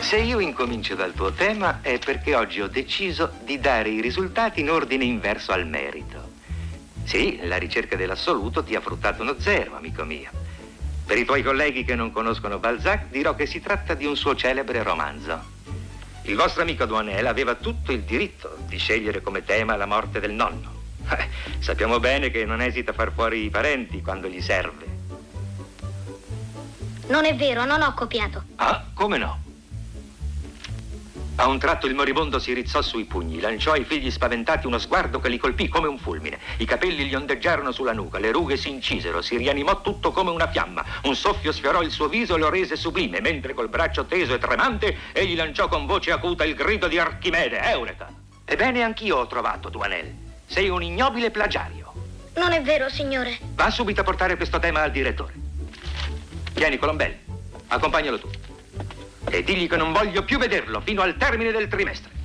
Se 0.00 0.18
io 0.18 0.40
incomincio 0.40 0.94
dal 0.94 1.14
tuo 1.14 1.32
tema 1.32 1.80
è 1.80 1.98
perché 1.98 2.34
oggi 2.34 2.60
ho 2.60 2.68
deciso 2.68 3.30
di 3.44 3.58
dare 3.58 3.88
i 3.88 4.02
risultati 4.02 4.60
in 4.60 4.68
ordine 4.68 5.04
inverso 5.04 5.52
al 5.52 5.66
merito. 5.66 6.30
Sì, 7.04 7.40
la 7.44 7.56
ricerca 7.56 7.96
dell'assoluto 7.96 8.62
ti 8.62 8.74
ha 8.74 8.80
fruttato 8.80 9.22
uno 9.22 9.36
zero, 9.38 9.74
amico 9.74 10.04
mio. 10.04 10.28
Per 11.06 11.16
i 11.16 11.24
tuoi 11.24 11.42
colleghi 11.42 11.84
che 11.84 11.94
non 11.94 12.12
conoscono 12.12 12.58
Balzac 12.58 13.10
dirò 13.10 13.34
che 13.34 13.46
si 13.46 13.60
tratta 13.60 13.94
di 13.94 14.04
un 14.04 14.16
suo 14.16 14.34
celebre 14.34 14.82
romanzo. 14.82 15.51
Il 16.24 16.36
vostro 16.36 16.62
amico 16.62 16.84
Duanel 16.84 17.26
aveva 17.26 17.54
tutto 17.54 17.92
il 17.92 18.02
diritto 18.02 18.56
di 18.66 18.78
scegliere 18.78 19.20
come 19.20 19.44
tema 19.44 19.76
la 19.76 19.86
morte 19.86 20.20
del 20.20 20.32
nonno. 20.32 20.80
Eh, 21.10 21.28
sappiamo 21.58 21.98
bene 21.98 22.30
che 22.30 22.44
non 22.44 22.60
esita 22.60 22.92
a 22.92 22.94
far 22.94 23.12
fuori 23.12 23.44
i 23.44 23.50
parenti 23.50 24.00
quando 24.02 24.28
gli 24.28 24.40
serve. 24.40 24.86
Non 27.08 27.24
è 27.24 27.34
vero, 27.34 27.64
non 27.64 27.82
ho 27.82 27.92
copiato. 27.94 28.44
Ah, 28.56 28.84
come 28.94 29.18
no? 29.18 29.51
A 31.36 31.46
un 31.46 31.58
tratto 31.58 31.86
il 31.86 31.94
moribondo 31.94 32.38
si 32.38 32.52
rizzò 32.52 32.82
sui 32.82 33.04
pugni, 33.04 33.40
lanciò 33.40 33.72
ai 33.72 33.84
figli 33.84 34.10
spaventati 34.10 34.66
uno 34.66 34.78
sguardo 34.78 35.18
che 35.18 35.30
li 35.30 35.38
colpì 35.38 35.66
come 35.66 35.88
un 35.88 35.96
fulmine. 35.98 36.38
I 36.58 36.66
capelli 36.66 37.06
gli 37.06 37.14
ondeggiarono 37.14 37.72
sulla 37.72 37.94
nuca, 37.94 38.18
le 38.18 38.30
rughe 38.30 38.58
si 38.58 38.68
incisero, 38.68 39.22
si 39.22 39.38
rianimò 39.38 39.80
tutto 39.80 40.12
come 40.12 40.30
una 40.30 40.46
fiamma. 40.46 40.84
Un 41.04 41.16
soffio 41.16 41.50
sfiorò 41.50 41.80
il 41.80 41.90
suo 41.90 42.08
viso 42.08 42.36
e 42.36 42.38
lo 42.38 42.50
rese 42.50 42.76
sublime, 42.76 43.20
mentre 43.22 43.54
col 43.54 43.70
braccio 43.70 44.04
teso 44.04 44.34
e 44.34 44.38
tremante 44.38 44.96
egli 45.12 45.34
lanciò 45.34 45.68
con 45.68 45.86
voce 45.86 46.12
acuta 46.12 46.44
il 46.44 46.54
grido 46.54 46.86
di 46.86 46.98
Archimede, 46.98 47.62
Eureka! 47.62 48.12
Ebbene, 48.44 48.82
anch'io 48.82 49.16
ho 49.16 49.26
trovato, 49.26 49.70
Duanel. 49.70 50.14
Sei 50.44 50.68
un 50.68 50.82
ignobile 50.82 51.30
plagiario. 51.30 51.92
Non 52.34 52.52
è 52.52 52.60
vero, 52.60 52.90
signore. 52.90 53.38
Va 53.54 53.70
subito 53.70 54.02
a 54.02 54.04
portare 54.04 54.36
questo 54.36 54.58
tema 54.58 54.82
al 54.82 54.90
direttore. 54.90 55.32
Vieni, 56.52 56.76
Colombelli, 56.76 57.18
accompagnalo 57.68 58.18
tu. 58.18 58.28
E 59.28 59.42
digli 59.42 59.68
che 59.68 59.76
non 59.76 59.92
voglio 59.92 60.24
più 60.24 60.38
vederlo 60.38 60.80
fino 60.80 61.02
al 61.02 61.16
termine 61.16 61.52
del 61.52 61.68
trimestre. 61.68 62.21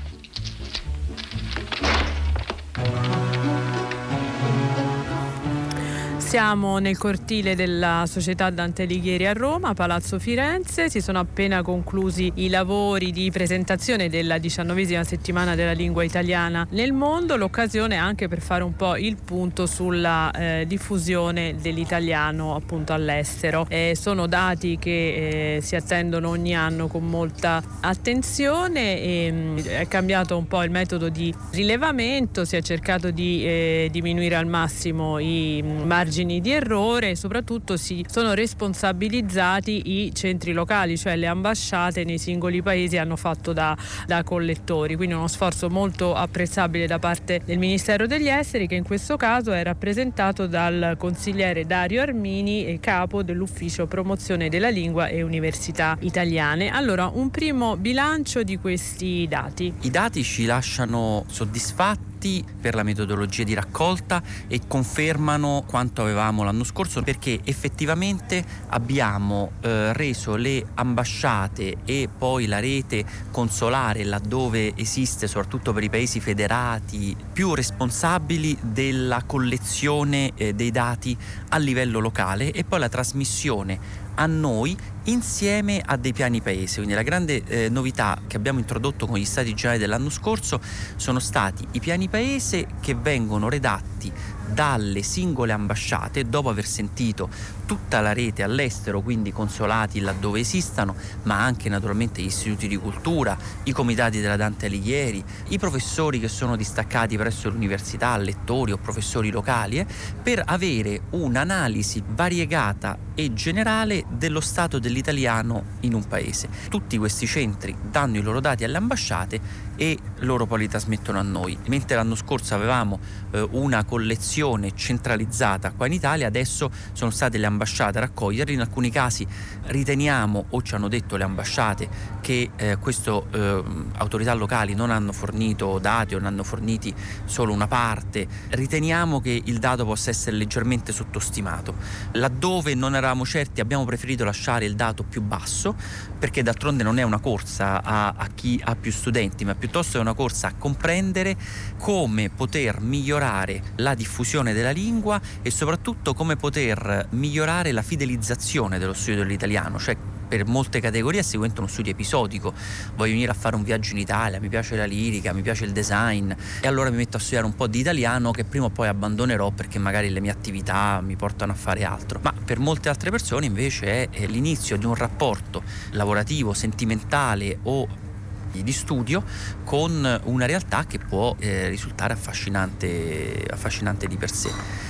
Siamo 6.27 6.77
nel 6.79 6.97
cortile 6.97 7.55
della 7.55 8.03
Società 8.05 8.49
Dante 8.49 8.83
Alighieri 8.83 9.25
a 9.25 9.31
Roma, 9.31 9.73
Palazzo 9.73 10.19
Firenze. 10.19 10.89
Si 10.89 10.99
sono 10.99 11.19
appena 11.19 11.61
conclusi 11.61 12.29
i 12.35 12.49
lavori 12.49 13.13
di 13.13 13.31
presentazione 13.31 14.09
della 14.09 14.37
diciannovesima 14.37 15.05
settimana 15.05 15.55
della 15.55 15.71
lingua 15.71 16.03
italiana 16.03 16.67
nel 16.71 16.91
mondo, 16.91 17.37
l'occasione 17.37 17.95
anche 17.95 18.27
per 18.27 18.41
fare 18.41 18.65
un 18.65 18.75
po' 18.75 18.97
il 18.97 19.15
punto 19.15 19.65
sulla 19.65 20.29
eh, 20.31 20.65
diffusione 20.67 21.55
dell'italiano 21.61 22.55
appunto 22.55 22.91
all'estero. 22.91 23.65
Eh, 23.69 23.95
sono 23.97 24.27
dati 24.27 24.77
che 24.77 25.55
eh, 25.55 25.61
si 25.61 25.77
attendono 25.77 26.27
ogni 26.27 26.53
anno 26.53 26.87
con 26.87 27.05
molta 27.05 27.63
attenzione 27.79 28.99
e, 29.01 29.31
mh, 29.31 29.63
è 29.63 29.87
cambiato 29.87 30.37
un 30.37 30.45
po' 30.45 30.61
il 30.61 30.71
metodo 30.71 31.07
di 31.07 31.33
rilevamento, 31.51 32.43
si 32.43 32.57
è 32.57 32.61
cercato 32.61 33.11
di 33.11 33.45
eh, 33.45 33.87
diminuire 33.89 34.35
al 34.35 34.45
massimo 34.45 35.19
i 35.19 35.63
mh, 35.63 35.85
margini 35.85 36.15
di 36.25 36.51
errore 36.51 37.11
e 37.11 37.15
soprattutto 37.15 37.77
si 37.77 38.05
sono 38.09 38.33
responsabilizzati 38.33 40.05
i 40.05 40.15
centri 40.15 40.51
locali, 40.51 40.97
cioè 40.97 41.15
le 41.15 41.27
ambasciate 41.27 42.03
nei 42.03 42.17
singoli 42.17 42.61
paesi 42.61 42.97
hanno 42.97 43.15
fatto 43.15 43.53
da, 43.53 43.77
da 44.05 44.23
collettori, 44.23 44.95
quindi 44.95 45.13
uno 45.13 45.27
sforzo 45.27 45.69
molto 45.69 46.15
apprezzabile 46.15 46.87
da 46.87 46.99
parte 46.99 47.41
del 47.45 47.59
Ministero 47.59 48.07
degli 48.07 48.27
Esteri 48.27 48.67
che 48.67 48.75
in 48.75 48.83
questo 48.83 49.15
caso 49.17 49.51
è 49.51 49.63
rappresentato 49.63 50.47
dal 50.47 50.95
consigliere 50.97 51.65
Dario 51.65 52.01
Armini, 52.01 52.77
capo 52.79 53.21
dell'ufficio 53.23 53.85
promozione 53.85 54.49
della 54.49 54.69
lingua 54.69 55.07
e 55.07 55.21
università 55.21 55.97
italiane. 56.01 56.69
Allora, 56.69 57.11
un 57.13 57.29
primo 57.29 57.77
bilancio 57.77 58.43
di 58.43 58.57
questi 58.57 59.27
dati. 59.27 59.73
I 59.81 59.89
dati 59.91 60.23
ci 60.23 60.45
lasciano 60.45 61.25
soddisfatti 61.27 62.16
per 62.17 62.73
la 62.73 62.81
metodologia 62.81 63.43
di 63.43 63.53
raccolta 63.53 64.23
e 64.47 64.61
confermano 64.67 65.63
quanto 65.67 66.01
avevamo 66.01 66.43
l'anno 66.43 66.63
scorso 66.63 67.03
perché 67.03 67.39
effettivamente 67.43 68.43
abbiamo 68.69 69.51
eh, 69.61 69.93
reso 69.93 70.35
le 70.35 70.65
ambasciate 70.73 71.77
e 71.85 72.09
poi 72.15 72.47
la 72.47 72.59
rete 72.59 73.05
consolare 73.29 74.03
laddove 74.03 74.73
esiste 74.75 75.27
soprattutto 75.27 75.73
per 75.73 75.83
i 75.83 75.89
paesi 75.89 76.19
federati 76.19 77.15
più 77.31 77.53
responsabili 77.53 78.57
della 78.61 79.21
collezione 79.25 80.31
eh, 80.35 80.53
dei 80.53 80.71
dati 80.71 81.15
a 81.49 81.57
livello 81.57 81.99
locale 81.99 82.51
e 82.51 82.63
poi 82.63 82.79
la 82.79 82.89
trasmissione 82.89 84.05
a 84.15 84.25
noi 84.25 84.75
insieme 85.07 85.81
a 85.85 85.97
dei 85.97 86.13
piani 86.13 86.41
paese. 86.41 86.75
Quindi 86.75 86.93
la 86.93 87.03
grande 87.03 87.43
eh, 87.45 87.69
novità 87.69 88.19
che 88.27 88.37
abbiamo 88.37 88.59
introdotto 88.59 89.05
con 89.07 89.17
gli 89.17 89.25
stati 89.25 89.53
generali 89.53 89.79
dell'anno 89.79 90.09
scorso 90.09 90.59
sono 90.95 91.19
stati 91.19 91.65
i 91.71 91.79
piani 91.79 92.07
paese 92.07 92.67
che 92.81 92.95
vengono 92.95 93.49
redatti 93.49 94.11
dalle 94.53 95.03
singole 95.03 95.51
ambasciate 95.51 96.27
dopo 96.29 96.49
aver 96.49 96.65
sentito 96.65 97.29
tutta 97.65 97.99
la 97.99 98.13
rete 98.13 98.43
all'estero, 98.43 99.01
quindi 99.01 99.31
consolati 99.31 99.99
laddove 99.99 100.39
esistano, 100.39 100.95
ma 101.23 101.43
anche 101.43 101.69
naturalmente 101.69 102.21
gli 102.21 102.27
istituti 102.27 102.67
di 102.67 102.77
cultura, 102.77 103.37
i 103.63 103.71
comitati 103.71 104.21
della 104.21 104.37
Dante 104.37 104.67
Alighieri, 104.67 105.23
i 105.49 105.59
professori 105.59 106.19
che 106.19 106.29
sono 106.29 106.55
distaccati 106.55 107.17
presso 107.17 107.49
l'università, 107.49 108.15
lettori 108.17 108.71
o 108.71 108.77
professori 108.77 109.29
locali, 109.29 109.79
eh, 109.79 109.85
per 110.21 110.43
avere 110.45 111.01
un'analisi 111.11 112.01
variegata 112.07 112.97
e 113.13 113.33
generale 113.33 114.05
dello 114.09 114.39
stato 114.39 114.79
dell'italiano 114.79 115.63
in 115.81 115.93
un 115.93 116.07
paese. 116.07 116.47
Tutti 116.69 116.97
questi 116.97 117.25
centri 117.25 117.75
danno 117.81 118.17
i 118.17 118.21
loro 118.21 118.39
dati 118.39 118.63
alle 118.63 118.77
ambasciate 118.77 119.65
e 119.77 119.97
loro 120.19 120.45
poi 120.45 120.59
li 120.59 120.67
trasmettono 120.67 121.19
a 121.19 121.21
noi. 121.21 121.57
Mentre 121.67 121.95
l'anno 121.95 122.15
scorso 122.15 122.55
avevamo 122.55 122.99
eh, 123.31 123.47
una 123.51 123.85
collezione 123.85 124.75
centralizzata 124.75 125.71
qua 125.71 125.85
in 125.85 125.93
Italia, 125.93 126.27
adesso 126.27 126.69
sono 126.91 127.11
state 127.11 127.37
le 127.37 127.45
ambasciate 127.45 127.99
a 127.99 128.01
raccoglierli. 128.01 128.53
In 128.53 128.61
alcuni 128.61 128.89
casi 128.89 129.25
riteniamo 129.67 130.47
o 130.49 130.61
ci 130.61 130.75
hanno 130.75 130.87
detto 130.87 131.15
le 131.15 131.23
ambasciate 131.23 131.87
che 132.21 132.49
eh, 132.55 132.77
queste 132.77 133.23
eh, 133.31 133.63
autorità 133.97 134.33
locali 134.33 134.73
non 134.73 134.89
hanno 134.89 135.11
fornito 135.11 135.77
dati 135.79 136.15
o 136.15 136.19
ne 136.19 136.27
hanno 136.27 136.43
forniti 136.43 136.93
solo 137.25 137.53
una 137.53 137.67
parte. 137.67 138.27
Riteniamo 138.49 139.21
che 139.21 139.41
il 139.45 139.59
dato 139.59 139.85
possa 139.85 140.09
essere 140.09 140.35
leggermente 140.35 140.91
sottostimato. 140.91 141.75
Laddove 142.13 142.73
non 142.73 142.95
eravamo 142.95 143.25
certi 143.25 143.61
abbiamo 143.61 143.85
preferito 143.85 144.23
lasciare 144.23 144.65
il 144.65 144.75
dato 144.75 145.03
più 145.03 145.21
basso 145.21 145.75
perché 146.17 146.43
d'altronde 146.43 146.83
non 146.83 146.97
è 146.99 147.03
una 147.03 147.19
corsa 147.19 147.83
a, 147.83 148.13
a 148.17 148.27
chi 148.33 148.59
ha 148.63 148.75
più 148.75 148.91
studenti, 148.91 149.45
ma 149.45 149.55
piuttosto 149.55 149.97
è 149.97 150.01
una 150.01 150.13
corsa 150.13 150.47
a 150.47 150.53
comprendere 150.57 151.35
come 151.77 152.29
poter 152.29 152.79
migliorare 152.81 153.61
la 153.77 153.93
diffusione 153.93 154.53
della 154.53 154.71
lingua 154.71 155.19
e 155.41 155.51
soprattutto 155.51 156.13
come 156.13 156.35
poter 156.35 157.07
migliorare 157.11 157.71
la 157.71 157.81
fidelizzazione 157.81 158.79
dello 158.79 158.93
studio 158.93 159.21
dell'italiano, 159.21 159.79
cioè 159.79 160.16
per 160.27 160.45
molte 160.45 160.79
categorie 160.79 161.21
è 161.21 161.23
seguente 161.23 161.59
uno 161.59 161.69
studio 161.69 161.91
episodico. 161.91 162.53
Voglio 162.95 163.11
venire 163.11 163.31
a 163.31 163.35
fare 163.35 163.55
un 163.55 163.63
viaggio 163.63 163.91
in 163.91 163.99
Italia, 163.99 164.39
mi 164.39 164.49
piace 164.49 164.75
la 164.75 164.85
lirica, 164.85 165.33
mi 165.33 165.41
piace 165.41 165.65
il 165.65 165.71
design 165.71 166.31
e 166.61 166.67
allora 166.67 166.89
mi 166.89 166.97
metto 166.97 167.17
a 167.17 167.19
studiare 167.19 167.45
un 167.45 167.55
po' 167.55 167.67
di 167.67 167.79
italiano 167.79 168.31
che 168.31 168.43
prima 168.43 168.65
o 168.65 168.69
poi 168.69 168.87
abbandonerò 168.87 169.51
perché 169.51 169.79
magari 169.79 170.09
le 170.09 170.19
mie 170.19 170.31
attività 170.31 171.01
mi 171.01 171.15
portano 171.15 171.51
a 171.51 171.55
fare 171.55 171.83
altro. 171.83 172.19
Ma 172.21 172.33
per 172.43 172.59
molte 172.59 172.89
altre 172.89 173.11
persone 173.11 173.45
invece 173.45 174.09
è 174.09 174.25
l'inizio 174.27 174.77
di 174.77 174.85
un 174.85 174.95
rapporto 174.95 175.63
lavorativo, 175.91 176.53
sentimentale 176.53 177.59
o 177.63 178.05
di 178.51 178.71
studio 178.71 179.23
con 179.63 180.21
una 180.23 180.45
realtà 180.45 180.85
che 180.85 180.99
può 180.99 181.35
eh, 181.37 181.67
risultare 181.69 182.13
affascinante, 182.13 183.45
affascinante 183.49 184.07
di 184.07 184.17
per 184.17 184.31
sé. 184.31 184.86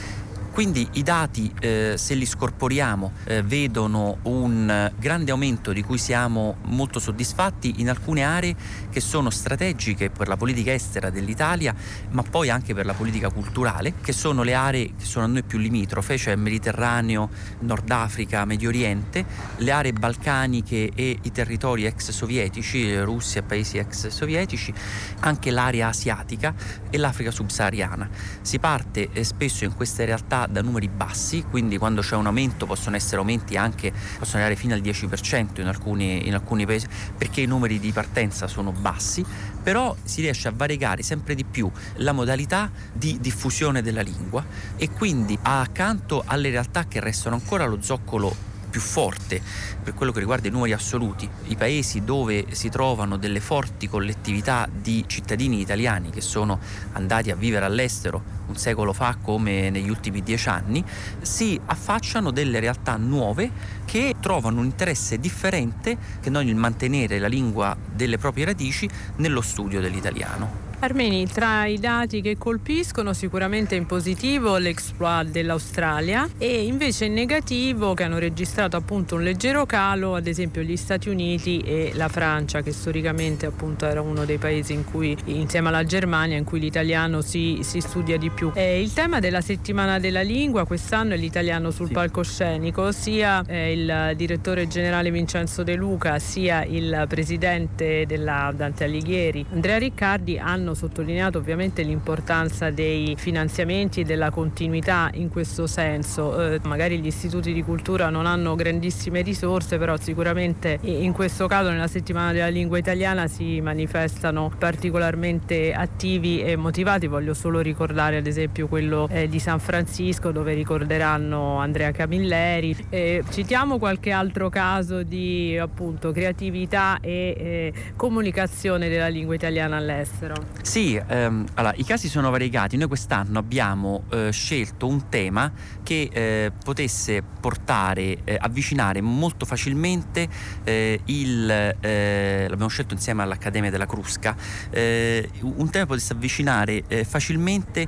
Quindi 0.57 0.87
i 0.93 1.03
dati, 1.03 1.53
eh, 1.59 1.93
se 1.97 2.15
li 2.15 2.25
scorporiamo, 2.25 3.11
eh, 3.25 3.43
vedono 3.43 4.17
un 4.23 4.91
grande 4.97 5.29
aumento 5.29 5.71
di 5.71 5.83
cui 5.83 5.99
siamo 5.99 6.57
molto 6.63 6.97
soddisfatti 6.97 7.75
in 7.77 7.89
alcune 7.89 8.23
aree 8.23 8.55
che 8.89 8.99
sono 8.99 9.29
strategiche 9.29 10.09
per 10.09 10.27
la 10.27 10.35
politica 10.35 10.73
estera 10.73 11.11
dell'Italia, 11.11 11.75
ma 12.09 12.23
poi 12.23 12.49
anche 12.49 12.73
per 12.73 12.87
la 12.87 12.95
politica 12.95 13.29
culturale, 13.29 13.93
che 14.01 14.13
sono 14.13 14.41
le 14.41 14.55
aree 14.55 14.95
che 14.97 15.05
sono 15.05 15.25
a 15.25 15.27
noi 15.27 15.43
più 15.43 15.59
limitrofe, 15.59 16.17
cioè 16.17 16.33
Mediterraneo, 16.35 17.29
Nord 17.59 17.91
Africa, 17.91 18.43
Medio 18.45 18.69
Oriente, 18.69 19.23
le 19.57 19.69
aree 19.69 19.93
balcaniche 19.93 20.89
e 20.95 21.19
i 21.21 21.31
territori 21.31 21.85
ex 21.85 22.09
sovietici, 22.09 22.99
Russia, 23.01 23.43
paesi 23.43 23.77
ex 23.77 24.07
sovietici, 24.07 24.73
anche 25.19 25.51
l'area 25.51 25.89
asiatica 25.89 26.55
e 26.89 26.97
l'Africa 26.97 27.29
subsahariana. 27.29 28.09
Si 28.41 28.57
parte 28.57 29.09
eh, 29.13 29.23
spesso 29.23 29.63
in 29.63 29.75
queste 29.75 30.03
realtà 30.03 30.45
da 30.49 30.61
numeri 30.61 30.87
bassi, 30.87 31.43
quindi 31.49 31.77
quando 31.77 32.01
c'è 32.01 32.15
un 32.15 32.25
aumento 32.25 32.65
possono 32.65 32.95
essere 32.95 33.17
aumenti 33.17 33.57
anche, 33.57 33.91
possono 33.91 34.43
arrivare 34.43 34.55
fino 34.55 34.73
al 34.73 34.81
10% 34.81 35.61
in 35.61 35.67
alcuni, 35.67 36.27
in 36.27 36.33
alcuni 36.33 36.65
paesi, 36.65 36.87
perché 37.17 37.41
i 37.41 37.45
numeri 37.45 37.79
di 37.79 37.91
partenza 37.91 38.47
sono 38.47 38.71
bassi, 38.71 39.25
però 39.61 39.95
si 40.03 40.21
riesce 40.21 40.47
a 40.47 40.53
variegare 40.55 41.03
sempre 41.03 41.35
di 41.35 41.43
più 41.43 41.69
la 41.95 42.11
modalità 42.11 42.71
di 42.91 43.19
diffusione 43.19 43.81
della 43.81 44.01
lingua 44.01 44.45
e 44.75 44.89
quindi 44.89 45.37
accanto 45.41 46.23
alle 46.25 46.49
realtà 46.49 46.85
che 46.87 46.99
restano 46.99 47.35
ancora 47.35 47.65
lo 47.65 47.81
zoccolo 47.81 48.56
più 48.77 48.85
forte 48.85 49.41
per 49.83 49.95
quello 49.95 50.11
che 50.11 50.19
riguarda 50.19 50.47
i 50.47 50.51
numeri 50.51 50.71
assoluti, 50.71 51.27
i 51.47 51.55
paesi 51.55 52.03
dove 52.03 52.45
si 52.51 52.69
trovano 52.69 53.17
delle 53.17 53.39
forti 53.39 53.89
collettività 53.89 54.69
di 54.71 55.03
cittadini 55.07 55.59
italiani 55.59 56.11
che 56.11 56.21
sono 56.21 56.59
andati 56.93 57.31
a 57.31 57.35
vivere 57.35 57.65
all'estero 57.65 58.35
un 58.47 58.55
secolo 58.55 58.93
fa 58.93 59.17
come 59.19 59.71
negli 59.71 59.89
ultimi 59.89 60.21
dieci 60.21 60.47
anni, 60.47 60.83
si 61.21 61.59
affacciano 61.65 62.31
delle 62.31 62.59
realtà 62.59 62.95
nuove 62.97 63.49
che 63.83 64.15
trovano 64.21 64.59
un 64.59 64.65
interesse 64.65 65.19
differente 65.19 65.97
che 66.21 66.29
non 66.29 66.47
il 66.47 66.55
mantenere 66.55 67.17
la 67.19 67.27
lingua 67.27 67.75
delle 67.91 68.17
proprie 68.17 68.45
radici 68.45 68.87
nello 69.17 69.41
studio 69.41 69.81
dell'italiano. 69.81 70.66
Armeni, 70.79 71.25
tra 71.27 71.65
i 71.65 71.79
dati 71.79 72.21
che 72.21 72.37
colpiscono 72.37 73.13
sicuramente 73.13 73.75
in 73.75 73.85
positivo 73.87 74.57
l'exploit 74.57 75.29
dell'Australia 75.29 76.29
e 76.37 76.65
invece 76.65 77.05
in 77.05 77.13
negativo 77.13 77.95
che 77.95 78.03
hanno 78.03 78.19
registrato 78.19 78.77
appunto 78.77 79.15
un 79.15 79.23
leggero 79.23 79.65
calo 79.65 80.13
ad 80.13 80.27
esempio 80.27 80.61
gli 80.61 80.77
Stati 80.77 81.09
Uniti 81.09 81.59
e 81.59 81.91
la 81.95 82.07
Francia 82.07 82.61
che 82.61 82.71
storicamente 82.71 83.47
appunto 83.47 83.85
era 83.85 84.01
uno 84.01 84.23
dei 84.23 84.37
paesi 84.37 84.73
in 84.73 84.85
cui 84.85 85.17
insieme 85.25 85.69
alla 85.69 85.83
Germania 85.83 86.37
in 86.37 86.43
cui 86.43 86.59
l'italiano 86.59 87.21
si, 87.21 87.59
si 87.63 87.81
studia 87.81 88.17
di 88.17 88.29
più. 88.29 88.51
Eh, 88.53 88.79
il 88.79 88.93
tema 88.93 89.19
della 89.19 89.41
settimana 89.41 89.97
della 89.99 90.21
lingua 90.21 90.65
quest'anno 90.65 91.13
è 91.13 91.17
l'italiano 91.17 91.71
sul 91.71 91.87
sì. 91.87 91.93
palcoscenico, 91.93 92.91
sia 92.91 93.43
eh, 93.47 93.71
il 93.71 94.13
direttore 94.15 94.67
generale 94.67 95.09
Vincenzo 95.09 95.63
De 95.63 95.75
Luca 95.75 96.19
sia 96.19 96.63
il 96.63 97.05
presidente 97.07 98.05
della 98.05 98.53
Dante 98.55 98.83
Alighieri 98.83 99.45
Andrea 99.51 99.77
Riccardi 99.77 100.37
hanno 100.37 100.66
hanno 100.67 100.73
sottolineato 100.73 101.37
ovviamente 101.37 101.81
l'importanza 101.81 102.69
dei 102.71 103.15
finanziamenti 103.17 104.01
e 104.01 104.03
della 104.03 104.29
continuità 104.29 105.09
in 105.13 105.29
questo 105.29 105.65
senso. 105.65 106.53
Eh, 106.53 106.59
magari 106.63 106.99
gli 106.99 107.05
istituti 107.05 107.53
di 107.53 107.63
cultura 107.63 108.09
non 108.09 108.25
hanno 108.25 108.55
grandissime 108.55 109.21
risorse, 109.21 109.77
però 109.77 109.95
sicuramente 109.97 110.79
in 110.81 111.13
questo 111.13 111.47
caso 111.47 111.69
nella 111.69 111.87
settimana 111.87 112.33
della 112.33 112.49
lingua 112.49 112.77
italiana 112.77 113.27
si 113.27 113.61
manifestano 113.61 114.51
particolarmente 114.57 115.71
attivi 115.73 116.41
e 116.41 116.57
motivati. 116.57 117.07
Voglio 117.07 117.33
solo 117.33 117.61
ricordare 117.61 118.17
ad 118.17 118.27
esempio 118.27 118.67
quello 118.67 119.07
eh, 119.09 119.29
di 119.29 119.39
San 119.39 119.59
Francisco 119.59 120.31
dove 120.31 120.53
ricorderanno 120.53 121.59
Andrea 121.59 121.91
Camilleri. 121.91 122.75
Eh, 122.89 123.23
citiamo 123.29 123.77
qualche 123.77 124.11
altro 124.11 124.49
caso 124.49 125.03
di 125.03 125.57
appunto 125.57 126.11
creatività 126.11 126.97
e 126.99 127.35
eh, 127.37 127.73
comunicazione 127.95 128.89
della 128.89 129.07
lingua 129.07 129.35
italiana 129.35 129.77
all'estero. 129.77 130.56
Sì, 130.61 131.01
ehm, 131.07 131.45
allora, 131.53 131.73
i 131.77 131.85
casi 131.85 132.09
sono 132.09 132.29
variegati. 132.29 132.75
Noi 132.75 132.87
quest'anno 132.89 133.39
abbiamo 133.39 134.03
eh, 134.11 134.31
scelto 134.31 134.85
un 134.87 135.07
tema 135.07 135.51
che 135.81 136.09
eh, 136.11 136.51
potesse 136.63 137.23
portare, 137.39 138.17
eh, 138.25 138.37
avvicinare 138.39 138.99
molto 138.99 139.45
facilmente 139.45 140.27
eh, 140.65 140.99
il, 141.05 141.49
eh, 141.49 142.45
l'abbiamo 142.49 142.67
scelto 142.67 142.93
insieme 142.93 143.23
all'Accademia 143.23 143.71
della 143.71 143.85
Crusca, 143.85 144.35
eh, 144.69 145.29
un 145.41 145.69
tema 145.69 145.83
che 145.83 145.85
potesse 145.85 146.13
avvicinare 146.13 146.83
facilmente 147.05 147.87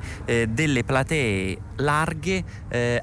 delle 0.49 0.83
platee 0.83 1.57
larghe 1.77 2.43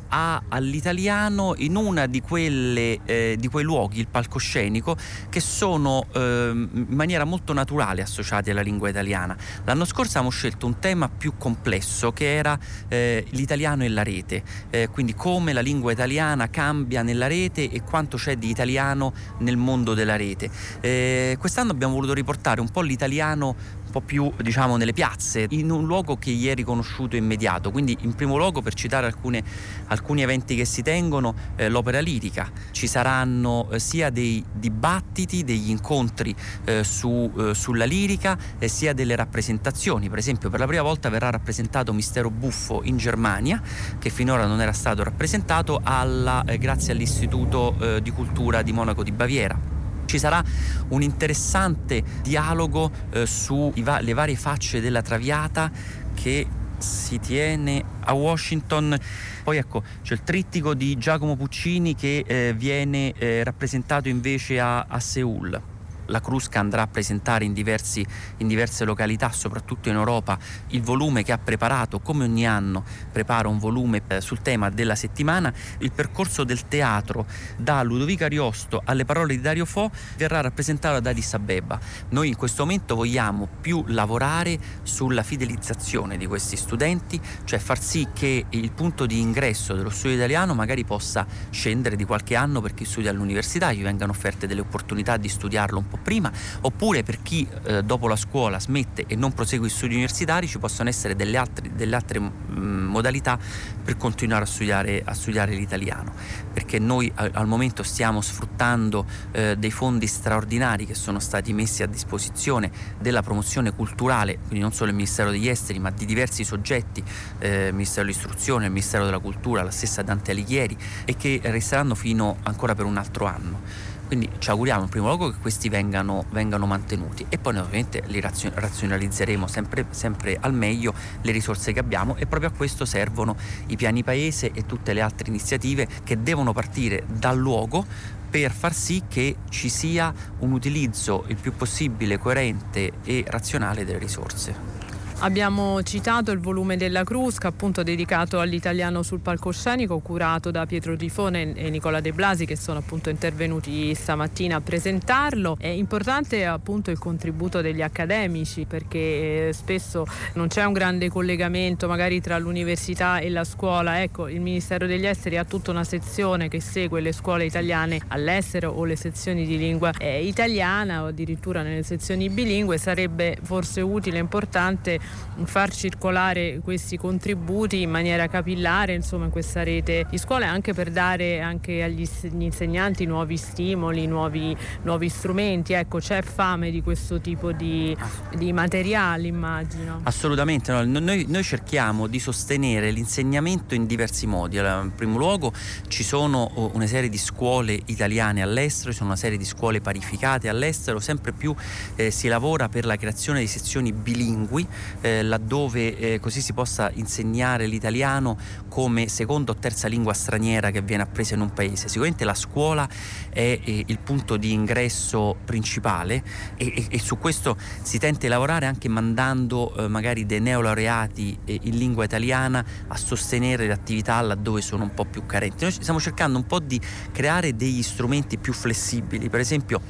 a, 0.08 0.42
all'italiano 0.48 1.54
in 1.58 1.76
una 1.76 2.06
di, 2.06 2.20
quelle, 2.20 3.00
di 3.36 3.48
quei 3.48 3.64
luoghi, 3.64 4.00
il 4.00 4.08
palcoscenico, 4.08 4.96
che 5.28 5.40
sono 5.40 6.06
ehm, 6.12 6.68
in 6.72 6.94
maniera 6.94 7.24
molto 7.24 7.52
naturale 7.52 8.02
associati 8.02 8.50
alla 8.50 8.62
lingua 8.62 8.88
italiana. 8.88 9.36
L'anno 9.64 9.84
scorso 9.84 10.18
abbiamo 10.18 10.30
scelto 10.30 10.66
un 10.66 10.78
tema 10.78 11.08
più 11.08 11.34
complesso 11.38 12.12
che 12.12 12.34
era 12.34 12.58
eh, 12.88 13.24
l'italiano 13.30 13.84
e 13.84 13.88
la 13.88 14.02
rete, 14.02 14.42
eh, 14.70 14.88
quindi 14.88 15.14
come 15.14 15.52
la 15.52 15.60
lingua 15.60 15.92
italiana 15.92 16.48
cambia 16.48 17.02
nella 17.02 17.26
rete 17.26 17.70
e 17.70 17.82
quanto 17.82 18.16
c'è 18.16 18.36
di 18.36 18.48
italiano 18.50 19.12
nel 19.38 19.56
mondo 19.56 19.94
della 19.94 20.16
rete. 20.16 20.50
Eh, 20.80 21.36
quest'anno 21.38 21.72
abbiamo 21.72 21.94
voluto 21.94 22.12
riportare 22.12 22.60
un 22.60 22.70
po' 22.70 22.80
l'italiano 22.80 23.84
po' 23.96 24.00
più 24.02 24.30
diciamo 24.42 24.76
nelle 24.76 24.92
piazze, 24.92 25.46
in 25.50 25.70
un 25.70 25.86
luogo 25.86 26.16
che 26.16 26.30
gli 26.30 26.48
è 26.48 26.54
riconosciuto 26.54 27.16
immediato. 27.16 27.70
Quindi 27.70 27.96
in 28.00 28.14
primo 28.14 28.36
luogo 28.36 28.60
per 28.60 28.74
citare 28.74 29.06
alcune, 29.06 29.42
alcuni 29.86 30.20
eventi 30.22 30.54
che 30.54 30.66
si 30.66 30.82
tengono, 30.82 31.34
eh, 31.56 31.70
l'opera 31.70 32.00
lirica. 32.00 32.50
Ci 32.72 32.86
saranno 32.86 33.70
eh, 33.70 33.78
sia 33.78 34.10
dei 34.10 34.44
dibattiti, 34.52 35.44
degli 35.44 35.70
incontri 35.70 36.34
eh, 36.64 36.84
su, 36.84 37.32
eh, 37.38 37.54
sulla 37.54 37.86
lirica, 37.86 38.36
sia 38.66 38.92
delle 38.92 39.16
rappresentazioni. 39.16 40.10
Per 40.10 40.18
esempio 40.18 40.50
per 40.50 40.60
la 40.60 40.66
prima 40.66 40.82
volta 40.82 41.08
verrà 41.08 41.30
rappresentato 41.30 41.92
Mistero 41.94 42.28
Buffo 42.28 42.82
in 42.82 42.98
Germania, 42.98 43.62
che 43.98 44.10
finora 44.10 44.46
non 44.46 44.60
era 44.60 44.72
stato 44.72 45.02
rappresentato 45.04 45.80
alla, 45.82 46.44
eh, 46.44 46.58
grazie 46.58 46.92
all'Istituto 46.92 47.76
eh, 47.80 48.02
di 48.02 48.10
Cultura 48.10 48.60
di 48.60 48.72
Monaco 48.72 49.02
di 49.02 49.12
Baviera. 49.12 49.76
Ci 50.06 50.18
sarà 50.18 50.42
un 50.88 51.02
interessante 51.02 52.02
dialogo 52.22 52.90
eh, 53.10 53.26
sulle 53.26 54.14
varie 54.14 54.36
facce 54.36 54.80
della 54.80 55.02
Traviata 55.02 55.70
che 56.14 56.46
si 56.78 57.18
tiene 57.18 57.84
a 58.04 58.12
Washington. 58.12 58.96
Poi 59.42 59.56
ecco, 59.56 59.82
c'è 60.02 60.14
il 60.14 60.22
trittico 60.22 60.74
di 60.74 60.96
Giacomo 60.96 61.36
Puccini 61.36 61.94
che 61.94 62.24
eh, 62.26 62.54
viene 62.56 63.12
eh, 63.12 63.44
rappresentato 63.44 64.08
invece 64.08 64.60
a, 64.60 64.86
a 64.88 65.00
Seul 65.00 65.74
la 66.06 66.20
Crusca 66.20 66.60
andrà 66.60 66.82
a 66.82 66.86
presentare 66.86 67.44
in, 67.44 67.52
diversi, 67.52 68.06
in, 68.38 68.48
diverse 68.48 68.84
località, 68.84 69.30
soprattutto 69.30 69.88
in 69.88 69.94
Europa, 69.94 70.38
il 70.68 70.82
volume 70.82 71.22
che 71.22 71.32
ha 71.32 71.38
preparato, 71.38 72.00
come 72.00 72.24
ogni 72.24 72.46
anno 72.46 72.84
prepara 73.10 73.48
un 73.48 73.58
volume 73.58 74.02
eh, 74.08 74.20
sul 74.20 74.42
tema 74.42 74.70
della 74.70 74.94
settimana. 74.94 75.52
Il 75.78 75.92
percorso 75.92 76.44
del 76.44 76.68
teatro 76.68 77.26
da 77.56 77.82
Ludovico 77.82 78.24
Ariosto 78.24 78.82
alle 78.84 79.04
parole 79.04 79.34
di 79.34 79.40
Dario 79.40 79.64
Fo 79.64 79.90
verrà 80.16 80.40
rappresentato 80.40 81.00
da 81.00 81.10
Addis 81.10 81.34
Abeba. 81.34 81.78
Noi 82.10 82.28
in 82.28 82.36
questo 82.36 82.64
momento 82.64 82.94
vogliamo 82.94 83.48
più 83.60 83.84
lavorare 83.88 84.58
sulla 84.82 85.22
fidelizzazione 85.22 86.16
di 86.16 86.26
questi 86.26 86.56
studenti, 86.56 87.20
cioè 87.44 87.58
far 87.58 87.80
sì 87.80 88.08
che 88.12 88.46
il 88.50 88.72
punto 88.72 89.06
di 89.06 89.20
ingresso 89.20 89.74
dello 89.74 89.90
studio 89.90 90.16
italiano 90.16 90.54
magari 90.54 90.84
possa 90.84 91.26
scendere 91.50 91.96
di 91.96 92.04
qualche 92.04 92.34
anno 92.36 92.60
per 92.60 92.74
chi 92.74 92.84
studia 92.84 93.10
all'università, 93.10 93.72
gli 93.72 93.82
vengano 93.82 94.12
offerte 94.12 94.46
delle 94.46 94.60
opportunità 94.60 95.16
di 95.16 95.28
studiarlo 95.28 95.78
un 95.78 95.88
po' 95.88 95.95
prima, 95.96 96.30
oppure 96.60 97.02
per 97.02 97.22
chi 97.22 97.46
eh, 97.64 97.82
dopo 97.82 98.08
la 98.08 98.16
scuola 98.16 98.60
smette 98.60 99.04
e 99.06 99.16
non 99.16 99.32
prosegue 99.32 99.66
gli 99.66 99.70
studi 99.70 99.94
universitari 99.94 100.46
ci 100.46 100.58
possono 100.58 100.88
essere 100.88 101.16
delle 101.16 101.36
altre, 101.36 101.70
delle 101.74 101.96
altre 101.96 102.18
mh, 102.18 102.32
mm, 102.50 102.84
modalità 102.86 103.38
per 103.82 103.96
continuare 103.96 104.44
a 104.44 104.46
studiare, 104.46 105.02
a 105.04 105.14
studiare 105.14 105.54
l'italiano, 105.54 106.12
perché 106.52 106.78
noi 106.78 107.10
a, 107.14 107.30
al 107.32 107.46
momento 107.46 107.82
stiamo 107.82 108.20
sfruttando 108.20 109.04
eh, 109.32 109.56
dei 109.56 109.70
fondi 109.70 110.06
straordinari 110.06 110.86
che 110.86 110.94
sono 110.94 111.18
stati 111.18 111.52
messi 111.52 111.82
a 111.82 111.86
disposizione 111.86 112.70
della 112.98 113.22
promozione 113.22 113.72
culturale, 113.72 114.38
quindi 114.38 114.60
non 114.60 114.72
solo 114.72 114.90
il 114.90 114.96
Ministero 114.96 115.30
degli 115.30 115.48
Esteri, 115.48 115.78
ma 115.78 115.90
di 115.90 116.04
diversi 116.04 116.44
soggetti, 116.44 117.02
eh, 117.38 117.68
il 117.68 117.74
Ministero 117.74 118.06
dell'Istruzione, 118.06 118.66
il 118.66 118.70
Ministero 118.70 119.04
della 119.04 119.18
Cultura, 119.18 119.62
la 119.62 119.70
stessa 119.70 120.02
Dante 120.02 120.32
Alighieri, 120.32 120.76
e 121.04 121.16
che 121.16 121.40
resteranno 121.42 121.94
fino 121.94 122.36
ancora 122.42 122.74
per 122.74 122.84
un 122.84 122.96
altro 122.96 123.26
anno. 123.26 123.85
Quindi 124.06 124.30
ci 124.38 124.50
auguriamo 124.50 124.84
in 124.84 124.88
primo 124.88 125.06
luogo 125.06 125.30
che 125.30 125.38
questi 125.40 125.68
vengano, 125.68 126.24
vengano 126.30 126.66
mantenuti 126.66 127.26
e 127.28 127.38
poi 127.38 127.56
ovviamente 127.56 128.02
li 128.06 128.20
razionalizzeremo 128.20 129.46
sempre, 129.46 129.86
sempre, 129.90 130.36
al 130.40 130.54
meglio 130.54 130.94
le 131.22 131.32
risorse 131.32 131.72
che 131.72 131.80
abbiamo 131.80 132.14
e 132.16 132.26
proprio 132.26 132.50
a 132.50 132.52
questo 132.52 132.84
servono 132.84 133.36
i 133.66 133.76
piani 133.76 134.04
paese 134.04 134.52
e 134.52 134.64
tutte 134.64 134.92
le 134.92 135.00
altre 135.00 135.28
iniziative 135.28 135.88
che 136.04 136.22
devono 136.22 136.52
partire 136.52 137.04
dal 137.08 137.36
luogo 137.36 137.84
per 138.30 138.52
far 138.52 138.74
sì 138.74 139.02
che 139.08 139.36
ci 139.48 139.68
sia 139.68 140.12
un 140.38 140.52
utilizzo 140.52 141.24
il 141.28 141.36
più 141.36 141.54
possibile 141.54 142.18
coerente 142.18 142.92
e 143.04 143.24
razionale 143.26 143.84
delle 143.84 143.98
risorse. 143.98 144.85
Abbiamo 145.20 145.82
citato 145.82 146.30
il 146.30 146.40
volume 146.40 146.76
della 146.76 147.02
Crusca, 147.02 147.48
appunto 147.48 147.82
dedicato 147.82 148.38
all'italiano 148.38 149.02
sul 149.02 149.20
palcoscenico, 149.20 149.98
curato 150.00 150.50
da 150.50 150.66
Pietro 150.66 150.94
Tifone 150.94 151.54
e 151.54 151.70
Nicola 151.70 152.00
De 152.00 152.12
Blasi, 152.12 152.44
che 152.44 152.54
sono 152.54 152.80
appunto 152.80 153.08
intervenuti 153.08 153.94
stamattina 153.94 154.56
a 154.56 154.60
presentarlo. 154.60 155.56
È 155.58 155.66
importante 155.68 156.44
appunto 156.44 156.90
il 156.90 156.98
contributo 156.98 157.62
degli 157.62 157.80
accademici, 157.80 158.66
perché 158.66 159.48
eh, 159.48 159.52
spesso 159.54 160.06
non 160.34 160.48
c'è 160.48 160.64
un 160.64 160.74
grande 160.74 161.08
collegamento 161.08 161.88
magari 161.88 162.20
tra 162.20 162.36
l'università 162.36 163.18
e 163.18 163.30
la 163.30 163.44
scuola. 163.44 164.02
Ecco, 164.02 164.28
il 164.28 164.42
Ministero 164.42 164.86
degli 164.86 165.06
Esteri 165.06 165.38
ha 165.38 165.44
tutta 165.44 165.70
una 165.70 165.84
sezione 165.84 166.48
che 166.48 166.60
segue 166.60 167.00
le 167.00 167.12
scuole 167.12 167.46
italiane 167.46 168.00
all'estero 168.08 168.70
o 168.70 168.84
le 168.84 168.96
sezioni 168.96 169.46
di 169.46 169.56
lingua 169.56 169.92
eh, 169.98 170.22
italiana 170.24 171.04
o 171.04 171.06
addirittura 171.06 171.62
nelle 171.62 171.82
sezioni 171.84 172.28
bilingue. 172.28 172.76
Sarebbe 172.76 173.38
forse 173.42 173.80
utile 173.80 174.18
e 174.18 174.20
importante 174.20 175.00
far 175.44 175.72
circolare 175.72 176.60
questi 176.62 176.96
contributi 176.96 177.82
in 177.82 177.90
maniera 177.90 178.26
capillare 178.26 178.94
insomma, 178.94 179.26
in 179.26 179.30
questa 179.30 179.62
rete 179.62 180.06
di 180.08 180.18
scuole 180.18 180.46
anche 180.46 180.72
per 180.72 180.90
dare 180.90 181.40
anche 181.40 181.82
agli 181.82 182.08
insegnanti 182.38 183.04
nuovi 183.04 183.36
stimoli, 183.36 184.06
nuovi, 184.06 184.56
nuovi 184.82 185.08
strumenti. 185.08 185.72
Ecco, 185.74 185.98
c'è 185.98 186.22
fame 186.22 186.70
di 186.70 186.82
questo 186.82 187.20
tipo 187.20 187.52
di, 187.52 187.96
di 188.34 188.52
materiali, 188.52 189.28
immagino. 189.28 190.00
Assolutamente, 190.04 190.72
no. 190.72 191.00
noi, 191.00 191.26
noi, 191.28 191.42
cerchiamo 191.42 192.06
di 192.06 192.18
sostenere 192.18 192.90
l'insegnamento 192.90 193.74
in 193.74 193.86
diversi 193.86 194.26
modi. 194.26 194.58
Allora, 194.58 194.82
in 194.82 194.94
primo 194.94 195.18
luogo 195.18 195.52
ci 195.88 196.02
sono 196.02 196.70
una 196.72 196.86
serie 196.86 197.08
di 197.08 197.18
scuole 197.18 197.78
italiane 197.86 198.42
all'estero, 198.42 198.90
ci 198.90 198.98
sono 198.98 199.10
una 199.10 199.18
serie 199.18 199.38
di 199.38 199.44
scuole 199.44 199.80
parificate 199.80 200.48
all'estero, 200.48 200.98
sempre 200.98 201.32
più 201.32 201.54
eh, 201.96 202.10
si 202.10 202.28
lavora 202.28 202.68
per 202.68 202.84
la 202.84 202.96
creazione 202.96 203.40
di 203.40 203.46
sezioni 203.46 203.92
bilingui 203.92 204.66
eh, 205.06 205.22
laddove 205.22 205.96
eh, 205.96 206.20
così 206.20 206.40
si 206.40 206.52
possa 206.52 206.90
insegnare 206.94 207.66
l'italiano 207.66 208.36
come 208.68 209.08
seconda 209.08 209.52
o 209.52 209.54
terza 209.54 209.86
lingua 209.86 210.12
straniera 210.12 210.70
che 210.70 210.82
viene 210.82 211.04
appresa 211.04 211.34
in 211.34 211.40
un 211.40 211.52
paese. 211.52 211.86
Sicuramente 211.88 212.24
la 212.24 212.34
scuola 212.34 212.88
è 213.30 213.60
eh, 213.62 213.84
il 213.86 213.98
punto 214.00 214.36
di 214.36 214.52
ingresso 214.52 215.36
principale 215.44 216.22
e, 216.56 216.72
e, 216.74 216.86
e, 216.90 216.98
su 216.98 217.18
questo 217.18 217.56
si 217.82 217.98
tenta 217.98 218.20
di 218.20 218.28
lavorare 218.28 218.66
anche 218.66 218.88
mandando 218.88 219.74
eh, 219.76 219.88
magari 219.88 220.26
dei 220.26 220.40
neolaureati 220.40 221.38
eh, 221.44 221.60
in 221.62 221.76
lingua 221.76 222.04
italiana 222.04 222.64
a 222.88 222.96
sostenere 222.96 223.66
le 223.66 223.72
attività 223.72 224.20
laddove 224.20 224.60
sono 224.60 224.82
un 224.82 224.94
po' 224.94 225.04
più 225.04 225.24
carenti. 225.24 225.62
Noi 225.62 225.72
stiamo 225.72 226.00
cercando 226.00 226.38
un 226.38 226.46
po' 226.46 226.58
di 226.58 226.80
creare 227.12 227.54
degli 227.54 227.82
strumenti 227.82 228.38
più 228.38 228.52
flessibili, 228.52 229.28
per 229.28 229.40
esempio 229.40 229.80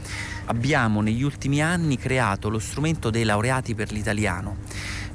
abbiamo 0.46 1.00
negli 1.00 1.22
ultimi 1.22 1.60
anni 1.62 1.96
creato 1.96 2.48
lo 2.48 2.58
strumento 2.58 3.10
dei 3.10 3.24
laureati 3.24 3.74
per 3.74 3.90
l'italiano 3.90 4.58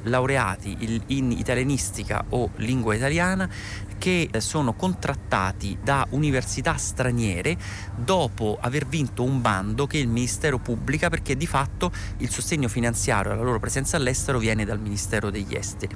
laureati 0.05 1.03
in 1.07 1.31
italianistica 1.31 2.23
o 2.31 2.49
lingua 2.57 2.95
italiana 2.95 3.49
che 4.01 4.29
eh, 4.31 4.41
sono 4.41 4.73
contrattati 4.73 5.77
da 5.79 6.07
università 6.09 6.75
straniere 6.75 7.55
dopo 7.95 8.57
aver 8.59 8.87
vinto 8.87 9.21
un 9.21 9.41
bando 9.41 9.85
che 9.85 9.99
il 9.99 10.07
Ministero 10.07 10.57
pubblica 10.57 11.11
perché 11.11 11.37
di 11.37 11.45
fatto 11.45 11.91
il 12.17 12.31
sostegno 12.31 12.67
finanziario 12.67 13.31
alla 13.31 13.43
loro 13.43 13.59
presenza 13.59 13.97
all'estero 13.97 14.39
viene 14.39 14.65
dal 14.65 14.79
Ministero 14.79 15.29
degli 15.29 15.53
Esteri. 15.53 15.95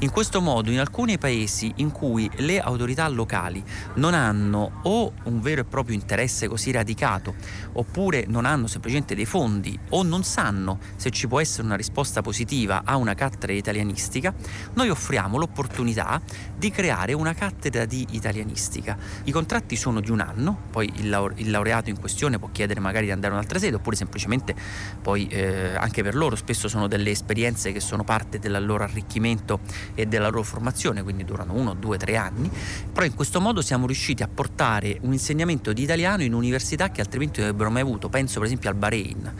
In 0.00 0.10
questo 0.10 0.42
modo 0.42 0.70
in 0.70 0.80
alcuni 0.80 1.16
paesi 1.16 1.72
in 1.76 1.92
cui 1.92 2.30
le 2.40 2.60
autorità 2.60 3.08
locali 3.08 3.64
non 3.94 4.12
hanno 4.12 4.80
o 4.82 5.14
un 5.22 5.40
vero 5.40 5.62
e 5.62 5.64
proprio 5.64 5.94
interesse 5.94 6.48
così 6.48 6.72
radicato 6.72 7.36
oppure 7.72 8.26
non 8.28 8.44
hanno 8.44 8.66
semplicemente 8.66 9.14
dei 9.14 9.24
fondi 9.24 9.78
o 9.90 10.02
non 10.02 10.24
sanno 10.24 10.78
se 10.96 11.08
ci 11.08 11.26
può 11.26 11.40
essere 11.40 11.62
una 11.62 11.76
risposta 11.76 12.20
positiva 12.20 12.82
a 12.84 12.96
una 12.96 13.14
cattedra 13.14 13.54
italianistica, 13.54 14.34
noi 14.74 14.90
offriamo 14.90 15.38
l'opportunità 15.38 16.20
di 16.54 16.70
creare 16.70 17.14
una 17.14 17.30
cattedra 17.30 17.44
cattedra 17.46 17.84
di 17.84 18.04
italianistica. 18.10 18.96
I 19.24 19.30
contratti 19.30 19.76
sono 19.76 20.00
di 20.00 20.10
un 20.10 20.18
anno, 20.18 20.58
poi 20.72 20.90
il, 20.96 21.08
laure- 21.08 21.34
il 21.36 21.50
laureato 21.50 21.90
in 21.90 22.00
questione 22.00 22.40
può 22.40 22.48
chiedere 22.50 22.80
magari 22.80 23.06
di 23.06 23.12
andare 23.12 23.34
a 23.34 23.36
un'altra 23.36 23.60
sede 23.60 23.76
oppure 23.76 23.94
semplicemente 23.94 24.52
poi 25.00 25.28
eh, 25.28 25.76
anche 25.76 26.02
per 26.02 26.16
loro 26.16 26.34
spesso 26.34 26.66
sono 26.66 26.88
delle 26.88 27.10
esperienze 27.10 27.70
che 27.70 27.78
sono 27.78 28.02
parte 28.02 28.40
del 28.40 28.64
loro 28.64 28.82
arricchimento 28.82 29.60
e 29.94 30.06
della 30.06 30.28
loro 30.28 30.42
formazione, 30.42 31.04
quindi 31.04 31.24
durano 31.24 31.52
uno, 31.52 31.74
due, 31.74 31.98
tre 31.98 32.16
anni, 32.16 32.50
però 32.92 33.06
in 33.06 33.14
questo 33.14 33.40
modo 33.40 33.62
siamo 33.62 33.86
riusciti 33.86 34.24
a 34.24 34.28
portare 34.28 34.98
un 35.02 35.12
insegnamento 35.12 35.72
di 35.72 35.82
italiano 35.82 36.24
in 36.24 36.34
università 36.34 36.90
che 36.90 37.00
altrimenti 37.00 37.38
non 37.38 37.50
avrebbero 37.50 37.70
mai 37.70 37.82
avuto, 37.82 38.08
penso 38.08 38.38
per 38.38 38.46
esempio 38.46 38.70
al 38.70 38.74
Bahrain, 38.74 39.32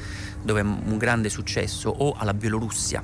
dove 0.42 0.60
è 0.60 0.62
un 0.62 0.96
grande 0.96 1.28
successo, 1.28 1.90
o 1.90 2.14
alla 2.16 2.34
Bielorussia. 2.34 3.02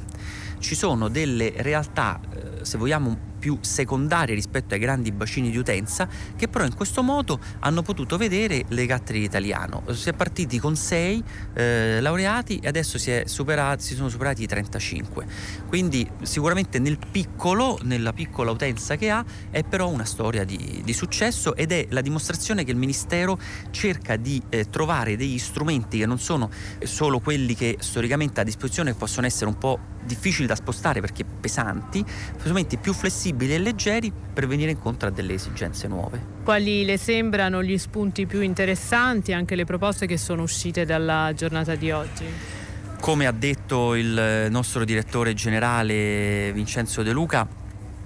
Ci 0.61 0.77
sono 0.77 1.09
delle 1.09 1.55
realtà, 1.57 2.21
eh, 2.31 2.65
se 2.65 2.79
vogliamo, 2.79 3.31
più 3.43 3.59
secondarie 3.61 4.37
rispetto 4.37 4.75
ai 4.75 4.79
grandi 4.79 5.11
bacini 5.11 5.51
di 5.51 5.57
utenza 5.57 6.09
che 6.37 6.47
però 6.47 6.65
in 6.65 6.77
questo 6.77 7.03
modo 7.03 7.41
hanno 7.59 7.83
potuto 7.83 8.17
vedere 8.17 8.63
le 8.69 8.87
cattedre 8.87 9.19
di 9.19 9.25
italiano. 9.25 9.83
Si 9.91 10.09
è 10.09 10.13
partiti 10.13 10.61
con 10.61 10.77
6 10.77 11.25
eh, 11.55 12.01
laureati 12.01 12.61
e 12.63 12.69
adesso 12.69 12.99
si, 12.99 13.23
superati, 13.25 13.83
si, 13.83 13.97
sono 13.97 14.09
superati 14.09 14.45
i 14.45 14.47
35. 14.47 15.27
Quindi 15.67 16.09
sicuramente 16.23 16.79
nel 16.79 16.99
piccolo, 17.11 17.81
nella 17.83 18.13
piccola 18.13 18.53
utenza 18.53 18.95
che 18.95 19.11
ha, 19.11 19.25
è 19.51 19.65
però 19.65 19.89
una 19.89 20.05
storia 20.05 20.45
di, 20.45 20.81
di 20.85 20.93
successo 20.93 21.57
ed 21.57 21.73
è 21.73 21.87
la 21.91 22.01
dimostrazione 22.01 22.63
che 22.63 22.71
il 22.71 22.77
Ministero 22.77 23.37
cerca 23.73 24.15
di 24.15 24.41
eh, 24.51 24.71
trovare 24.71 25.17
degli 25.17 25.39
strumenti 25.39 25.99
che 25.99 26.07
non 26.07 26.21
sono 26.21 26.49
solo 26.85 27.19
quelli 27.19 27.57
che 27.57 27.79
storicamente 27.81 28.41
a 28.41 28.45
disposizione 28.45 28.95
possono 28.95 29.27
essere 29.27 29.47
un 29.47 29.59
po' 29.59 29.81
difficili 30.05 30.47
da 30.47 30.55
spostare 30.55 31.01
perché 31.01 31.25
pesanti, 31.25 32.05
strumenti 32.39 32.77
più 32.77 32.93
flessibili 32.93 33.31
flessibili 33.33 33.55
e 33.55 33.59
leggeri 33.59 34.13
per 34.33 34.47
venire 34.47 34.71
incontro 34.71 35.09
a 35.09 35.11
delle 35.11 35.35
esigenze 35.35 35.89
nuove. 35.89 36.41
Quali 36.45 36.85
le 36.85 36.97
sembrano 36.99 37.63
gli 37.63 37.79
spunti 37.79 38.27
più 38.27 38.41
interessanti, 38.41 39.33
anche 39.33 39.55
le 39.55 39.65
proposte 39.65 40.07
che 40.07 40.17
sono 40.17 40.43
uscite 40.43 40.85
dalla 40.85 41.33
giornata 41.35 41.75
di 41.75 41.91
oggi? 41.91 42.25
Come 43.01 43.27
ha 43.27 43.33
detto 43.33 43.95
il 43.95 44.47
nostro 44.51 44.85
direttore 44.85 45.35
generale 45.35 46.53
Vincenzo 46.53 47.03
De 47.03 47.11
Luca, 47.11 47.49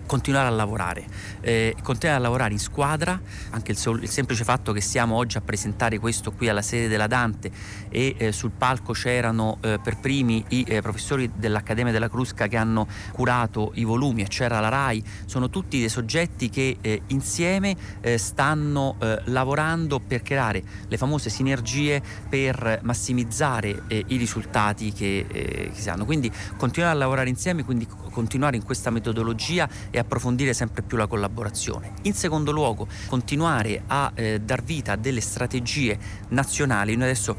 continuare 0.07 0.47
a 0.47 0.51
lavorare, 0.51 1.05
eh, 1.41 1.74
continuare 1.83 2.20
a 2.20 2.22
lavorare 2.22 2.53
in 2.53 2.59
squadra, 2.59 3.20
anche 3.51 3.72
il, 3.72 3.77
sol- 3.77 4.03
il, 4.03 4.09
semplice 4.09 4.45
fatto 4.45 4.72
che 4.72 4.81
siamo 4.81 5.16
oggi 5.16 5.37
a 5.37 5.41
presentare 5.41 5.99
questo 5.99 6.33
qui 6.33 6.49
alla 6.49 6.62
sede 6.62 6.89
della 6.89 7.09
Dante 7.09 7.51
e 7.97 8.14
eh, 8.18 8.30
sul 8.30 8.51
palco 8.51 8.92
c'erano 8.92 9.57
eh, 9.62 9.80
per 9.82 9.97
primi 9.97 10.44
i 10.49 10.66
eh, 10.68 10.82
professori 10.82 11.30
dell'Accademia 11.34 11.92
della 11.92 12.11
Crusca 12.11 12.47
che 12.47 12.59
hanno 12.59 12.86
curato 13.12 13.70
i 13.76 13.84
volumi 13.84 14.20
e 14.20 14.26
c'era 14.26 14.61
la 14.61 14.68
RAI, 14.68 15.03
sono 15.24 15.49
tutti 15.49 15.78
dei 15.78 15.88
soggetti 15.88 16.51
che 16.51 16.76
eh, 16.82 17.01
insieme 17.07 17.74
eh, 18.03 18.18
stanno 18.18 18.97
lavorando 19.24 20.01
per 20.01 20.22
creare 20.22 20.62
le 20.88 20.97
famose 20.97 21.30
sinergie 21.30 22.03
per 22.28 22.80
massimizzare 22.82 23.82
i 23.88 24.16
risultati 24.16 24.92
che, 24.92 25.26
che 25.28 25.70
si 25.72 25.88
hanno. 25.88 26.05
Quindi 26.05 26.30
continuare 26.57 26.94
a 26.94 26.99
lavorare 26.99 27.28
insieme, 27.28 27.64
quindi 27.64 27.86
continuare 28.16 28.57
in 28.57 28.64
questa 28.64 28.88
metodologia 28.88 29.68
e 29.90 29.99
approfondire 29.99 30.55
sempre 30.55 30.80
più 30.80 30.97
la 30.97 31.07
collaborazione. 31.07 31.92
In 32.03 32.14
secondo 32.14 32.51
luogo, 32.51 32.88
continuare 33.09 33.82
a 33.86 34.11
eh, 34.14 34.40
dar 34.40 34.62
vita 34.62 34.92
a 34.92 34.97
delle 34.97 35.20
strategie 35.20 35.99
nazionali. 36.28 36.94
Noi 36.97 37.05
adesso 37.05 37.36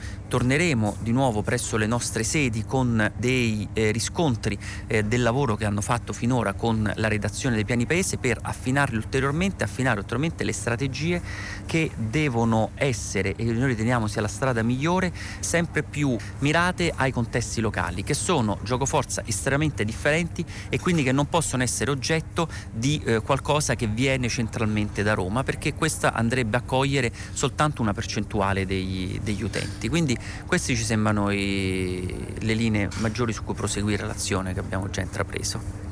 torneremo 0.48 0.96
di 1.02 1.12
nuovo 1.12 1.42
presso 1.42 1.76
le 1.76 1.88
nostre 1.88 2.24
sedi 2.24 2.64
con 2.64 3.12
dei 3.18 3.68
eh, 3.74 3.92
riscontri 3.92 4.58
eh, 4.88 5.04
del 5.04 5.22
lavoro 5.22 5.58
che 5.58 5.66
hanno 5.66 5.82
fatto 5.82 6.14
finora 6.14 6.54
con 6.54 6.90
la 6.96 7.10
redazione 7.10 7.56
dei 7.56 7.66
piani 7.66 7.86
paese 7.86 8.18
per 8.18 8.40
affinarli 8.42 8.96
ulteriormente, 8.96 9.66
affinare 9.66 9.98
ulteriormente 10.00 10.46
le 10.46 10.54
strategie 10.54 11.22
che 11.66 11.92
devono 11.98 12.70
essere 12.76 13.36
e 13.36 13.44
noi 13.44 13.68
riteniamo 13.68 14.08
sia 14.08 14.22
la 14.22 14.30
strada 14.30 14.64
migliore, 14.64 15.12
sempre 15.42 15.84
più 15.84 16.16
mirate 16.40 16.94
ai 16.96 17.12
contesti 17.12 17.60
locali, 17.60 18.04
che 18.04 18.14
sono 18.14 18.58
giocoforza 18.64 19.24
estremamente 19.26 19.84
differenti 19.84 20.46
e 20.70 20.80
quindi 20.80 21.04
che 21.04 21.12
non 21.12 21.28
possono 21.28 21.62
essere 21.62 21.92
oggetto 21.92 22.48
di 22.72 23.02
eh, 23.04 23.20
qualcosa 23.20 23.76
che 23.76 23.88
viene 23.88 24.30
centralmente 24.30 25.04
da 25.04 25.14
Roma 25.14 25.44
perché 25.44 25.74
questa 25.74 26.14
andrebbe 26.14 26.56
a 26.56 26.62
cogliere 26.62 27.12
soltanto 27.34 27.82
una 27.82 27.94
percentuale 27.94 28.66
degli, 28.66 29.20
degli 29.20 29.44
utenti. 29.44 29.90
Quindi 29.90 30.18
queste 30.46 30.76
ci 30.76 30.84
sembrano 30.84 31.32
i, 31.32 32.36
le 32.40 32.54
linee 32.54 32.90
maggiori 32.98 33.34
su 33.34 33.44
cui 33.44 33.54
proseguire 33.54 34.06
l'azione 34.06 34.54
che 34.54 34.60
abbiamo 34.60 34.90
già 34.90 35.02
intrapreso. 35.02 35.88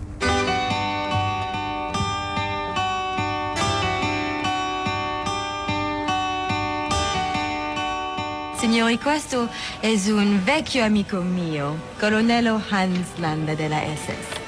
Signori, 8.58 8.98
questo 8.98 9.48
è 9.80 9.94
un 10.08 10.44
vecchio 10.44 10.84
amico 10.84 11.22
mio, 11.22 11.78
colonnello 12.00 12.60
Hans 12.70 13.10
Landa 13.18 13.54
della 13.54 13.80
SS. 13.80 14.40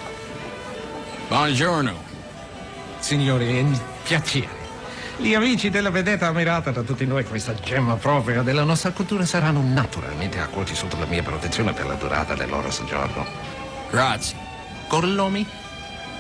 Buongiorno. 1.28 1.94
Signori, 2.98 3.58
è 3.58 3.62
un 3.62 3.80
piacere. 4.04 4.57
Gli 5.20 5.34
amici 5.34 5.72
della 5.72 5.90
vedetta 5.90 6.28
ammirata 6.28 6.70
da 6.70 6.84
tutti 6.84 7.04
noi, 7.08 7.26
questa 7.26 7.56
gemma 7.56 7.96
propria 7.96 8.44
della 8.44 8.64
nostra 8.64 8.92
cultura, 8.92 9.26
saranno 9.26 9.62
naturalmente 9.64 10.40
accolti 10.40 10.76
sotto 10.76 10.96
la 11.00 11.06
mia 11.06 11.24
protezione 11.24 11.74
per 11.74 11.88
la 11.88 11.96
durata 11.96 12.36
del 12.36 12.48
loro 12.48 12.70
soggiorno. 12.70 13.26
Grazie. 13.90 14.38
Gorlomi? 14.88 15.46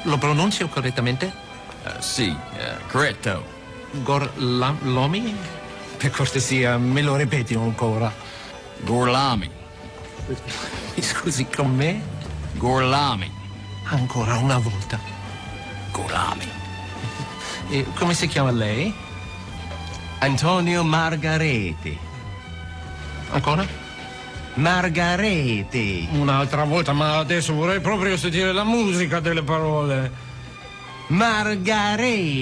Lo 0.03 0.17
pronuncio 0.17 0.67
correttamente? 0.67 1.31
Uh, 1.83 1.89
sì, 1.99 2.27
uh, 2.29 2.87
corretto. 2.87 3.45
Gorlomi? 3.91 5.35
Per 5.97 6.09
cortesia, 6.09 6.77
me 6.77 7.03
lo 7.03 7.15
ripeti 7.15 7.53
ancora. 7.53 8.11
Gorlami. 8.79 9.49
Mi 10.95 11.03
scusi, 11.03 11.45
con 11.45 11.75
me? 11.75 12.01
Gorlami. 12.53 13.31
Ancora 13.89 14.37
una 14.37 14.57
volta. 14.57 14.99
Gorlami. 15.91 16.66
E 17.69 17.85
come 17.95 18.13
si 18.13 18.27
chiama 18.27 18.51
lei? 18.51 18.93
Antonio 20.19 20.83
Margareti. 20.83 21.97
Ancora? 23.31 23.65
Margareti. 24.55 26.07
Un'altra 26.13 26.63
volta, 26.63 26.93
ma 26.93 27.17
adesso 27.17 27.53
vorrei 27.53 27.79
proprio 27.81 28.17
sentire 28.17 28.53
la 28.53 28.63
musica 28.63 29.19
delle 29.19 29.43
parole. 29.43 30.11
Margareti. 31.07 32.35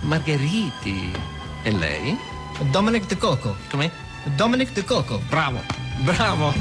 Margheriti. 0.00 1.12
E 1.62 1.70
lei? 1.70 2.18
Dominic 2.70 3.06
De 3.06 3.16
Coco. 3.16 3.56
Come? 3.70 3.90
Dominic 4.36 4.72
De 4.72 4.84
Coco. 4.84 5.22
Bravo, 5.28 5.62
bravo. 5.98 6.52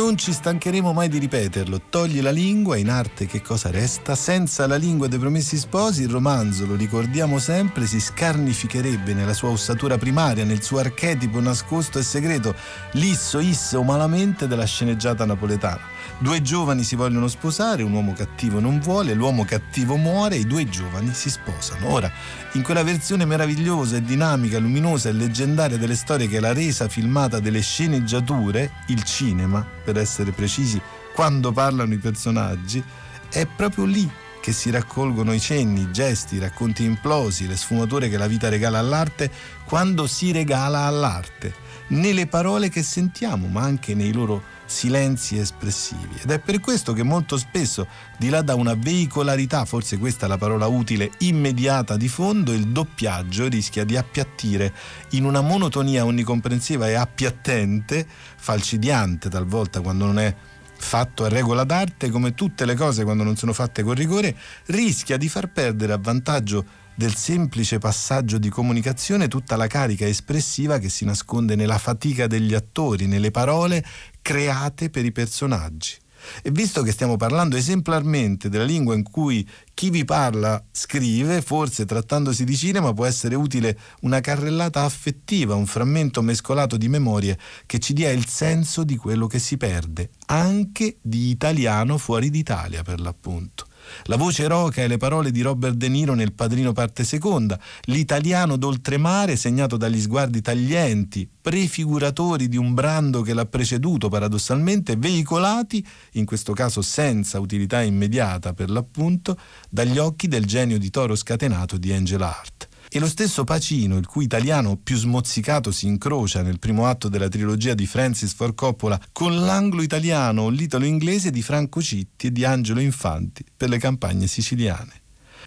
Non 0.00 0.16
ci 0.16 0.32
stancheremo 0.32 0.94
mai 0.94 1.10
di 1.10 1.18
ripeterlo. 1.18 1.82
Togli 1.90 2.22
la 2.22 2.30
lingua, 2.30 2.78
in 2.78 2.88
arte 2.88 3.26
che 3.26 3.42
cosa 3.42 3.70
resta? 3.70 4.14
Senza 4.14 4.66
la 4.66 4.76
lingua 4.76 5.08
dei 5.08 5.18
promessi 5.18 5.58
sposi, 5.58 6.04
il 6.04 6.08
romanzo, 6.08 6.64
lo 6.64 6.74
ricordiamo 6.74 7.38
sempre, 7.38 7.84
si 7.84 8.00
scarnificherebbe 8.00 9.12
nella 9.12 9.34
sua 9.34 9.50
ossatura 9.50 9.98
primaria, 9.98 10.46
nel 10.46 10.62
suo 10.62 10.78
archetipo 10.78 11.38
nascosto 11.40 11.98
e 11.98 12.02
segreto, 12.02 12.54
lisso, 12.92 13.40
isse 13.40 13.76
o 13.76 13.82
malamente 13.82 14.46
della 14.46 14.64
sceneggiata 14.64 15.26
napoletana. 15.26 15.82
Due 16.22 16.42
giovani 16.42 16.82
si 16.82 16.96
vogliono 16.96 17.28
sposare, 17.28 17.82
un 17.82 17.94
uomo 17.94 18.12
cattivo 18.12 18.60
non 18.60 18.78
vuole, 18.78 19.14
l'uomo 19.14 19.46
cattivo 19.46 19.96
muore, 19.96 20.36
i 20.36 20.46
due 20.46 20.68
giovani 20.68 21.14
si 21.14 21.30
sposano. 21.30 21.88
Ora, 21.88 22.12
in 22.52 22.62
quella 22.62 22.82
versione 22.82 23.24
meravigliosa 23.24 23.96
e 23.96 24.02
dinamica, 24.02 24.58
luminosa 24.58 25.08
e 25.08 25.12
leggendaria 25.12 25.78
delle 25.78 25.94
storie 25.94 26.28
che 26.28 26.38
la 26.38 26.52
resa 26.52 26.88
filmata 26.88 27.40
delle 27.40 27.62
sceneggiature, 27.62 28.70
il 28.88 29.02
cinema, 29.02 29.66
per 29.82 29.96
essere 29.96 30.32
precisi, 30.32 30.78
quando 31.14 31.52
parlano 31.52 31.94
i 31.94 31.98
personaggi, 31.98 32.84
è 33.30 33.46
proprio 33.46 33.86
lì 33.86 34.06
che 34.42 34.52
si 34.52 34.68
raccolgono 34.68 35.32
i 35.32 35.40
cenni, 35.40 35.80
i 35.80 35.90
gesti, 35.90 36.34
i 36.34 36.40
racconti 36.40 36.84
implosi, 36.84 37.46
le 37.46 37.56
sfumature 37.56 38.10
che 38.10 38.18
la 38.18 38.26
vita 38.26 38.50
regala 38.50 38.78
all'arte 38.78 39.30
quando 39.64 40.06
si 40.06 40.32
regala 40.32 40.80
all'arte, 40.80 41.54
nelle 41.88 42.26
parole 42.26 42.68
che 42.68 42.82
sentiamo, 42.82 43.46
ma 43.46 43.62
anche 43.62 43.94
nei 43.94 44.12
loro 44.12 44.58
silenzi 44.70 45.36
espressivi. 45.36 46.20
Ed 46.22 46.30
è 46.30 46.38
per 46.38 46.60
questo 46.60 46.92
che 46.92 47.02
molto 47.02 47.36
spesso, 47.36 47.88
di 48.16 48.28
là 48.28 48.40
da 48.40 48.54
una 48.54 48.74
veicolarità, 48.74 49.64
forse 49.64 49.98
questa 49.98 50.26
è 50.26 50.28
la 50.28 50.38
parola 50.38 50.66
utile, 50.68 51.10
immediata 51.18 51.96
di 51.96 52.08
fondo, 52.08 52.52
il 52.52 52.68
doppiaggio 52.68 53.48
rischia 53.48 53.84
di 53.84 53.96
appiattire 53.96 54.72
in 55.10 55.24
una 55.24 55.40
monotonia 55.40 56.04
onnicomprensiva 56.04 56.88
e 56.88 56.94
appiattente, 56.94 58.06
falcidiante 58.36 59.28
talvolta 59.28 59.80
quando 59.80 60.06
non 60.06 60.20
è 60.20 60.34
fatto 60.76 61.24
a 61.24 61.28
regola 61.28 61.64
d'arte, 61.64 62.08
come 62.08 62.34
tutte 62.34 62.64
le 62.64 62.74
cose 62.74 63.02
quando 63.02 63.24
non 63.24 63.36
sono 63.36 63.52
fatte 63.52 63.82
con 63.82 63.94
rigore, 63.94 64.34
rischia 64.66 65.16
di 65.16 65.28
far 65.28 65.48
perdere 65.48 65.92
a 65.92 65.98
vantaggio 66.00 66.64
del 67.00 67.14
semplice 67.14 67.78
passaggio 67.78 68.36
di 68.36 68.50
comunicazione 68.50 69.26
tutta 69.26 69.56
la 69.56 69.66
carica 69.66 70.06
espressiva 70.06 70.76
che 70.76 70.90
si 70.90 71.06
nasconde 71.06 71.54
nella 71.56 71.78
fatica 71.78 72.26
degli 72.26 72.52
attori, 72.52 73.06
nelle 73.06 73.30
parole 73.30 73.82
create 74.20 74.90
per 74.90 75.06
i 75.06 75.10
personaggi. 75.10 75.94
E 76.42 76.50
visto 76.50 76.82
che 76.82 76.92
stiamo 76.92 77.16
parlando 77.16 77.56
esemplarmente 77.56 78.50
della 78.50 78.64
lingua 78.64 78.94
in 78.94 79.02
cui 79.02 79.48
chi 79.72 79.88
vi 79.88 80.04
parla 80.04 80.62
scrive, 80.70 81.40
forse 81.40 81.86
trattandosi 81.86 82.44
di 82.44 82.54
cinema 82.54 82.92
può 82.92 83.06
essere 83.06 83.34
utile 83.34 83.78
una 84.02 84.20
carrellata 84.20 84.82
affettiva, 84.82 85.54
un 85.54 85.64
frammento 85.64 86.20
mescolato 86.20 86.76
di 86.76 86.90
memorie 86.90 87.38
che 87.64 87.78
ci 87.78 87.94
dia 87.94 88.10
il 88.10 88.26
senso 88.26 88.84
di 88.84 88.96
quello 88.96 89.26
che 89.26 89.38
si 89.38 89.56
perde, 89.56 90.10
anche 90.26 90.98
di 91.00 91.30
italiano 91.30 91.96
fuori 91.96 92.28
d'Italia 92.28 92.82
per 92.82 93.00
l'appunto 93.00 93.68
la 94.04 94.16
voce 94.16 94.46
roca 94.46 94.82
e 94.82 94.88
le 94.88 94.96
parole 94.96 95.30
di 95.30 95.40
Robert 95.40 95.74
De 95.74 95.88
Niro 95.88 96.14
nel 96.14 96.32
Padrino 96.32 96.72
parte 96.72 97.04
seconda, 97.04 97.58
l'italiano 97.84 98.56
d'oltremare 98.56 99.36
segnato 99.36 99.76
dagli 99.76 100.00
sguardi 100.00 100.40
taglienti, 100.40 101.28
prefiguratori 101.40 102.48
di 102.48 102.56
un 102.56 102.74
brando 102.74 103.22
che 103.22 103.34
l'ha 103.34 103.46
preceduto 103.46 104.08
paradossalmente, 104.08 104.96
veicolati, 104.96 105.84
in 106.12 106.24
questo 106.24 106.52
caso 106.52 106.82
senza 106.82 107.40
utilità 107.40 107.82
immediata 107.82 108.52
per 108.52 108.70
l'appunto, 108.70 109.38
dagli 109.68 109.98
occhi 109.98 110.28
del 110.28 110.44
genio 110.44 110.78
di 110.78 110.90
toro 110.90 111.14
scatenato 111.14 111.78
di 111.78 111.92
Angela 111.92 112.28
Hart. 112.28 112.59
E 112.92 112.98
lo 112.98 113.06
stesso 113.06 113.44
Pacino, 113.44 113.98
il 113.98 114.06
cui 114.06 114.24
italiano 114.24 114.76
più 114.76 114.96
smozzicato 114.96 115.70
si 115.70 115.86
incrocia 115.86 116.42
nel 116.42 116.58
primo 116.58 116.86
atto 116.86 117.08
della 117.08 117.28
trilogia 117.28 117.72
di 117.72 117.86
Francis 117.86 118.34
Ford 118.34 118.56
Coppola 118.56 119.00
con 119.12 119.36
l'anglo-italiano 119.36 120.42
o 120.42 120.48
l'italo-inglese 120.48 121.30
di 121.30 121.40
Franco 121.40 121.80
Citti 121.80 122.26
e 122.26 122.32
di 122.32 122.44
Angelo 122.44 122.80
Infanti 122.80 123.44
per 123.56 123.68
le 123.68 123.78
campagne 123.78 124.26
siciliane. 124.26 124.99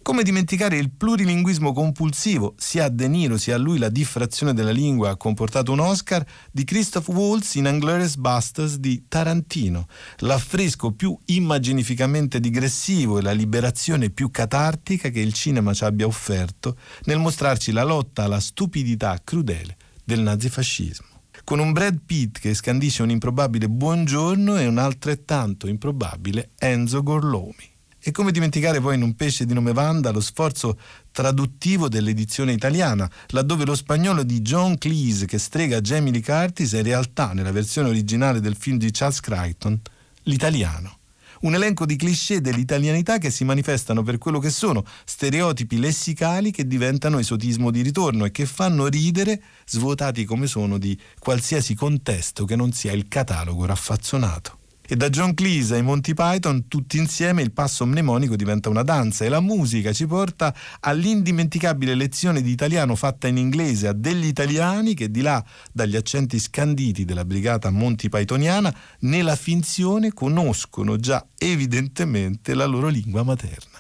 Come 0.04 0.24
dimenticare 0.24 0.76
il 0.76 0.92
plurilinguismo 0.92 1.72
compulsivo, 1.72 2.56
sia 2.58 2.84
a 2.84 2.90
De 2.90 3.08
Niro 3.08 3.38
sia 3.38 3.56
a 3.56 3.58
lui 3.58 3.78
la 3.78 3.88
diffrazione 3.88 4.54
della 4.54 4.72
lingua 4.72 5.12
ha 5.12 5.16
comportato 5.16 5.72
un 5.72 5.80
Oscar 5.80 6.26
di 6.52 6.66
Christoph 6.66 7.08
Waltz 7.08 7.56
in 7.56 7.68
Angler's 7.68 8.18
Busters 8.18 8.76
di 8.76 9.06
Tarantino, 9.08 9.88
l'affresco 10.18 10.92
più 10.92 11.18
immaginificamente 11.28 12.42
digressivo 12.42 13.18
e 13.18 13.22
la 13.22 13.32
liberazione 13.32 14.10
più 14.10 14.30
catartica 14.30 15.08
che 15.08 15.22
il 15.22 15.32
cinema 15.32 15.74
ci 15.74 15.86
abbia 15.86 16.06
offerto 16.06 16.76
nel 17.06 17.20
mostrarci 17.20 17.72
la 17.72 17.84
lotta 17.84 18.24
alla 18.24 18.42
stupidità 18.42 19.18
crudele 19.24 19.78
del 20.04 20.20
nazifascismo 20.20 21.08
con 21.46 21.60
un 21.60 21.72
Brad 21.72 22.02
Pitt 22.06 22.40
che 22.40 22.54
scandisce 22.54 23.04
un 23.04 23.10
improbabile 23.10 23.70
buongiorno 23.70 24.58
e 24.58 24.68
un 24.68 24.78
altrettanto 24.78 25.68
improbabile 25.68 26.52
Enzo 26.58 27.02
Gorlomi. 27.04 27.73
E 28.06 28.12
come 28.12 28.34
dimenticare 28.34 28.82
poi 28.82 28.96
in 28.96 29.02
un 29.02 29.16
pesce 29.16 29.46
di 29.46 29.54
nome 29.54 29.72
Vanda 29.72 30.12
lo 30.12 30.20
sforzo 30.20 30.78
traduttivo 31.10 31.88
dell'edizione 31.88 32.52
italiana, 32.52 33.10
laddove 33.28 33.64
lo 33.64 33.76
spagnolo 33.76 34.24
di 34.24 34.42
John 34.42 34.78
Cleese 34.78 35.26
che 35.26 35.38
strega 35.38 35.80
Jamie 35.80 36.12
Lee 36.12 36.22
Curtis 36.22 36.74
è 36.74 36.80
in 36.80 36.84
realtà, 36.84 37.32
nella 37.32 37.54
versione 37.54 37.88
originale 37.88 38.42
del 38.42 38.58
film 38.58 38.78
di 38.78 38.92
Charles 38.92 39.22
Crichton, 39.22 39.80
l'italiano. 40.24 40.98
Un 41.44 41.56
elenco 41.56 41.86
di 41.86 41.96
cliché 41.96 42.42
dell'italianità 42.42 43.20
che 43.20 43.30
si 43.30 43.46
manifestano 43.46 44.04
per 44.04 44.18
quello 44.18 44.40
che 44.40 44.50
sono, 44.50 44.84
stereotipi 45.06 45.80
lessicali 45.80 46.52
che 46.52 46.68
diventano 46.68 47.20
esotismo 47.20 47.72
di 47.72 47.82
ritorno 47.84 48.26
e 48.26 48.32
che 48.32 48.46
fanno 48.46 48.88
ridere, 48.88 49.42
svuotati 49.66 50.26
come 50.26 50.48
sono 50.48 50.78
di 50.78 51.00
qualsiasi 51.20 51.74
contesto 51.74 52.44
che 52.44 52.58
non 52.58 52.74
sia 52.74 52.92
il 52.92 53.08
catalogo 53.08 53.66
raffazzonato. 53.66 54.58
E 54.86 54.98
da 54.98 55.10
John 55.10 55.34
Cleese 55.34 55.76
ai 55.76 55.82
Monty 55.82 56.14
Python, 56.14 56.68
tutti 56.68 56.98
insieme 56.98 57.42
il 57.42 57.54
passo 57.54 57.86
mnemonico 57.86 58.36
diventa 58.36 58.68
una 58.68 58.84
danza 58.84 59.24
e 59.24 59.30
la 59.30 59.40
musica 59.40 59.94
ci 59.94 60.06
porta 60.06 60.54
all'indimenticabile 60.82 61.96
lezione 61.96 62.42
di 62.42 62.52
italiano 62.52 62.96
fatta 62.96 63.28
in 63.28 63.38
inglese 63.38 63.88
a 63.88 63.94
degli 63.94 64.26
italiani 64.26 64.94
che 64.94 65.10
di 65.10 65.22
là 65.22 65.42
dagli 65.72 65.96
accenti 65.96 66.38
scanditi 66.38 67.06
della 67.06 67.24
brigata 67.24 67.70
Monty 67.70 68.10
Pythoniana, 68.10 68.76
nella 69.00 69.38
finzione 69.38 70.12
conoscono 70.12 70.98
già 70.98 71.26
evidentemente 71.38 72.54
la 72.54 72.66
loro 72.66 72.90
lingua 72.90 73.24
materna 73.24 73.73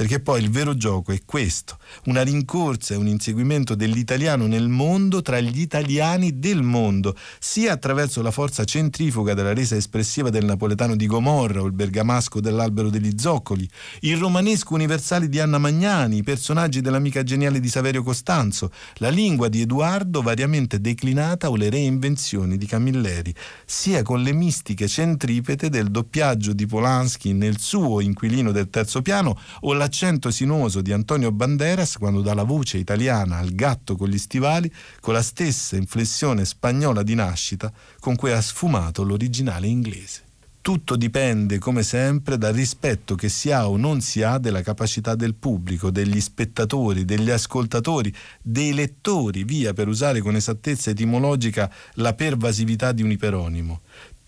perché 0.00 0.18
poi 0.18 0.40
il 0.40 0.48
vero 0.48 0.78
gioco 0.78 1.12
è 1.12 1.20
questo, 1.26 1.76
una 2.04 2.22
rincorsa 2.22 2.94
e 2.94 2.96
un 2.96 3.06
inseguimento 3.06 3.74
dell'italiano 3.74 4.46
nel 4.46 4.66
mondo 4.66 5.20
tra 5.20 5.40
gli 5.40 5.60
italiani 5.60 6.38
del 6.38 6.62
mondo, 6.62 7.14
sia 7.38 7.74
attraverso 7.74 8.22
la 8.22 8.30
forza 8.30 8.64
centrifuga 8.64 9.34
della 9.34 9.52
resa 9.52 9.76
espressiva 9.76 10.30
del 10.30 10.46
napoletano 10.46 10.96
di 10.96 11.04
Gomorra 11.04 11.60
o 11.60 11.66
il 11.66 11.72
bergamasco 11.72 12.40
dell'albero 12.40 12.88
degli 12.88 13.12
zoccoli, 13.18 13.68
il 14.00 14.16
romanesco 14.16 14.72
universale 14.72 15.28
di 15.28 15.38
Anna 15.38 15.58
Magnani, 15.58 16.16
i 16.16 16.22
personaggi 16.22 16.80
dell'amica 16.80 17.22
geniale 17.22 17.60
di 17.60 17.68
Saverio 17.68 18.02
Costanzo, 18.02 18.72
la 19.00 19.10
lingua 19.10 19.48
di 19.48 19.60
Edoardo 19.60 20.22
variamente 20.22 20.80
declinata 20.80 21.50
o 21.50 21.56
le 21.56 21.68
reinvenzioni 21.68 22.56
di 22.56 22.64
Camilleri, 22.64 23.34
sia 23.66 24.00
con 24.00 24.22
le 24.22 24.32
mistiche 24.32 24.88
centripete 24.88 25.68
del 25.68 25.90
doppiaggio 25.90 26.54
di 26.54 26.64
Polanski 26.64 27.34
nel 27.34 27.58
suo 27.58 28.00
inquilino 28.00 28.50
del 28.50 28.70
terzo 28.70 29.02
piano 29.02 29.38
o 29.60 29.74
la 29.74 29.88
l'accento 29.90 30.30
sinuoso 30.30 30.82
di 30.82 30.92
Antonio 30.92 31.32
Banderas 31.32 31.96
quando 31.98 32.20
dà 32.20 32.32
la 32.32 32.44
voce 32.44 32.78
italiana 32.78 33.38
al 33.38 33.52
gatto 33.56 33.96
con 33.96 34.08
gli 34.08 34.18
stivali 34.18 34.72
con 35.00 35.14
la 35.14 35.20
stessa 35.20 35.74
inflessione 35.74 36.44
spagnola 36.44 37.02
di 37.02 37.16
nascita 37.16 37.72
con 37.98 38.14
cui 38.14 38.30
ha 38.30 38.40
sfumato 38.40 39.02
l'originale 39.02 39.66
inglese. 39.66 40.28
Tutto 40.62 40.94
dipende, 40.94 41.58
come 41.58 41.82
sempre, 41.82 42.36
dal 42.36 42.52
rispetto 42.52 43.14
che 43.14 43.30
si 43.30 43.50
ha 43.50 43.66
o 43.66 43.78
non 43.78 44.02
si 44.02 44.22
ha 44.22 44.36
della 44.38 44.60
capacità 44.60 45.14
del 45.14 45.34
pubblico, 45.34 45.90
degli 45.90 46.20
spettatori, 46.20 47.06
degli 47.06 47.30
ascoltatori, 47.30 48.14
dei 48.42 48.74
lettori, 48.74 49.42
via 49.42 49.72
per 49.72 49.88
usare 49.88 50.20
con 50.20 50.36
esattezza 50.36 50.90
etimologica 50.90 51.72
la 51.94 52.12
pervasività 52.12 52.92
di 52.92 53.02
un 53.02 53.10
iperonimo. 53.10 53.80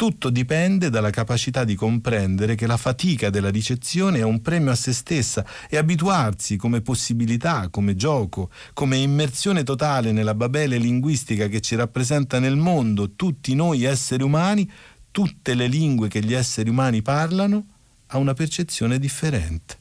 Tutto 0.03 0.31
dipende 0.31 0.91
dalla 0.91 1.11
capacità 1.11 1.63
di 1.63 1.77
comprendere 1.77 2.57
che 2.57 2.67
la 2.67 2.77
fatica 2.77 3.31
della 3.31 3.51
ricezione 3.51 4.19
è 4.19 4.25
un 4.25 4.43
premio 4.43 4.73
a 4.73 4.75
se 4.75 4.93
stessa 4.93 5.47
e 5.71 5.77
abituarsi 5.77 6.57
come 6.57 6.81
possibilità, 6.81 7.69
come 7.71 7.95
gioco, 7.95 8.51
come 8.75 8.97
immersione 8.97 9.63
totale 9.63 10.11
nella 10.11 10.35
babele 10.35 10.77
linguistica 10.77 11.47
che 11.47 11.61
ci 11.61 11.77
rappresenta 11.77 12.41
nel 12.41 12.57
mondo 12.57 13.13
tutti 13.13 13.55
noi 13.55 13.85
esseri 13.85 14.25
umani 14.25 14.69
tutte 15.13 15.55
le 15.55 15.69
lingue 15.69 16.09
che 16.09 16.19
gli 16.21 16.35
esseri 16.35 16.69
umani 16.69 17.01
parlano 17.01 17.67
ha 18.09 18.19
una 18.19 18.35
percezione 18.35 18.99
differente. 18.99 19.77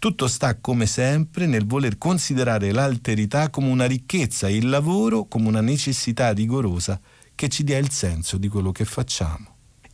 Tutto 0.00 0.26
sta 0.26 0.56
come 0.56 0.86
sempre 0.86 1.46
nel 1.46 1.64
voler 1.64 1.96
considerare 1.96 2.72
l'alterità 2.72 3.50
come 3.50 3.68
una 3.68 3.86
ricchezza 3.86 4.48
e 4.48 4.56
il 4.56 4.68
lavoro 4.68 5.26
come 5.26 5.46
una 5.46 5.60
necessità 5.60 6.32
rigorosa 6.32 7.00
che 7.36 7.48
ci 7.48 7.62
dia 7.62 7.78
il 7.78 7.92
senso 7.92 8.36
di 8.36 8.48
quello 8.48 8.72
che 8.72 8.84
facciamo. 8.84 9.49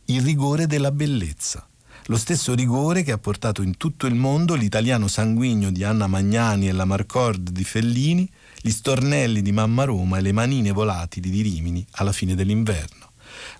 Il 0.09 0.21
rigore 0.21 0.67
della 0.67 0.93
bellezza. 0.93 1.67
Lo 2.05 2.15
stesso 2.15 2.55
rigore 2.55 3.03
che 3.03 3.11
ha 3.11 3.17
portato 3.17 3.61
in 3.61 3.75
tutto 3.75 4.07
il 4.07 4.15
mondo 4.15 4.55
l'italiano 4.55 5.09
sanguigno 5.09 5.69
di 5.69 5.83
Anna 5.83 6.07
Magnani 6.07 6.69
e 6.69 6.71
la 6.71 6.85
Marcord 6.85 7.49
di 7.49 7.65
Fellini, 7.65 8.25
gli 8.61 8.69
stornelli 8.69 9.41
di 9.41 9.51
Mamma 9.51 9.83
Roma 9.83 10.17
e 10.17 10.21
le 10.21 10.31
manine 10.31 10.71
volatili 10.71 11.29
di 11.29 11.41
Rimini 11.41 11.85
alla 11.95 12.13
fine 12.13 12.35
dell'inverno 12.35 13.11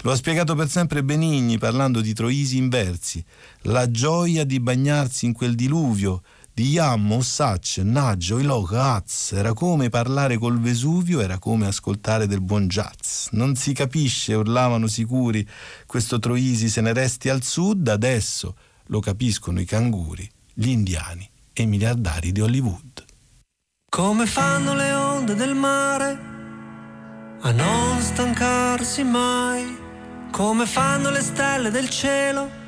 Lo 0.04 0.12
ha 0.14 0.16
spiegato 0.16 0.56
per 0.56 0.70
sempre 0.70 1.04
Benigni 1.04 1.58
parlando 1.58 2.00
di 2.00 2.14
Troisi 2.14 2.56
in 2.56 2.70
versi. 2.70 3.22
La 3.64 3.92
gioia 3.92 4.46
di 4.46 4.62
bagnarsi 4.62 5.26
in 5.26 5.34
quel 5.34 5.54
diluvio, 5.54 6.24
di 6.58 6.70
Yammo, 6.70 7.22
Sacce, 7.22 7.84
Naggio, 7.84 8.40
Ilocaz. 8.40 9.34
Era 9.34 9.54
come 9.54 9.90
parlare 9.90 10.40
col 10.40 10.60
Vesuvio, 10.60 11.22
era 11.22 11.38
come 11.38 11.68
ascoltare 11.68 12.26
del 12.26 12.42
buon 12.42 12.66
jazz. 12.66 13.28
Non 13.34 13.56
si 13.56 13.74
capisce, 13.74 14.34
urlavano 14.34 14.88
sicuri, 14.88 15.48
questo 15.86 16.18
Troisi 16.18 16.68
se 16.68 16.82
ne 16.82 16.94
resti 16.94 17.30
al 17.30 17.44
sud, 17.44 17.88
adesso 17.88 18.56
lo 18.86 19.00
capiscono 19.02 19.60
i 19.60 19.66
canguri, 19.66 20.28
gli 20.52 20.70
indiani 20.70 21.30
e 21.54 21.62
i 21.62 21.68
miliardari 21.68 22.32
di 22.32 22.42
Hollywood. 22.42 23.06
Come 23.88 24.26
fanno 24.26 24.74
le 24.74 24.94
onde 24.94 25.36
del 25.36 25.54
mare 25.54 26.20
a 27.40 27.52
non 27.52 28.02
stancarsi 28.02 29.04
mai? 29.04 29.78
Come 30.32 30.66
fanno 30.66 31.12
le 31.12 31.22
stelle 31.22 31.70
del 31.70 31.88
cielo 31.88 32.66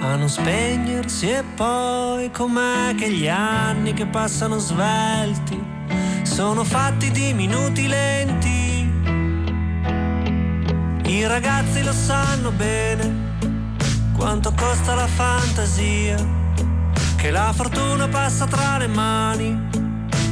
a 0.00 0.14
non 0.14 0.28
spegnersi 0.28 1.28
e 1.28 1.42
poi 1.42 2.30
com'è 2.30 2.94
che 2.94 3.10
gli 3.10 3.26
anni 3.26 3.92
che 3.94 4.06
passano 4.06 4.58
svelti 4.58 5.60
sono 6.22 6.62
fatti 6.62 7.10
di 7.10 7.32
minuti 7.32 7.88
lenti. 7.88 8.90
I 11.06 11.26
ragazzi 11.26 11.82
lo 11.82 11.92
sanno 11.92 12.50
bene 12.52 13.26
quanto 14.16 14.52
costa 14.56 14.94
la 14.94 15.06
fantasia, 15.06 16.16
che 17.16 17.30
la 17.30 17.52
fortuna 17.52 18.06
passa 18.08 18.46
tra 18.46 18.78
le 18.78 18.86
mani, 18.86 19.68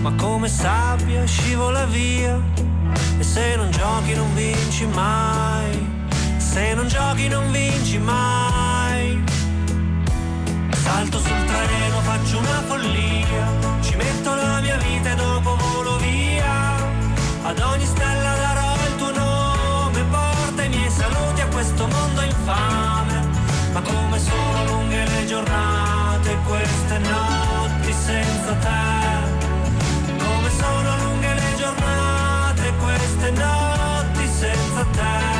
ma 0.01 0.13
come 0.15 0.49
sabbia 0.49 1.25
scivola 1.25 1.87
via. 1.87 2.41
E 3.19 3.23
se 3.23 3.57
non 3.57 3.71
giochi 3.71 4.15
non 4.15 4.33
vinci 4.35 4.87
mai, 4.87 6.05
se 6.37 6.75
non 6.75 6.87
giochi 6.87 7.27
non 7.29 7.51
vinci 7.51 7.99
mai. 7.99 8.86
Salto 10.87 11.19
sul 11.19 11.45
treno, 11.47 12.01
faccio 12.03 12.39
una 12.39 12.63
follia, 12.65 13.47
ci 13.81 13.97
metto 13.97 14.35
la 14.37 14.61
mia 14.61 14.77
vita 14.77 15.11
e 15.11 15.15
dopo 15.17 15.57
volo 15.57 15.97
via. 15.97 16.77
Ad 17.43 17.59
ogni 17.59 17.85
stella 17.85 18.35
darò 18.37 18.73
il 18.87 18.95
tuo 18.95 19.11
nome, 19.11 20.05
porta 20.05 20.63
i 20.63 20.69
miei 20.69 20.89
saluti 20.89 21.41
a 21.41 21.47
questo 21.49 21.89
mondo 21.89 22.21
infame. 22.23 23.29
Ma 23.73 23.81
come 23.81 24.19
sono 24.21 24.65
lunghe 24.67 25.05
le 25.07 25.27
giornate, 25.27 26.39
queste 26.47 26.99
notti 26.99 27.93
senza 27.93 28.53
te. 28.55 30.25
Come 30.25 30.51
sono 30.51 30.97
lunghe 31.03 31.35
le 31.35 31.55
giornate, 31.59 32.73
queste 32.79 33.31
notti 33.33 34.29
senza 34.29 34.85
te. 34.93 35.36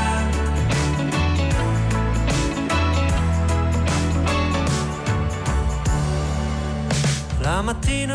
La 7.57 7.63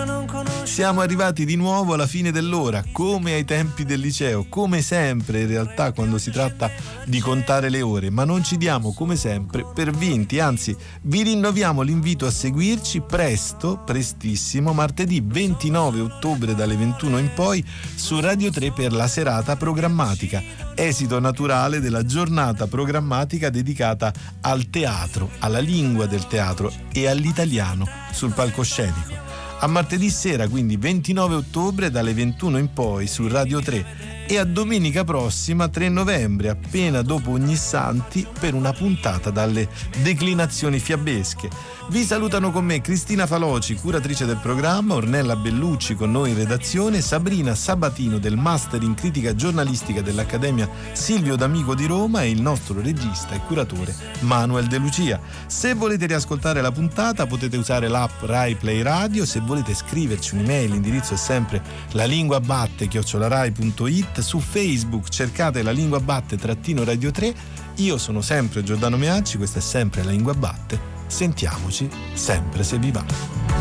non 0.05 0.27
conosco. 0.27 0.67
Siamo 0.67 1.01
arrivati 1.01 1.45
di 1.45 1.55
nuovo 1.55 1.95
alla 1.95 2.05
fine 2.05 2.31
dell'ora, 2.31 2.83
come 2.91 3.33
ai 3.33 3.43
tempi 3.43 3.85
del 3.85 3.99
liceo, 3.99 4.45
come 4.47 4.83
sempre 4.83 5.41
in 5.41 5.47
realtà 5.47 5.93
quando 5.93 6.19
si 6.19 6.29
tratta 6.29 6.69
di 7.05 7.19
contare 7.19 7.69
le 7.69 7.81
ore, 7.81 8.11
ma 8.11 8.23
non 8.23 8.43
ci 8.43 8.55
diamo 8.55 8.93
come 8.93 9.15
sempre 9.15 9.65
per 9.73 9.89
vinti, 9.89 10.39
anzi 10.39 10.77
vi 11.01 11.23
rinnoviamo 11.23 11.81
l'invito 11.81 12.27
a 12.27 12.29
seguirci 12.29 13.01
presto, 13.01 13.81
prestissimo, 13.83 14.73
martedì 14.73 15.23
29 15.25 16.01
ottobre 16.01 16.53
dalle 16.53 16.75
21 16.75 17.17
in 17.17 17.31
poi 17.33 17.65
su 17.95 18.19
Radio 18.19 18.51
3 18.51 18.73
per 18.73 18.93
la 18.93 19.07
serata 19.07 19.55
programmatica, 19.55 20.39
esito 20.75 21.19
naturale 21.19 21.79
della 21.79 22.05
giornata 22.05 22.67
programmatica 22.67 23.49
dedicata 23.49 24.13
al 24.41 24.69
teatro, 24.69 25.31
alla 25.39 25.59
lingua 25.59 26.05
del 26.05 26.27
teatro 26.27 26.71
e 26.93 27.07
all'italiano 27.07 27.87
sul 28.11 28.33
palcoscenico. 28.33 29.40
A 29.63 29.67
martedì 29.67 30.09
sera, 30.09 30.47
quindi 30.47 30.75
29 30.75 31.35
ottobre, 31.35 31.91
dalle 31.91 32.15
21 32.15 32.57
in 32.57 32.73
poi 32.73 33.05
su 33.05 33.27
Radio 33.27 33.61
3 33.61 34.20
e 34.31 34.37
a 34.37 34.45
domenica 34.45 35.03
prossima 35.03 35.67
3 35.67 35.89
novembre, 35.89 36.47
appena 36.47 37.01
dopo 37.01 37.31
ogni 37.31 37.57
santi, 37.57 38.25
per 38.39 38.53
una 38.53 38.71
puntata 38.71 39.29
dalle 39.29 39.67
declinazioni 40.01 40.79
fiabesche. 40.79 41.49
Vi 41.89 42.05
salutano 42.05 42.51
con 42.51 42.63
me 42.63 42.79
Cristina 42.79 43.27
Faloci, 43.27 43.75
curatrice 43.75 44.23
del 44.25 44.37
programma, 44.37 44.93
Ornella 44.93 45.35
Bellucci 45.35 45.95
con 45.95 46.11
noi 46.11 46.29
in 46.29 46.37
redazione, 46.37 47.01
Sabrina 47.01 47.53
Sabatino 47.53 48.19
del 48.19 48.37
Master 48.37 48.81
in 48.83 48.93
Critica 48.93 49.35
Giornalistica 49.35 49.99
dell'Accademia 49.99 50.69
Silvio 50.93 51.35
D'Amico 51.35 51.75
di 51.75 51.85
Roma 51.85 52.21
e 52.21 52.29
il 52.29 52.41
nostro 52.41 52.79
regista 52.79 53.35
e 53.35 53.41
curatore 53.45 53.93
Manuel 54.19 54.67
De 54.67 54.77
Lucia. 54.77 55.19
Se 55.47 55.73
volete 55.73 56.05
riascoltare 56.05 56.61
la 56.61 56.71
puntata 56.71 57.27
potete 57.27 57.57
usare 57.57 57.89
l'app 57.89 58.21
Rai 58.21 58.55
Play 58.55 58.81
Radio, 58.81 59.25
se 59.25 59.41
volete 59.41 59.73
scriverci 59.73 60.35
un'email 60.35 60.71
l'indirizzo 60.71 61.15
è 61.15 61.17
sempre 61.17 61.61
la 61.91 62.05
lingua 62.05 62.39
batte 62.39 62.87
chiocciolarai.it 62.87 64.19
su 64.21 64.39
Facebook 64.39 65.09
cercate 65.09 65.63
la 65.63 65.71
lingua 65.71 65.99
batte 65.99 66.37
trattino 66.37 66.83
radio 66.83 67.11
3 67.11 67.33
io 67.75 67.97
sono 67.97 68.21
sempre 68.21 68.63
Giordano 68.63 68.97
Meacci 68.97 69.37
questa 69.37 69.59
è 69.59 69.61
sempre 69.61 70.03
la 70.03 70.11
lingua 70.11 70.33
batte 70.33 70.79
sentiamoci 71.07 71.89
sempre 72.13 72.63
se 72.63 72.77
vi 72.77 72.91
va 72.91 73.51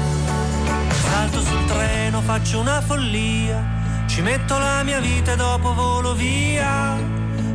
Salto 1.10 1.42
sul 1.42 1.64
treno, 1.66 2.20
faccio 2.20 2.60
una 2.60 2.80
follia, 2.80 4.04
ci 4.06 4.22
metto 4.22 4.56
la 4.56 4.82
mia 4.82 5.00
vita 5.00 5.32
e 5.32 5.36
dopo 5.36 5.74
volo 5.74 6.14
via. 6.14 6.96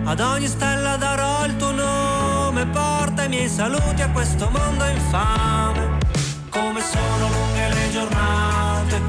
Ad 0.03 0.19
ogni 0.19 0.47
stella 0.47 0.97
darò 0.97 1.45
il 1.45 1.55
tuo 1.55 1.71
nome, 1.71 2.65
porta 2.67 3.23
i 3.23 3.29
miei 3.29 3.49
saluti 3.49 4.01
a 4.01 4.09
questo 4.09 4.49
mondo 4.49 4.85
infame. 4.85 5.97
Come 6.49 6.81
sono 6.81 7.29
lunghe 7.29 7.73
le 7.73 7.91
giornate 7.91 9.01